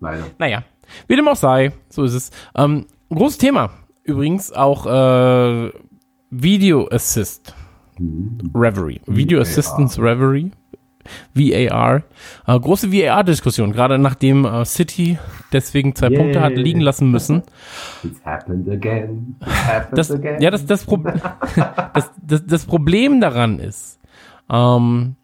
[0.00, 0.24] Leider.
[0.38, 0.62] Naja,
[1.06, 2.30] wie dem auch sei, so ist es.
[2.54, 3.70] Ähm, großes Thema.
[4.02, 5.72] Übrigens auch äh,
[6.30, 7.54] Video Assist.
[8.54, 9.00] Reverie.
[9.06, 9.40] Video.
[9.40, 10.52] Assistance Reverie.
[11.34, 12.02] VAR.
[12.46, 15.18] Äh, große VAR-Diskussion, gerade nachdem äh, City
[15.52, 16.16] deswegen zwei Yay.
[16.16, 17.42] Punkte hat liegen lassen müssen.
[18.04, 19.36] It's happened again.
[19.40, 20.40] It's happened Das, again.
[20.40, 20.96] ja, das, das, Pro
[21.94, 23.98] das, das, das Problem daran ist,
[24.50, 25.16] ähm,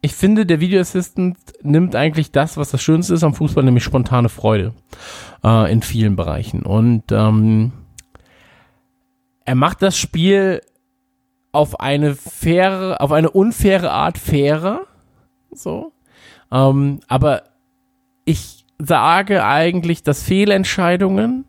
[0.00, 3.82] ich finde, der Video Assistant nimmt eigentlich das, was das Schönste ist am Fußball, nämlich
[3.82, 4.72] spontane Freude
[5.42, 6.62] äh, in vielen Bereichen.
[6.62, 7.72] Und ähm,
[9.44, 10.60] er macht das Spiel
[11.50, 14.82] auf eine faire, auf eine unfaire Art fairer.
[15.52, 15.92] So.
[16.50, 17.42] Ähm, aber
[18.24, 21.44] ich sage eigentlich, dass Fehlentscheidungen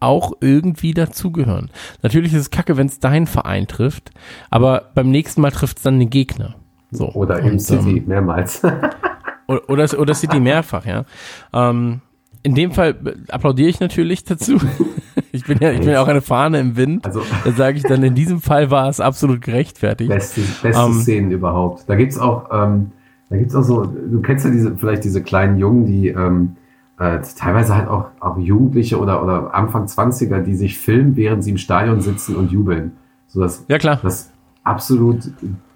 [0.00, 1.70] auch irgendwie dazugehören.
[2.02, 4.10] Natürlich ist es kacke, wenn es deinen Verein trifft,
[4.50, 6.56] aber beim nächsten Mal trifft es dann den Gegner.
[6.90, 7.08] So.
[7.12, 8.62] Oder im Und, City, ähm, mehrmals.
[9.46, 11.04] oder, oder, oder City mehrfach, ja.
[11.52, 12.00] Ähm,
[12.42, 12.96] in dem Fall
[13.30, 14.58] applaudiere ich natürlich dazu.
[15.32, 17.06] ich bin ja, ich bin ja auch eine Fahne im Wind.
[17.06, 20.10] Also- da sage ich dann, in diesem Fall war es absolut gerechtfertigt.
[20.10, 21.84] Beste, beste Ähm, Szenen überhaupt.
[21.88, 22.90] Da gibt's auch, ähm,
[23.32, 26.56] da gibt's auch so, du kennst ja diese, vielleicht diese kleinen Jungen, die ähm,
[26.98, 31.52] äh, teilweise halt auch, auch Jugendliche oder, oder Anfang 20er, die sich filmen, während sie
[31.52, 32.92] im Stadion sitzen und jubeln.
[33.28, 33.98] So das, Ja, klar.
[34.02, 34.30] das
[34.64, 35.30] absolut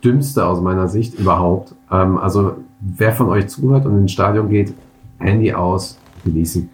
[0.05, 1.75] dümmste aus meiner Sicht überhaupt.
[1.91, 4.75] Ähm, also wer von euch zuhört und ins Stadion geht,
[5.19, 6.69] Handy aus, genießen.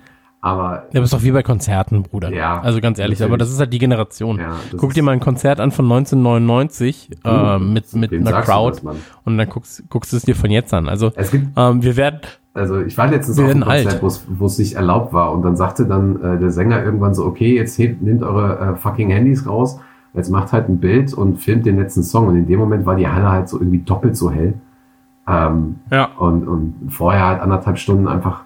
[0.44, 2.32] Aber Ja, aber ist doch wie bei Konzerten, Bruder.
[2.32, 3.30] Ja, Also ganz ehrlich, natürlich.
[3.30, 4.38] aber das ist halt die Generation.
[4.38, 8.96] Ja, Guck dir mal ein Konzert an von 1999 äh, mit, mit einer Crowd das,
[9.24, 10.88] und dann guckst, guckst du es dir von jetzt an.
[10.88, 12.20] Also es gibt ähm, wir werden,
[12.54, 13.62] Also ich war letztens auf einem.
[13.62, 16.82] Konzert, wo es- wo es nicht erlaubt war und dann sagte dann äh, der Sänger
[16.84, 19.78] irgendwann so, okay, jetzt hebt, nehmt eure äh, fucking Handys raus,
[20.12, 22.96] jetzt macht halt ein Bild und filmt den letzten Song und in dem Moment war
[22.96, 24.54] die Halle halt so irgendwie doppelt so hell
[25.28, 28.42] ähm, ja, und, und vorher halt anderthalb Stunden einfach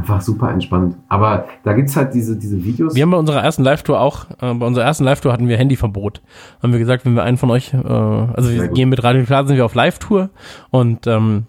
[0.00, 0.96] einfach super entspannt.
[1.08, 2.94] Aber da gibt's halt diese, diese Videos.
[2.94, 6.22] wir haben bei unserer ersten Live-Tour auch, äh, bei unserer ersten Live-Tour hatten wir Handyverbot.
[6.62, 9.46] Haben wir gesagt, wenn wir einen von euch, äh, also wir gehen mit Radio Klar,
[9.46, 10.30] sind wir auf Live-Tour
[10.70, 11.44] und ähm,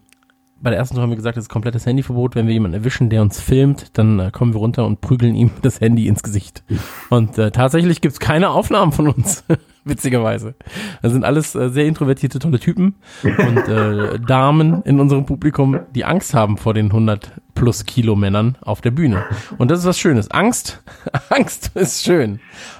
[0.62, 2.36] bei der ersten Tour haben wir gesagt, es ist komplettes Handyverbot.
[2.36, 5.50] Wenn wir jemanden erwischen, der uns filmt, dann äh, kommen wir runter und prügeln ihm
[5.62, 6.64] das Handy ins Gesicht.
[7.10, 9.44] Und äh, tatsächlich gibt's keine Aufnahmen von uns,
[9.86, 10.56] witzigerweise.
[11.02, 16.06] Das sind alles äh, sehr introvertierte, tolle Typen und äh, Damen in unserem Publikum, die
[16.06, 19.24] Angst haben vor den 100 plus Kilo Männern auf der Bühne.
[19.58, 20.32] Und das ist was Schönes.
[20.32, 20.84] Angst,
[21.30, 22.40] Angst ist schön.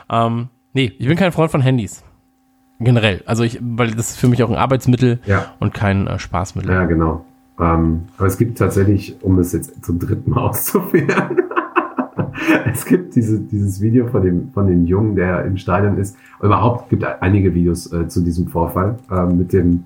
[0.10, 2.04] Ähm, nee, ich bin kein Freund von Handys.
[2.80, 3.22] Generell.
[3.28, 5.54] Also ich, weil das ist für mich auch ein Arbeitsmittel Ja.
[5.60, 6.72] und kein äh, Spaßmittel.
[6.72, 7.26] Ja, genau.
[7.60, 11.38] Ähm, aber es gibt tatsächlich, um es jetzt zum dritten Mal auszuführen,
[12.72, 16.18] es gibt diese, dieses Video von dem, von dem Jungen, der im Stadion ist.
[16.42, 19.84] Überhaupt gibt es einige Videos äh, zu diesem Vorfall ähm, mit dem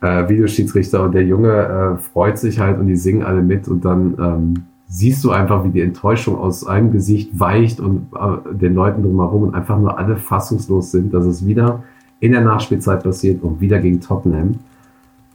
[0.00, 3.84] äh, Videoschiedsrichter und der Junge äh, freut sich halt und die singen alle mit und
[3.84, 4.54] dann ähm,
[4.88, 9.42] siehst du einfach, wie die Enttäuschung aus einem Gesicht weicht und äh, den Leuten drumherum
[9.44, 11.82] und einfach nur alle fassungslos sind, dass es wieder
[12.20, 14.56] in der Nachspielzeit passiert und wieder gegen Tottenham.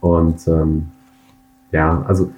[0.00, 0.86] Und ähm,
[1.72, 2.30] ja, also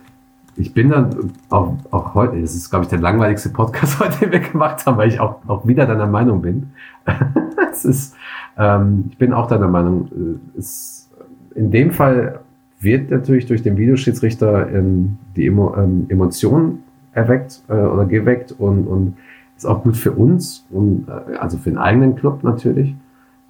[0.57, 4.33] ich bin dann auch, auch heute, das ist, glaube ich, der langweiligste Podcast heute, den
[4.33, 6.71] wir gemacht haben, weil ich auch, auch wieder deiner Meinung bin.
[7.71, 8.17] es ist,
[8.59, 10.09] ähm, ich bin auch deiner Meinung,
[10.55, 11.11] äh, es,
[11.55, 12.41] in dem Fall
[12.81, 18.87] wird natürlich durch den Videoschiedsrichter ähm, die Emo, ähm, Emotionen erweckt äh, oder geweckt und,
[18.87, 19.17] und
[19.57, 22.95] ist auch gut für uns und äh, also für den eigenen Club natürlich.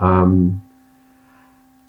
[0.01, 0.61] Ähm,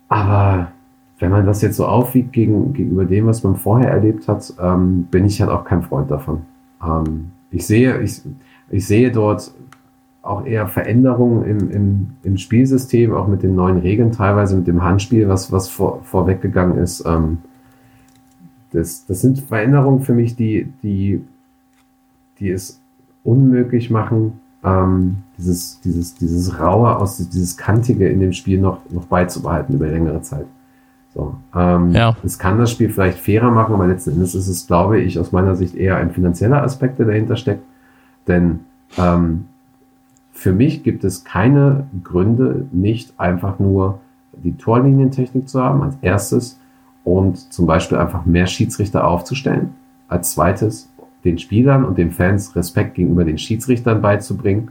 [0.10, 0.72] aber
[1.19, 5.03] wenn man das jetzt so aufwiegt gegen, gegenüber dem, was man vorher erlebt hat, ähm,
[5.10, 6.41] bin ich halt auch kein Freund davon.
[6.84, 8.22] Ähm, ich sehe, ich,
[8.69, 9.52] ich sehe dort
[10.22, 14.84] auch eher Veränderungen im, im, im Spielsystem, auch mit den neuen Regeln, teilweise mit dem
[14.84, 17.03] Handspiel, was, was vor, vorweggegangen ist.
[17.06, 17.39] Ähm,
[18.72, 21.23] das, das sind Veränderungen für mich, die, die,
[22.39, 22.81] die es
[23.23, 24.34] unmöglich machen,
[24.64, 29.88] ähm, dieses, dieses, dieses Raue aus, dieses Kantige in dem Spiel noch, noch beizubehalten über
[29.88, 30.45] längere Zeit.
[31.18, 32.15] So, ähm, Ja.
[32.23, 35.31] Es kann das Spiel vielleicht fairer machen, aber letzten Endes ist es, glaube ich, aus
[35.31, 37.64] meiner Sicht eher ein finanzieller Aspekt, der dahinter steckt.
[38.27, 38.60] Denn
[38.99, 39.45] ähm,
[40.31, 43.98] für mich gibt es keine Gründe, nicht einfach nur
[44.34, 46.60] die Torlinientechnik zu haben als erstes
[47.03, 49.73] und zum Beispiel einfach mehr Schiedsrichter aufzustellen.
[50.07, 50.88] Als zweites
[51.23, 54.69] den Spielern und den Fans Respekt gegenüber den Schiedsrichtern beizubringen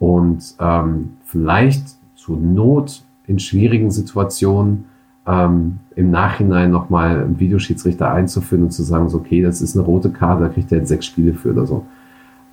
[0.00, 1.84] und ähm, vielleicht
[2.16, 4.86] zur Not in schwierigen Situationen
[5.26, 9.84] ähm, im Nachhinein nochmal einen Videoschiedsrichter einzuführen und zu sagen, so, okay, das ist eine
[9.84, 11.84] rote Karte, da kriegt er jetzt sechs Spiele für oder so.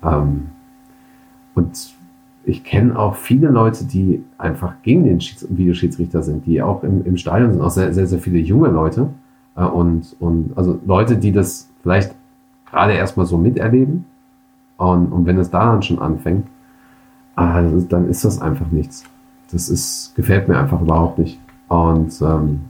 [0.02, 0.46] Ähm,
[1.54, 1.94] und
[2.44, 7.04] ich kenne auch viele Leute, die einfach gegen den Schieds Videoschiedsrichter sind, die auch im,
[7.04, 9.08] im Stadion sind, auch sehr, sehr, sehr viele junge Leute.
[9.56, 12.14] Äh, und, und also Leute, die das vielleicht
[12.68, 14.04] gerade erstmal so miterleben.
[14.76, 16.46] Und, und wenn es da dann schon anfängt,
[17.36, 19.04] äh, dann ist das einfach nichts.
[19.52, 21.38] Das ist, gefällt mir einfach überhaupt nicht.
[21.68, 22.60] Und ähm,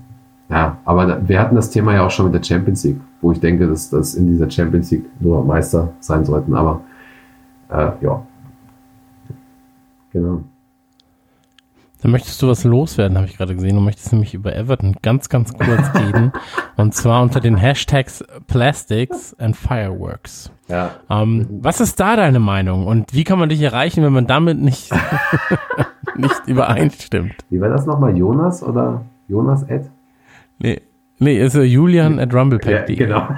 [0.49, 3.41] ja, aber wir hatten das Thema ja auch schon mit der Champions League, wo ich
[3.41, 6.55] denke, dass das in dieser Champions League nur Meister sein sollten.
[6.55, 6.81] Aber
[7.71, 8.23] äh, ja.
[10.12, 10.43] Genau.
[12.03, 13.77] Da möchtest du was loswerden, habe ich gerade gesehen.
[13.77, 16.33] Du möchtest nämlich über Everton ganz, ganz kurz reden.
[16.77, 20.51] Und zwar unter den Hashtags Plastics and Fireworks.
[20.69, 20.93] Ja.
[21.11, 22.86] Ähm, was ist da deine Meinung?
[22.86, 24.91] Und wie kann man dich erreichen, wenn man damit nicht,
[26.16, 27.35] nicht übereinstimmt?
[27.51, 28.16] Wie war das nochmal?
[28.16, 29.91] Jonas oder Jonas Ed?
[30.59, 30.81] Nee,
[31.19, 32.97] nee ist äh, Julian at rumblepack.de.
[32.97, 33.28] genau.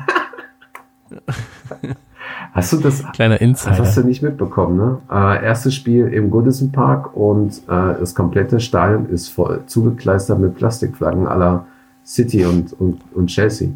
[2.53, 4.03] Hast du das, Kleiner das hast Insider.
[4.03, 4.98] du nicht mitbekommen, ne?
[5.11, 10.55] Äh, erstes Spiel im Goodison Park und äh, das komplette Stadion ist voll zugekleistert mit
[10.55, 11.66] Plastikflaggen aller
[12.05, 13.69] City und, und, und Chelsea.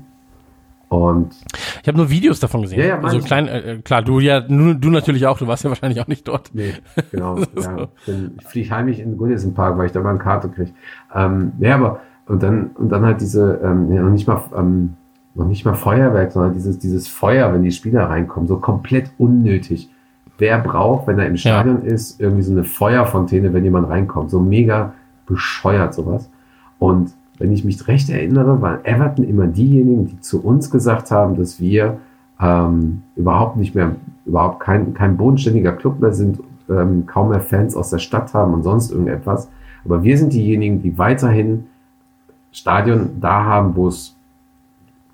[0.90, 1.36] Und
[1.82, 2.80] Ich habe nur Videos davon gesehen.
[2.80, 5.70] Ja, ja, also klein, äh, klar, du ja, du, du natürlich auch, du warst ja
[5.70, 6.50] wahrscheinlich auch nicht dort.
[6.52, 6.74] Nee,
[7.12, 7.38] genau.
[7.62, 7.86] ja.
[8.06, 10.72] Bin, ich fliege heimlich in den Goodison Park, weil ich da mal eine Karte kriege.
[11.14, 14.94] Ähm, ja, aber und dann und dann halt diese ähm, ja, noch nicht mal ähm,
[15.36, 19.90] noch nicht mal Feuerwerk, sondern dieses dieses Feuer, wenn die Spieler reinkommen, so komplett unnötig.
[20.38, 24.40] Wer braucht, wenn er im Stadion ist, irgendwie so eine Feuerfontäne, wenn jemand reinkommt, so
[24.40, 24.92] mega
[25.26, 26.28] bescheuert sowas.
[26.80, 31.36] Und wenn ich mich recht erinnere, waren Everton immer diejenigen, die zu uns gesagt haben,
[31.36, 31.96] dass wir
[32.38, 33.96] ähm, überhaupt nicht mehr,
[34.26, 36.38] überhaupt kein, kein bodenständiger Club mehr sind,
[36.68, 39.48] ähm, kaum mehr Fans aus der Stadt haben und sonst irgendetwas.
[39.86, 41.64] Aber wir sind diejenigen, die weiterhin
[42.52, 44.14] Stadion da haben, wo es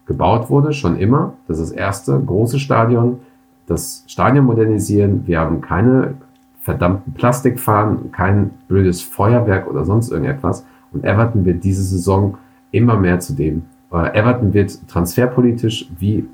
[0.07, 1.35] gebaut wurde, schon immer.
[1.47, 3.21] Das ist das erste große Stadion.
[3.69, 5.23] Das Stadion modernisieren.
[5.27, 6.15] Wir haben keine
[6.61, 10.65] verdammten Plastikfahnen, kein blödes Feuerwerk oder sonst irgendetwas.
[10.93, 12.39] Und Everton wird diese Saison
[12.71, 13.63] immer mehr zu dem.
[13.93, 16.27] Äh, Everton wird transferpolitisch wie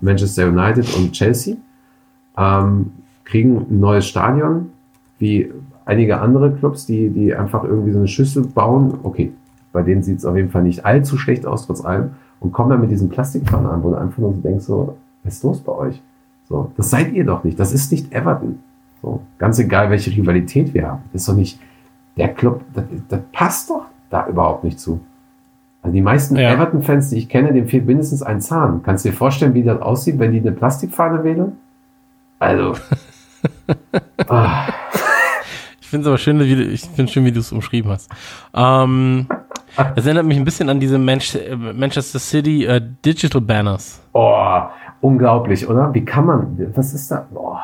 [0.00, 1.56] Manchester United und Chelsea
[2.36, 2.92] ähm,
[3.24, 4.70] kriegen ein neues Stadion,
[5.18, 5.50] wie
[5.84, 8.98] einige andere Clubs, die, die einfach irgendwie so eine Schüssel bauen.
[9.02, 9.32] Okay,
[9.72, 12.10] bei denen sieht es auf jeden Fall nicht allzu schlecht aus, trotz allem.
[12.38, 15.34] Und kommen dann mit diesen Plastikpfannen an, wo du einfach nur so denkst, so, was
[15.34, 16.02] ist los bei euch?
[16.48, 17.58] So, das seid ihr doch nicht.
[17.58, 18.58] Das ist nicht Everton.
[19.02, 21.02] So, ganz egal, welche Rivalität wir haben.
[21.12, 21.58] Das ist doch nicht
[22.16, 25.00] der Club, das, das passt doch da überhaupt nicht zu.
[25.82, 26.52] Also die meisten Ja.
[26.52, 28.82] Everton-Fans, die ich kenne, dem fehlt mindestens ein Zahn.
[28.82, 31.52] Kannst du dir vorstellen, wie das aussieht, wenn die eine Plastikfahne wählen?
[32.38, 32.74] Also.
[34.28, 34.66] ah,
[35.80, 38.10] Ich finde es aber schön, wie du, ich finde schön, wie du es umschrieben hast.
[38.52, 39.26] Ähm,
[39.94, 40.98] das erinnert mich ein bisschen an diese äh,
[41.72, 44.00] Manchester City äh, Digital Banners.
[44.12, 44.62] oh,
[45.00, 45.94] unglaublich, oder?
[45.94, 47.26] Wie kann man, was ist da?
[47.32, 47.56] Oh,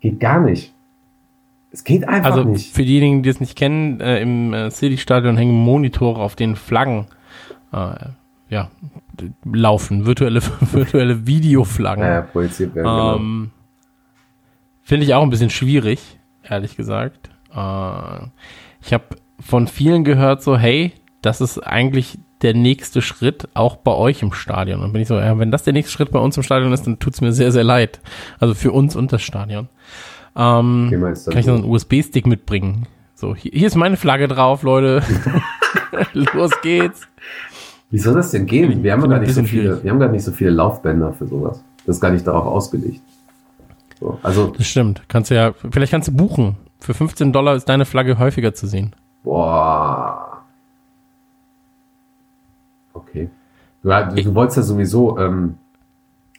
[0.00, 0.74] geht gar nicht.
[1.78, 2.74] Es geht einfach Also nicht.
[2.74, 7.06] für diejenigen, die es nicht kennen, äh, im äh, City-Stadion hängen Monitore, auf denen Flaggen
[7.72, 7.94] äh,
[8.50, 8.68] ja,
[9.44, 10.40] laufen, virtuelle,
[10.72, 12.02] virtuelle Videoflaggen.
[12.04, 12.84] Ja, projiziert werden.
[12.84, 13.14] genau.
[13.16, 13.50] Ähm,
[14.82, 17.30] Finde ich auch ein bisschen schwierig, ehrlich gesagt.
[17.54, 18.18] Äh,
[18.82, 19.04] ich habe
[19.38, 20.92] von vielen gehört, so, hey,
[21.22, 24.82] das ist eigentlich der nächste Schritt auch bei euch im Stadion.
[24.82, 26.88] Und bin ich so, ja, wenn das der nächste Schritt bei uns im Stadion ist,
[26.88, 28.00] dann tut's mir sehr, sehr leid.
[28.40, 29.68] Also für uns und das Stadion.
[30.38, 32.86] Ähm, kann ich noch einen USB-Stick mitbringen?
[33.14, 35.02] So, hier, hier ist meine Flagge drauf, Leute.
[36.12, 37.08] Los geht's.
[37.90, 38.82] Wie soll das denn gehen?
[38.84, 39.84] Wir haben gar ich nicht so viele, schwierig.
[39.84, 41.62] wir haben gar nicht so viele Laufbänder für sowas.
[41.84, 43.00] Das ist gar nicht darauf ausgelegt.
[43.98, 45.02] So, also, Das stimmt.
[45.08, 46.56] Kannst du ja, vielleicht kannst du buchen.
[46.78, 48.94] Für 15 Dollar ist deine Flagge häufiger zu sehen.
[49.24, 50.42] boah.
[52.92, 53.28] Okay.
[53.82, 55.56] Du, du, du wolltest ja sowieso ähm,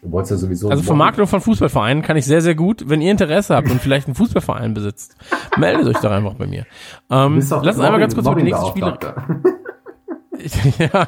[0.01, 0.69] Du wolltest ja sowieso.
[0.69, 2.87] Also Vermarktung von Fußballvereinen kann ich sehr, sehr gut.
[2.87, 5.15] Wenn ihr Interesse habt und vielleicht einen Fußballverein besitzt,
[5.57, 6.65] meldet euch doch einfach bei mir.
[7.09, 8.97] Ähm, lass uns einmal ganz kurz über die nächsten Spiele.
[10.79, 11.07] Ja,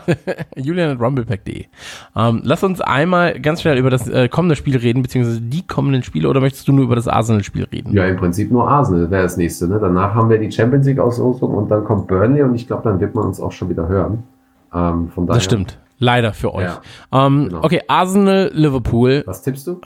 [0.58, 1.66] Julian at rumblepack.de.
[2.16, 6.04] Ähm, lass uns einmal ganz schnell über das äh, kommende Spiel reden, beziehungsweise die kommenden
[6.04, 7.94] Spiele, oder möchtest du nur über das Arsenal-Spiel reden?
[7.94, 9.68] Ja, im Prinzip nur Arsenal wäre das nächste.
[9.68, 9.80] Ne?
[9.80, 13.00] Danach haben wir die Champions League Auslosung und dann kommt Burnley und ich glaube, dann
[13.00, 14.24] wird man uns auch schon wieder hören.
[14.74, 15.78] Ähm, von daher, das stimmt.
[16.04, 16.66] Leider für euch.
[16.66, 17.64] Ja, ähm, genau.
[17.64, 19.24] Okay, Arsenal, Liverpool.
[19.28, 19.80] Was tippst du?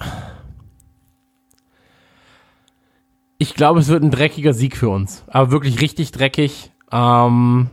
[3.38, 5.26] Ich glaube, es wird ein dreckiger Sieg für uns.
[5.28, 6.72] Aber wirklich richtig dreckig.
[6.90, 7.68] Ähm,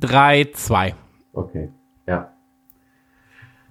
[0.00, 0.94] 3-2.
[1.34, 1.68] Okay,
[2.06, 2.30] ja.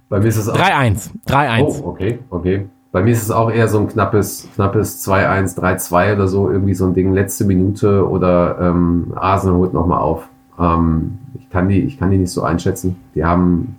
[0.08, 0.56] Bei mir ist es auch.
[0.56, 1.10] 3-1.
[1.28, 1.64] 3-1.
[1.64, 2.70] Oh, okay, okay.
[2.92, 6.76] Bei mir ist es auch eher so ein knappes, knappes 2-1, 3-2 oder so, irgendwie
[6.76, 10.30] so ein Ding, letzte Minute oder ähm, Arsenal holt nochmal auf.
[10.60, 12.98] Ähm, ich, kann die, ich kann die nicht so einschätzen.
[13.16, 13.78] Die haben,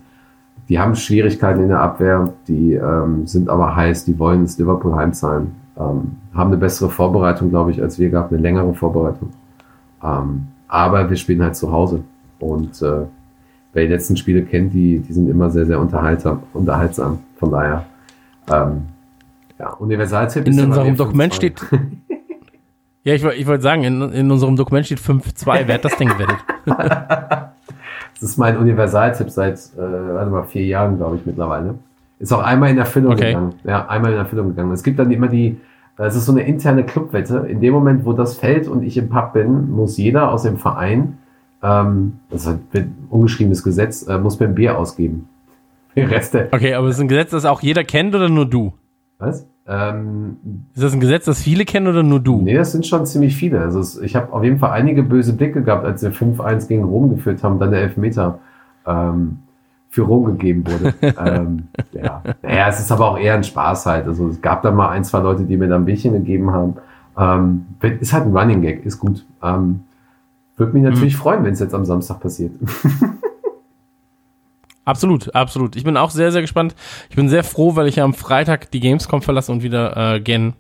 [0.71, 4.95] die haben Schwierigkeiten in der Abwehr, die ähm, sind aber heiß, die wollen das Liverpool
[4.95, 5.51] heimzahlen.
[5.77, 9.31] Ähm, haben eine bessere Vorbereitung, glaube ich, als wir gehabt, eine längere Vorbereitung.
[10.01, 12.05] Ähm, aber wir spielen halt zu Hause.
[12.39, 13.03] Und äh,
[13.73, 16.45] wer die letzten Spiele kennt, die, die sind immer sehr, sehr unterhaltsam.
[16.53, 17.19] unterhaltsam.
[17.37, 17.85] Von daher,
[18.49, 18.83] ähm,
[19.59, 21.37] ja, Universaltipp In unserem Dokument 5-2.
[21.37, 21.63] steht.
[23.03, 25.67] Ja, ich, ich wollte sagen, in, in unserem Dokument steht 5-2.
[25.67, 26.37] Wer hat das denn gewettet?
[28.21, 31.75] Das ist mein Universaltipp seit, äh, warte mal, vier Jahren, glaube ich, mittlerweile.
[32.19, 33.29] Ist auch einmal in Erfüllung Okay.
[33.29, 33.55] gegangen.
[33.65, 34.73] Ja, einmal in Erfüllung gegangen.
[34.73, 35.57] Es gibt dann immer die,
[35.97, 37.47] es ist so eine interne Clubwette.
[37.49, 40.59] In dem Moment, wo das fällt und ich im Pub bin, muss jeder aus dem
[40.59, 41.17] Verein,
[41.63, 45.29] ähm, das ist ein ungeschriebenes Gesetz, äh, muss mir ein Bier ausgeben.
[45.97, 48.47] Den Rest der, Okay, aber ist das ein Gesetz, das auch jeder kennt oder nur
[48.47, 48.73] du?
[49.19, 49.47] was?
[49.73, 50.37] Ähm,
[50.75, 52.43] Ist das ein Gesetz, das viele kennen oder nur du?
[52.43, 53.61] Nee, das sind schon ziemlich viele.
[53.61, 56.83] Also es, ich habe auf jeden Fall einige böse Blicke gehabt, als wir 5-1 gegen
[56.83, 58.41] Rom geführt haben, dann der Elfmeter
[58.85, 59.39] ähm,
[59.89, 60.93] für Rom gegeben wurde.
[61.25, 62.21] ähm, ja.
[62.43, 64.07] Naja, es ist aber auch eher ein Spaß halt.
[64.09, 66.75] Also es gab da mal ein, zwei Leute, die mir da ein Bierchen gegeben haben.
[67.17, 67.67] Ähm,
[68.01, 69.25] ist halt ein Running Gag, ist gut.
[69.41, 69.85] Ähm,
[70.57, 72.53] Würde mich natürlich freuen, wenn es jetzt am Samstag passiert.
[74.85, 75.77] Absolut, absolut.
[75.77, 76.75] Ich bin auch sehr, sehr gespannt.
[77.11, 80.21] Ich bin sehr froh, weil ich ja am Freitag die Gamescom verlasse und wieder äh,
[80.21, 80.55] gen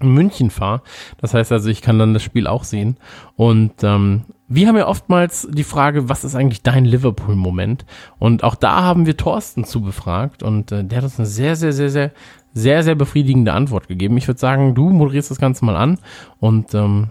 [0.00, 0.82] München fahre.
[1.20, 2.96] Das heißt also, ich kann dann das Spiel auch sehen.
[3.36, 7.84] Und ähm, wir haben ja oftmals die Frage, was ist eigentlich dein Liverpool-Moment?
[8.18, 11.56] Und auch da haben wir Thorsten zu befragt und äh, der hat uns eine sehr,
[11.56, 12.12] sehr, sehr, sehr,
[12.54, 14.16] sehr, sehr befriedigende Antwort gegeben.
[14.16, 15.98] Ich würde sagen, du moderierst das Ganze mal an
[16.38, 17.08] und ähm,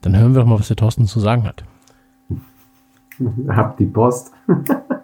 [0.00, 1.64] dann hören wir doch mal, was der Thorsten zu sagen hat.
[3.48, 4.32] Hab die Post.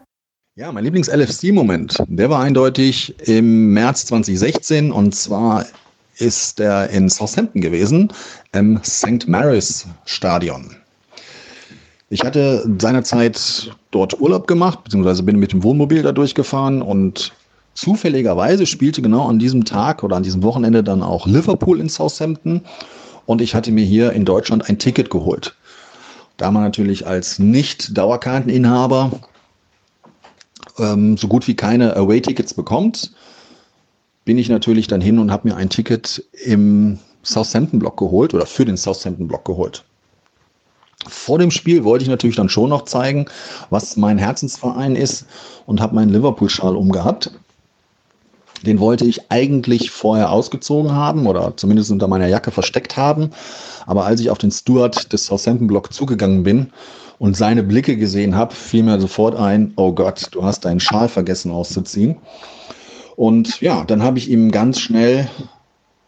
[0.58, 5.64] Ja, mein Lieblings-LFC-Moment, der war eindeutig im März 2016 und zwar
[6.16, 8.12] ist er in Southampton gewesen,
[8.50, 9.28] im St.
[9.28, 10.74] Mary's Stadion.
[12.10, 17.32] Ich hatte seinerzeit dort Urlaub gemacht, beziehungsweise bin mit dem Wohnmobil da durchgefahren und
[17.74, 22.62] zufälligerweise spielte genau an diesem Tag oder an diesem Wochenende dann auch Liverpool in Southampton
[23.26, 25.54] und ich hatte mir hier in Deutschland ein Ticket geholt.
[26.36, 29.12] Da man natürlich als Nicht-Dauerkarteninhaber
[30.78, 33.12] ähm, so gut wie keine Away-Tickets bekommt,
[34.24, 38.64] bin ich natürlich dann hin und habe mir ein Ticket im Southampton-Block geholt oder für
[38.64, 39.84] den Southampton-Block geholt.
[41.06, 43.26] Vor dem Spiel wollte ich natürlich dann schon noch zeigen,
[43.70, 45.26] was mein Herzensverein ist
[45.66, 47.30] und habe meinen Liverpool-Schal umgehabt.
[48.66, 53.30] Den wollte ich eigentlich vorher ausgezogen haben oder zumindest unter meiner Jacke versteckt haben.
[53.86, 56.72] Aber als ich auf den Steward des Southampton-Block zugegangen bin
[57.18, 61.08] und seine Blicke gesehen habe, fiel mir sofort ein, oh Gott, du hast deinen Schal
[61.08, 62.16] vergessen auszuziehen.
[63.16, 65.28] Und ja, dann habe ich ihm ganz schnell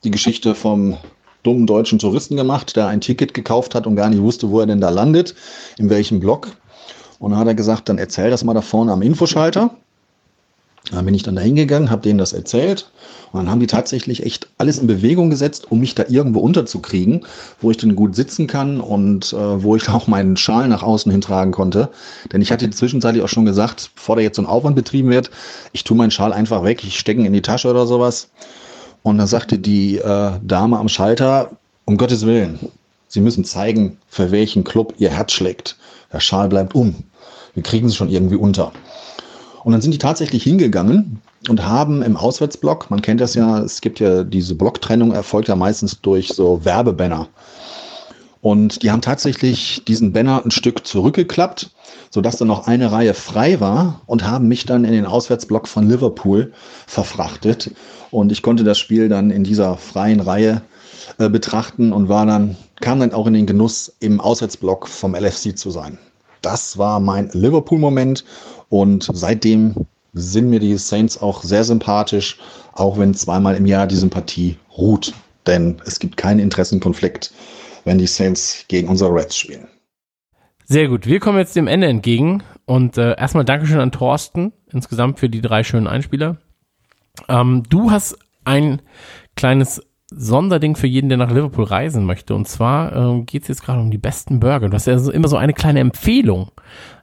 [0.04, 0.96] die Geschichte vom
[1.42, 4.66] dummen deutschen Touristen gemacht, der ein Ticket gekauft hat und gar nicht wusste, wo er
[4.66, 5.34] denn da landet,
[5.78, 6.56] in welchem Block.
[7.18, 9.70] Und dann hat er gesagt, dann erzähl das mal da vorne am Infoschalter.
[10.90, 12.90] Dann bin ich dann da hingegangen, habe denen das erzählt
[13.32, 17.26] und dann haben die tatsächlich echt alles in Bewegung gesetzt, um mich da irgendwo unterzukriegen,
[17.60, 21.12] wo ich dann gut sitzen kann und äh, wo ich auch meinen Schal nach außen
[21.12, 21.90] hintragen konnte.
[22.32, 25.30] Denn ich hatte zwischenzeitlich auch schon gesagt, bevor da jetzt so ein Aufwand betrieben wird,
[25.72, 28.30] ich tue meinen Schal einfach weg, ich stecke ihn in die Tasche oder sowas.
[29.02, 31.52] Und dann sagte die äh, Dame am Schalter,
[31.84, 32.58] um Gottes Willen,
[33.10, 35.76] Sie müssen zeigen, für welchen Club Ihr Herz schlägt.
[36.12, 36.94] Der Schal bleibt um.
[37.54, 38.72] Wir kriegen sie schon irgendwie unter.
[39.64, 43.80] Und dann sind die tatsächlich hingegangen und haben im Auswärtsblock, man kennt das ja, es
[43.80, 47.28] gibt ja diese Blocktrennung, erfolgt ja meistens durch so Werbebanner.
[48.42, 51.70] Und die haben tatsächlich diesen Banner ein Stück zurückgeklappt,
[52.08, 55.88] sodass dann noch eine Reihe frei war und haben mich dann in den Auswärtsblock von
[55.88, 56.52] Liverpool
[56.86, 57.70] verfrachtet.
[58.10, 60.62] Und ich konnte das Spiel dann in dieser freien Reihe
[61.18, 65.56] äh, betrachten und war dann, kam dann auch in den Genuss, im Auswärtsblock vom LFC
[65.56, 65.98] zu sein.
[66.40, 68.24] Das war mein Liverpool-Moment
[68.70, 69.74] und seitdem
[70.14, 72.38] sind mir die Saints auch sehr sympathisch.
[72.72, 75.12] auch wenn zweimal im Jahr die Sympathie ruht.
[75.46, 77.32] Denn es gibt keinen Interessenkonflikt,
[77.84, 79.66] wenn die Saints gegen unsere Reds spielen.
[80.64, 85.18] Sehr gut, wir kommen jetzt dem Ende entgegen und äh, erstmal Dankeschön an Thorsten insgesamt
[85.18, 86.36] für die drei schönen Einspieler.
[87.28, 88.80] Ähm, du hast ein
[89.34, 89.82] kleines
[90.12, 92.34] Sonderding für jeden, der nach Liverpool reisen möchte.
[92.34, 94.68] Und zwar ähm, geht es jetzt gerade um die besten Burger.
[94.68, 96.50] Du hast ja so, immer so eine kleine Empfehlung.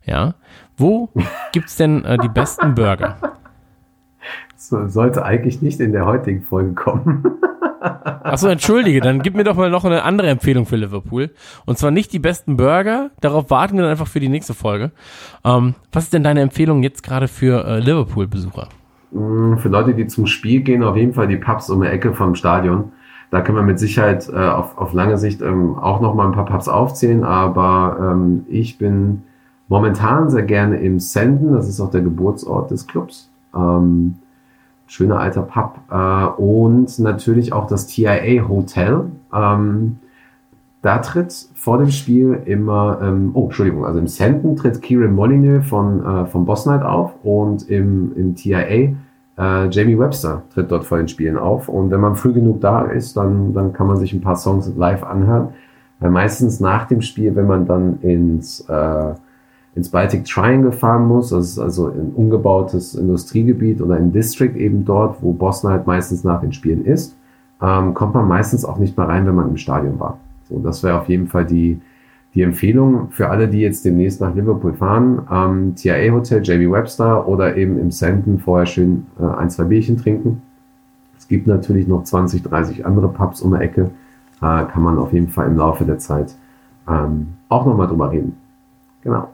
[0.06, 0.35] Ja.
[0.78, 1.10] Wo
[1.52, 3.18] gibt's denn äh, die besten Burger?
[4.56, 7.24] So, sollte eigentlich nicht in der heutigen Folge kommen.
[7.82, 11.30] Achso, entschuldige, dann gib mir doch mal noch eine andere Empfehlung für Liverpool.
[11.66, 14.91] Und zwar nicht die besten Burger, darauf warten wir dann einfach für die nächste Folge.
[15.45, 18.68] Ähm, was ist denn deine Empfehlung jetzt gerade für äh, Liverpool-Besucher?
[19.12, 22.14] Mm, Für Leute, die zum Spiel gehen, auf jeden Fall die Pubs um die Ecke
[22.14, 22.91] vom Stadion.
[23.30, 26.34] Da können wir mit Sicherheit äh, auf, auf lange Sicht ähm, auch noch mal ein
[26.34, 29.24] paar Pubs aufzählen, aber ähm, ich bin
[29.68, 33.30] momentan sehr gerne im Senden, das ist auch der Geburtsort des Clubs.
[33.56, 34.15] Ähm,
[34.88, 39.06] schöner alter Pub äh, und natürlich auch das TIA Hotel.
[39.34, 39.99] Ähm,
[40.81, 45.68] da tritt vor dem Spiel immer, ähm, oh, Entschuldigung, also im Senden tritt Kieran Molyneux
[45.68, 48.95] von, äh, von Boss Night auf und im, im TIA
[49.38, 51.68] äh, Jamie Webster tritt dort vor den Spielen auf.
[51.68, 54.72] Und wenn man früh genug da ist, dann, dann kann man sich ein paar Songs
[54.76, 55.49] live anhören.
[55.99, 59.14] Weil meistens nach dem Spiel, wenn man dann ins, äh,
[59.78, 64.84] ins Baltic Triangle fahren muss, das ist also ein umgebautes Industriegebiet oder ein District eben
[64.86, 67.16] dort, wo Boss Night meistens nach den Spielen ist,
[67.62, 70.18] ähm, kommt man meistens auch nicht mehr rein, wenn man im Stadion war.
[70.49, 71.80] So, das wäre auf jeden Fall die,
[72.34, 75.22] die Empfehlung für alle, die jetzt demnächst nach Liverpool fahren.
[75.32, 79.98] Ähm, TIA Hotel, JB Webster oder eben im Senden vorher schön äh, ein, zwei Bierchen
[79.98, 80.41] trinken.
[81.20, 83.91] Es gibt natürlich noch 20, 30 andere Pubs um die Ecke.
[84.41, 86.36] Äh, kann man auf jeden Fall im Laufe der Zeit
[86.90, 88.38] ähm, auch nochmal drüber reden.
[89.04, 89.30] Genau.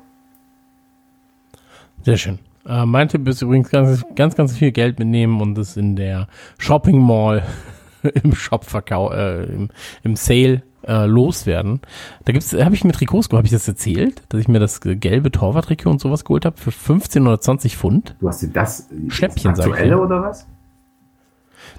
[2.04, 2.40] Sehr schön.
[2.66, 6.28] Äh, mein Tipp ist übrigens ganz, ganz, ganz viel Geld mitnehmen und es in der
[6.58, 7.44] Shopping Mall
[8.24, 9.70] im Shopverkauf, äh, im,
[10.04, 11.82] im Sale äh, loswerden.
[12.26, 14.82] Da gibt's, habe ich mir Trikots geholt, habe ich das erzählt, dass ich mir das
[14.82, 18.16] gelbe Torwarttrikot und sowas geholt habe für 15 oder 20 Pfund.
[18.20, 20.48] Du hast dir das Schnäppchen, sag ich oder was?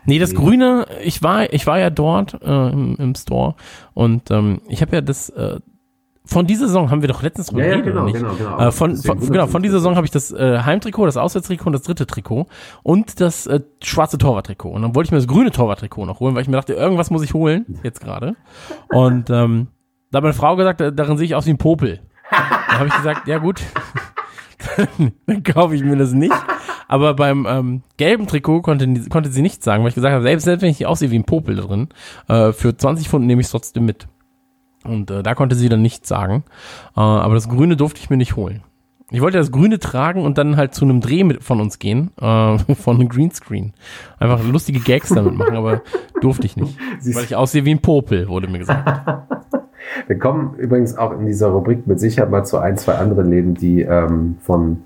[0.07, 3.55] Nee, das Grüne, ich war, ich war ja dort äh, im, im Store
[3.95, 5.61] und ähm, ich habe ja das äh,
[6.27, 8.17] von dieser Saison haben wir doch letztens drüber Ja, ja, genau, nicht?
[8.17, 8.59] genau, genau.
[8.59, 11.73] Äh, von, von, genau, von dieser Saison habe ich das äh, Heimtrikot, das Auswärtstrikot und
[11.75, 12.47] das dritte Trikot
[12.83, 14.71] und das äh, schwarze Torwarttrikot.
[14.71, 17.11] Und dann wollte ich mir das grüne Torwarttrikot noch holen, weil ich mir dachte, irgendwas
[17.11, 18.37] muss ich holen, jetzt gerade.
[18.89, 19.69] Und ähm,
[20.11, 22.01] da hat meine Frau gesagt, darin sehe ich aus wie ein Popel.
[22.31, 23.61] Dann habe ich gesagt, ja gut,
[25.27, 26.35] dann kaufe ich mir das nicht.
[26.89, 30.45] Aber beim ähm, gelben Trikot konnte, konnte sie nichts sagen, weil ich gesagt habe, selbst,
[30.45, 31.89] selbst wenn ich aussehe wie ein Popel drin,
[32.29, 34.07] äh, für 20 Pfund nehme ich es trotzdem mit.
[34.85, 36.45] Und äh, da konnte sie dann nichts sagen.
[36.97, 38.63] Äh, aber das Grüne durfte ich mir nicht holen.
[39.11, 42.11] Ich wollte das Grüne tragen und dann halt zu einem Dreh mit von uns gehen,
[42.21, 43.73] äh, von einem Greenscreen.
[44.19, 45.83] Einfach lustige Gags damit machen, aber
[46.21, 46.77] durfte ich nicht.
[47.01, 49.29] Siehst- Weil ich aussehe wie ein Popel, wurde mir gesagt.
[50.07, 53.55] Wir kommen übrigens auch in dieser Rubrik mit Sicherheit mal zu ein, zwei anderen Läden,
[53.55, 54.79] die ähm, von,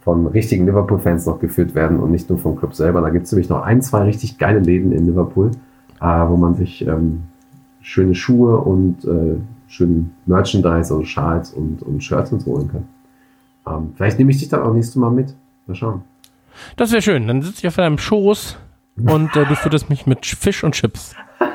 [0.00, 3.02] von richtigen Liverpool-Fans noch geführt werden und nicht nur vom Club selber.
[3.02, 5.50] Da gibt es nämlich noch ein, zwei richtig geile Läden in Liverpool,
[6.00, 7.24] äh, wo man sich ähm,
[7.86, 9.36] schöne Schuhe und äh,
[9.68, 12.88] schönen Merchandise, also Schals und, und Shirts und so holen kann.
[13.64, 15.34] Ähm, vielleicht nehme ich dich dann auch nächstes Mal mit.
[15.68, 16.02] Mal schauen.
[16.76, 17.28] Das wäre schön.
[17.28, 18.58] Dann sitze ich auf deinem Schoß
[18.96, 21.14] und äh, du fütterst mich mit Fisch und Chips.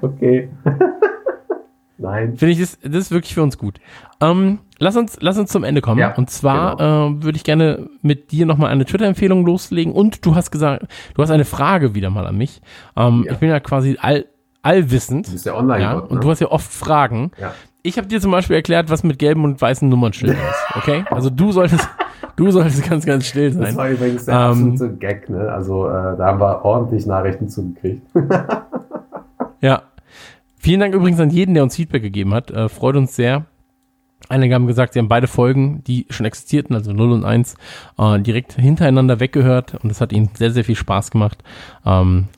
[0.00, 0.48] Okay.
[1.98, 2.36] Nein.
[2.36, 3.78] Finde ich, das, das ist wirklich für uns gut.
[4.20, 6.00] Ähm, lass, uns, lass uns zum Ende kommen.
[6.00, 9.92] Ja, und zwar äh, würde ich gerne mit dir nochmal eine Twitter-Empfehlung loslegen.
[9.92, 12.60] Und du hast gesagt, du hast eine Frage wieder mal an mich.
[12.96, 13.32] Ähm, Ja.
[13.32, 14.26] Ich bin ja quasi all,
[14.62, 15.26] allwissend.
[15.28, 15.82] Du bist ja online.
[15.82, 16.20] Ja, und ne?
[16.20, 17.30] du hast ja oft Fragen.
[17.40, 17.52] Ja.
[17.82, 20.76] Ich habe dir zum Beispiel erklärt, was mit gelben und weißen Nummernschildern ist.
[20.76, 21.04] Okay?
[21.10, 21.88] Also du solltest,
[22.36, 23.76] du solltest ganz, ganz still Das sein.
[23.76, 25.50] war übrigens der Ähm, absolute Gag, ne?
[25.52, 28.06] Also äh, da haben wir ordentlich Nachrichten zugekriegt.
[29.60, 29.82] Ja.
[30.58, 32.50] Vielen Dank übrigens an jeden, der uns Feedback gegeben hat.
[32.50, 33.44] Äh, freut uns sehr.
[34.28, 37.54] Einige haben gesagt, sie haben beide Folgen, die schon existierten, also 0 und 1,
[37.98, 41.42] äh, direkt hintereinander weggehört und das hat ihnen sehr, sehr viel Spaß gemacht.
[41.84, 42.28] Ähm,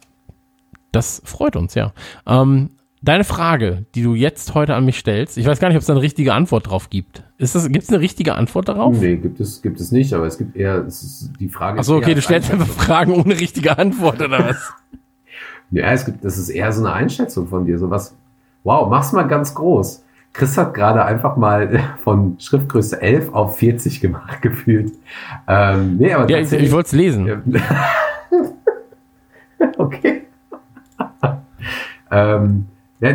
[0.95, 1.93] das freut uns, ja.
[2.27, 2.71] Ähm,
[3.03, 5.87] deine Frage, die du jetzt heute an mich stellst, ich weiß gar nicht, ob es
[5.87, 7.23] da eine richtige Antwort drauf gibt.
[7.37, 8.99] Ist das, gibt es eine richtige Antwort darauf?
[8.99, 11.97] Nee, gibt es, gibt es nicht, aber es gibt eher, es ist, die Frage Achso,
[11.97, 12.67] okay, du stellst einfach.
[12.67, 14.73] Fragen ohne richtige Antwort, oder was?
[15.71, 18.15] Ja, es gibt, das ist eher so eine Einschätzung von dir, sowas.
[18.63, 20.05] Wow, mach's mal ganz groß.
[20.33, 24.93] Chris hat gerade einfach mal von Schriftgröße 11 auf 40 gemacht, gefühlt.
[25.49, 27.43] Ähm, nee, aber ja, ich, ich wollte es lesen.
[29.79, 30.24] Okay.
[32.15, 32.67] Ähm,
[33.01, 33.11] ja,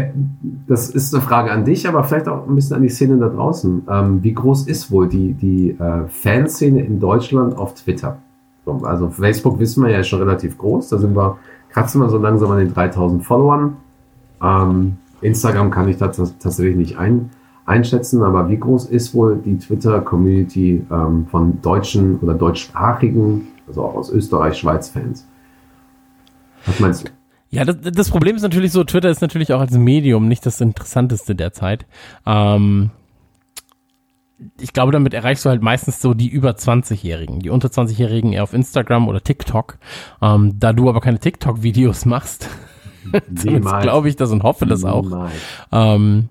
[0.67, 3.29] das ist eine Frage an dich, aber vielleicht auch ein bisschen an die Szene da
[3.29, 3.83] draußen.
[3.89, 8.17] Ähm, wie groß ist wohl die, die äh, Fanszene in Deutschland auf Twitter?
[8.65, 10.89] So, also Facebook wissen wir ja schon relativ groß.
[10.89, 11.37] Da sind wir,
[11.69, 13.77] kratzen wir so langsam an den 3000 Followern.
[14.43, 17.29] Ähm, Instagram kann ich da tats- tatsächlich nicht ein,
[17.65, 23.95] einschätzen, aber wie groß ist wohl die Twitter-Community ähm, von deutschen oder deutschsprachigen, also auch
[23.95, 25.25] aus Österreich, Schweiz-Fans?
[26.65, 27.18] Was meinst du?
[27.51, 30.61] Ja, das, das Problem ist natürlich so, Twitter ist natürlich auch als Medium nicht das
[30.61, 31.85] Interessanteste derzeit.
[32.25, 32.91] Ähm,
[34.59, 38.43] ich glaube, damit erreichst du halt meistens so die über 20-Jährigen, die unter 20-Jährigen eher
[38.43, 39.79] auf Instagram oder TikTok.
[40.21, 42.49] Ähm, da du aber keine TikTok-Videos machst,
[43.35, 45.29] zumindest glaube ich das und hoffe das auch.
[45.71, 46.29] Ähm,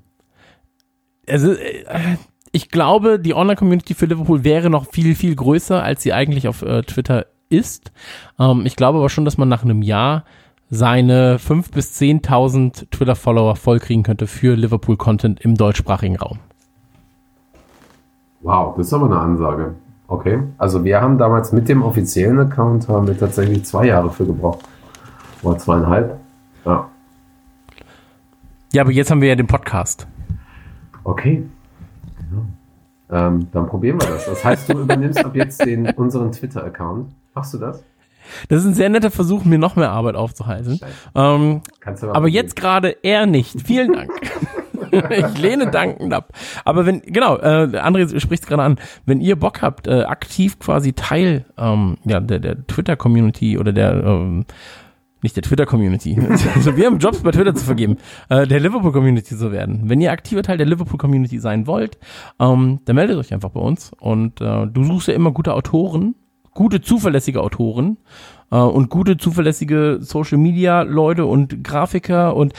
[1.28, 2.16] also, äh,
[2.52, 6.62] ich glaube, die Online-Community für Liverpool wäre noch viel, viel größer, als sie eigentlich auf
[6.62, 7.92] äh, Twitter ist.
[8.38, 10.24] Ähm, ich glaube aber schon, dass man nach einem Jahr
[10.70, 16.38] seine 5.000 bis 10.000 Twitter-Follower vollkriegen könnte für Liverpool-Content im deutschsprachigen Raum.
[18.40, 19.74] Wow, das ist aber eine Ansage.
[20.06, 20.40] Okay.
[20.56, 24.64] Also wir haben damals mit dem offiziellen Account haben wir tatsächlich zwei Jahre für gebraucht.
[25.42, 26.18] Oder zweieinhalb.
[26.64, 26.88] Ja.
[28.72, 30.06] Ja, aber jetzt haben wir ja den Podcast.
[31.04, 31.44] Okay.
[33.10, 33.26] Ja.
[33.26, 34.26] Ähm, dann probieren wir das.
[34.26, 37.10] Das heißt, du übernimmst ab jetzt den, unseren Twitter-Account.
[37.34, 37.82] Machst du das?
[38.48, 40.80] Das ist ein sehr netter Versuch, mir noch mehr Arbeit aufzuhalten.
[41.14, 41.62] Ähm,
[42.12, 43.62] aber jetzt gerade eher nicht.
[43.62, 44.10] Vielen Dank.
[45.10, 46.32] ich lehne dankend ab.
[46.64, 48.76] Aber wenn, genau, äh, André spricht es gerade an,
[49.06, 54.04] wenn ihr Bock habt, äh, aktiv quasi Teil ähm, ja, der, der Twitter-Community oder der,
[54.04, 54.44] ähm,
[55.22, 56.18] nicht der Twitter-Community,
[56.54, 57.96] also wir haben Jobs bei Twitter zu vergeben,
[58.28, 59.82] äh, der Liverpool-Community zu werden.
[59.84, 61.98] Wenn ihr aktiver Teil der Liverpool-Community sein wollt,
[62.38, 66.14] ähm, dann meldet euch einfach bei uns und äh, du suchst ja immer gute Autoren,
[66.58, 67.98] gute, zuverlässige Autoren
[68.50, 72.52] äh, und gute, zuverlässige Social-Media-Leute und Grafiker und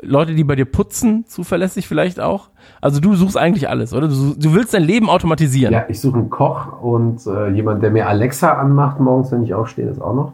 [0.00, 2.48] Leute, die bei dir putzen, zuverlässig vielleicht auch.
[2.80, 4.08] Also du suchst eigentlich alles, oder?
[4.08, 5.74] Du, du willst dein Leben automatisieren.
[5.74, 9.52] Ja, ich suche einen Koch und äh, jemand, der mir Alexa anmacht morgens, wenn ich
[9.52, 10.32] aufstehe, das auch noch.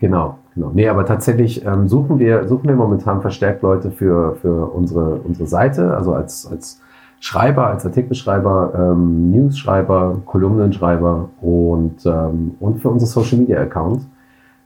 [0.00, 0.72] Genau, genau.
[0.74, 5.46] Nee, aber tatsächlich ähm, suchen wir, suchen wir momentan verstärkt Leute für, für unsere, unsere
[5.46, 6.80] Seite, also als, als
[7.24, 14.06] Schreiber, als Artikelschreiber, ähm, News-Schreiber, Kolumnenschreiber und, ähm, und für unsere Social Media Accounts.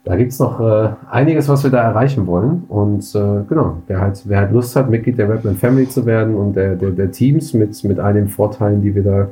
[0.03, 2.65] Da gibt's noch äh, einiges, was wir da erreichen wollen.
[2.67, 6.35] Und äh, genau, wer halt, wer halt Lust hat, Mitglied der Redman Family zu werden
[6.35, 9.29] und der, der, der Teams mit, mit all den Vorteilen, die wir da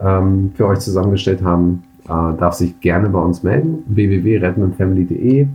[0.00, 3.82] ähm, für euch zusammengestellt haben, äh, darf sich gerne bei uns melden.
[3.88, 5.48] www.redmanfamily.de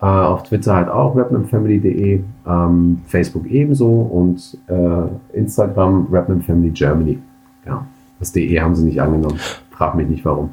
[0.00, 7.18] äh, Auf Twitter halt auch redmanfamily.de ähm, Facebook ebenso und äh, Instagram Redman Family Germany.
[7.66, 7.86] Ja,
[8.18, 9.38] das DE haben sie nicht angenommen.
[9.70, 10.50] Frag mich nicht warum.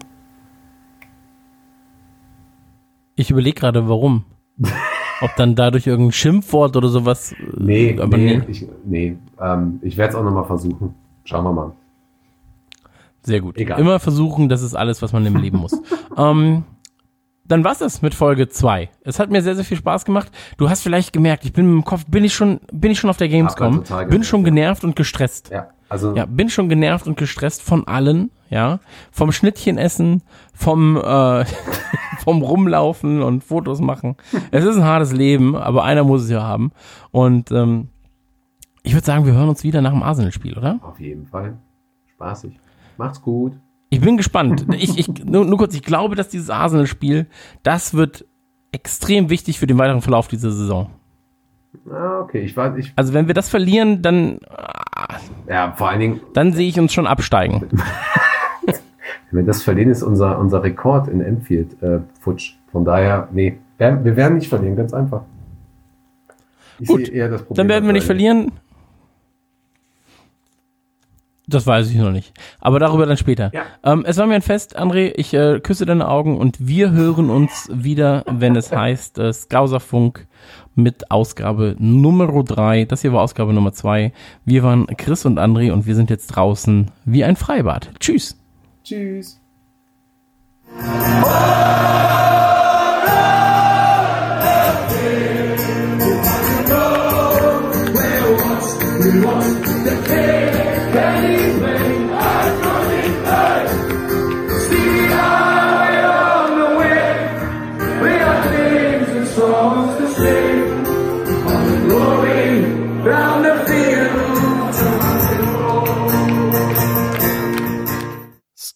[3.16, 4.26] Ich überlege gerade, warum.
[5.22, 7.32] Ob dann dadurch irgendein Schimpfwort oder sowas.
[7.32, 8.44] äh, Nee, aber nee, nee.
[8.50, 10.94] ich, nee ähm, ich werde es auch nochmal versuchen.
[11.24, 11.72] Schauen wir mal.
[13.24, 13.58] Sehr gut.
[13.58, 13.80] Egal.
[13.80, 15.74] Immer versuchen, das ist alles, was man im Leben muss.
[16.18, 16.64] ähm,
[17.48, 18.90] dann war's das mit Folge 2.
[19.04, 20.32] Es hat mir sehr, sehr viel Spaß gemacht.
[20.58, 23.18] Du hast vielleicht gemerkt, ich bin dem Kopf, bin ich schon, bin ich schon auf
[23.18, 25.50] der Gamescom, total bin schon genervt und gestresst.
[25.50, 28.80] Ja, also Ja, bin schon genervt und gestresst von allen, ja.
[29.12, 31.46] Vom Schnittchenessen, vom, äh,
[32.24, 34.18] vom Rumlaufen und Fotos machen.
[34.52, 36.72] Es ist ein hartes Leben, aber einer muss es ja haben.
[37.12, 37.90] Und ähm,
[38.84, 40.80] ich würde sagen, wir hören uns wieder nach dem Arsenal-Spiel, oder?
[40.82, 41.58] auf jeden Fall
[42.14, 42.60] spaßig.
[42.98, 43.54] Macht's gut.
[43.90, 44.66] Ich bin gespannt.
[44.78, 47.28] Ich, ich, nur, nur kurz, ich glaube, dass dieses Arsenal-Spiel,
[47.64, 48.26] das wird
[48.72, 50.90] extrem wichtig für den weiteren Verlauf dieser Saison.
[51.90, 54.40] Ah, okay, ich war, ich, Also wenn wir das verlieren, dann,
[55.48, 57.68] ja, vor allen Dingen, dann sehe ich uns schon absteigen.
[59.32, 62.56] wenn wir das verlieren, ist unser, unser Rekord in Enfield äh, futsch.
[62.72, 65.22] Von daher, nee, wir, werden nicht verlieren, ganz einfach.
[66.80, 68.52] Ich Gut, sehe eher das Problem Dann werden wir nicht verlieren.
[71.50, 72.34] Das weiß ich noch nicht.
[72.60, 73.52] Aber darüber dann später.
[73.54, 73.64] Ja.
[73.84, 75.14] Ähm, es war mir ein Fest, André.
[75.16, 80.28] Ich äh, küsse deine Augen und wir hören uns wieder, wenn es heißt äh, Skauserfunk
[80.76, 82.86] mit Ausgabe Nummer 3.
[82.86, 84.12] Das hier war Ausgabe Nummer 2.
[84.44, 87.92] Wir waren Chris und André und wir sind jetzt draußen wie ein Freibad.
[88.00, 88.38] Tschüss.
[88.84, 89.40] Tschüss.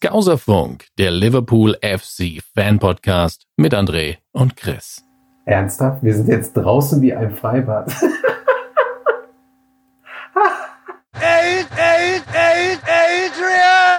[0.04, 5.04] Skauserfunk, der Liverpool FC Fan Podcast mit André und Chris.
[5.44, 6.02] Ernsthaft?
[6.02, 7.94] Wir sind jetzt draußen wie ein Freibad.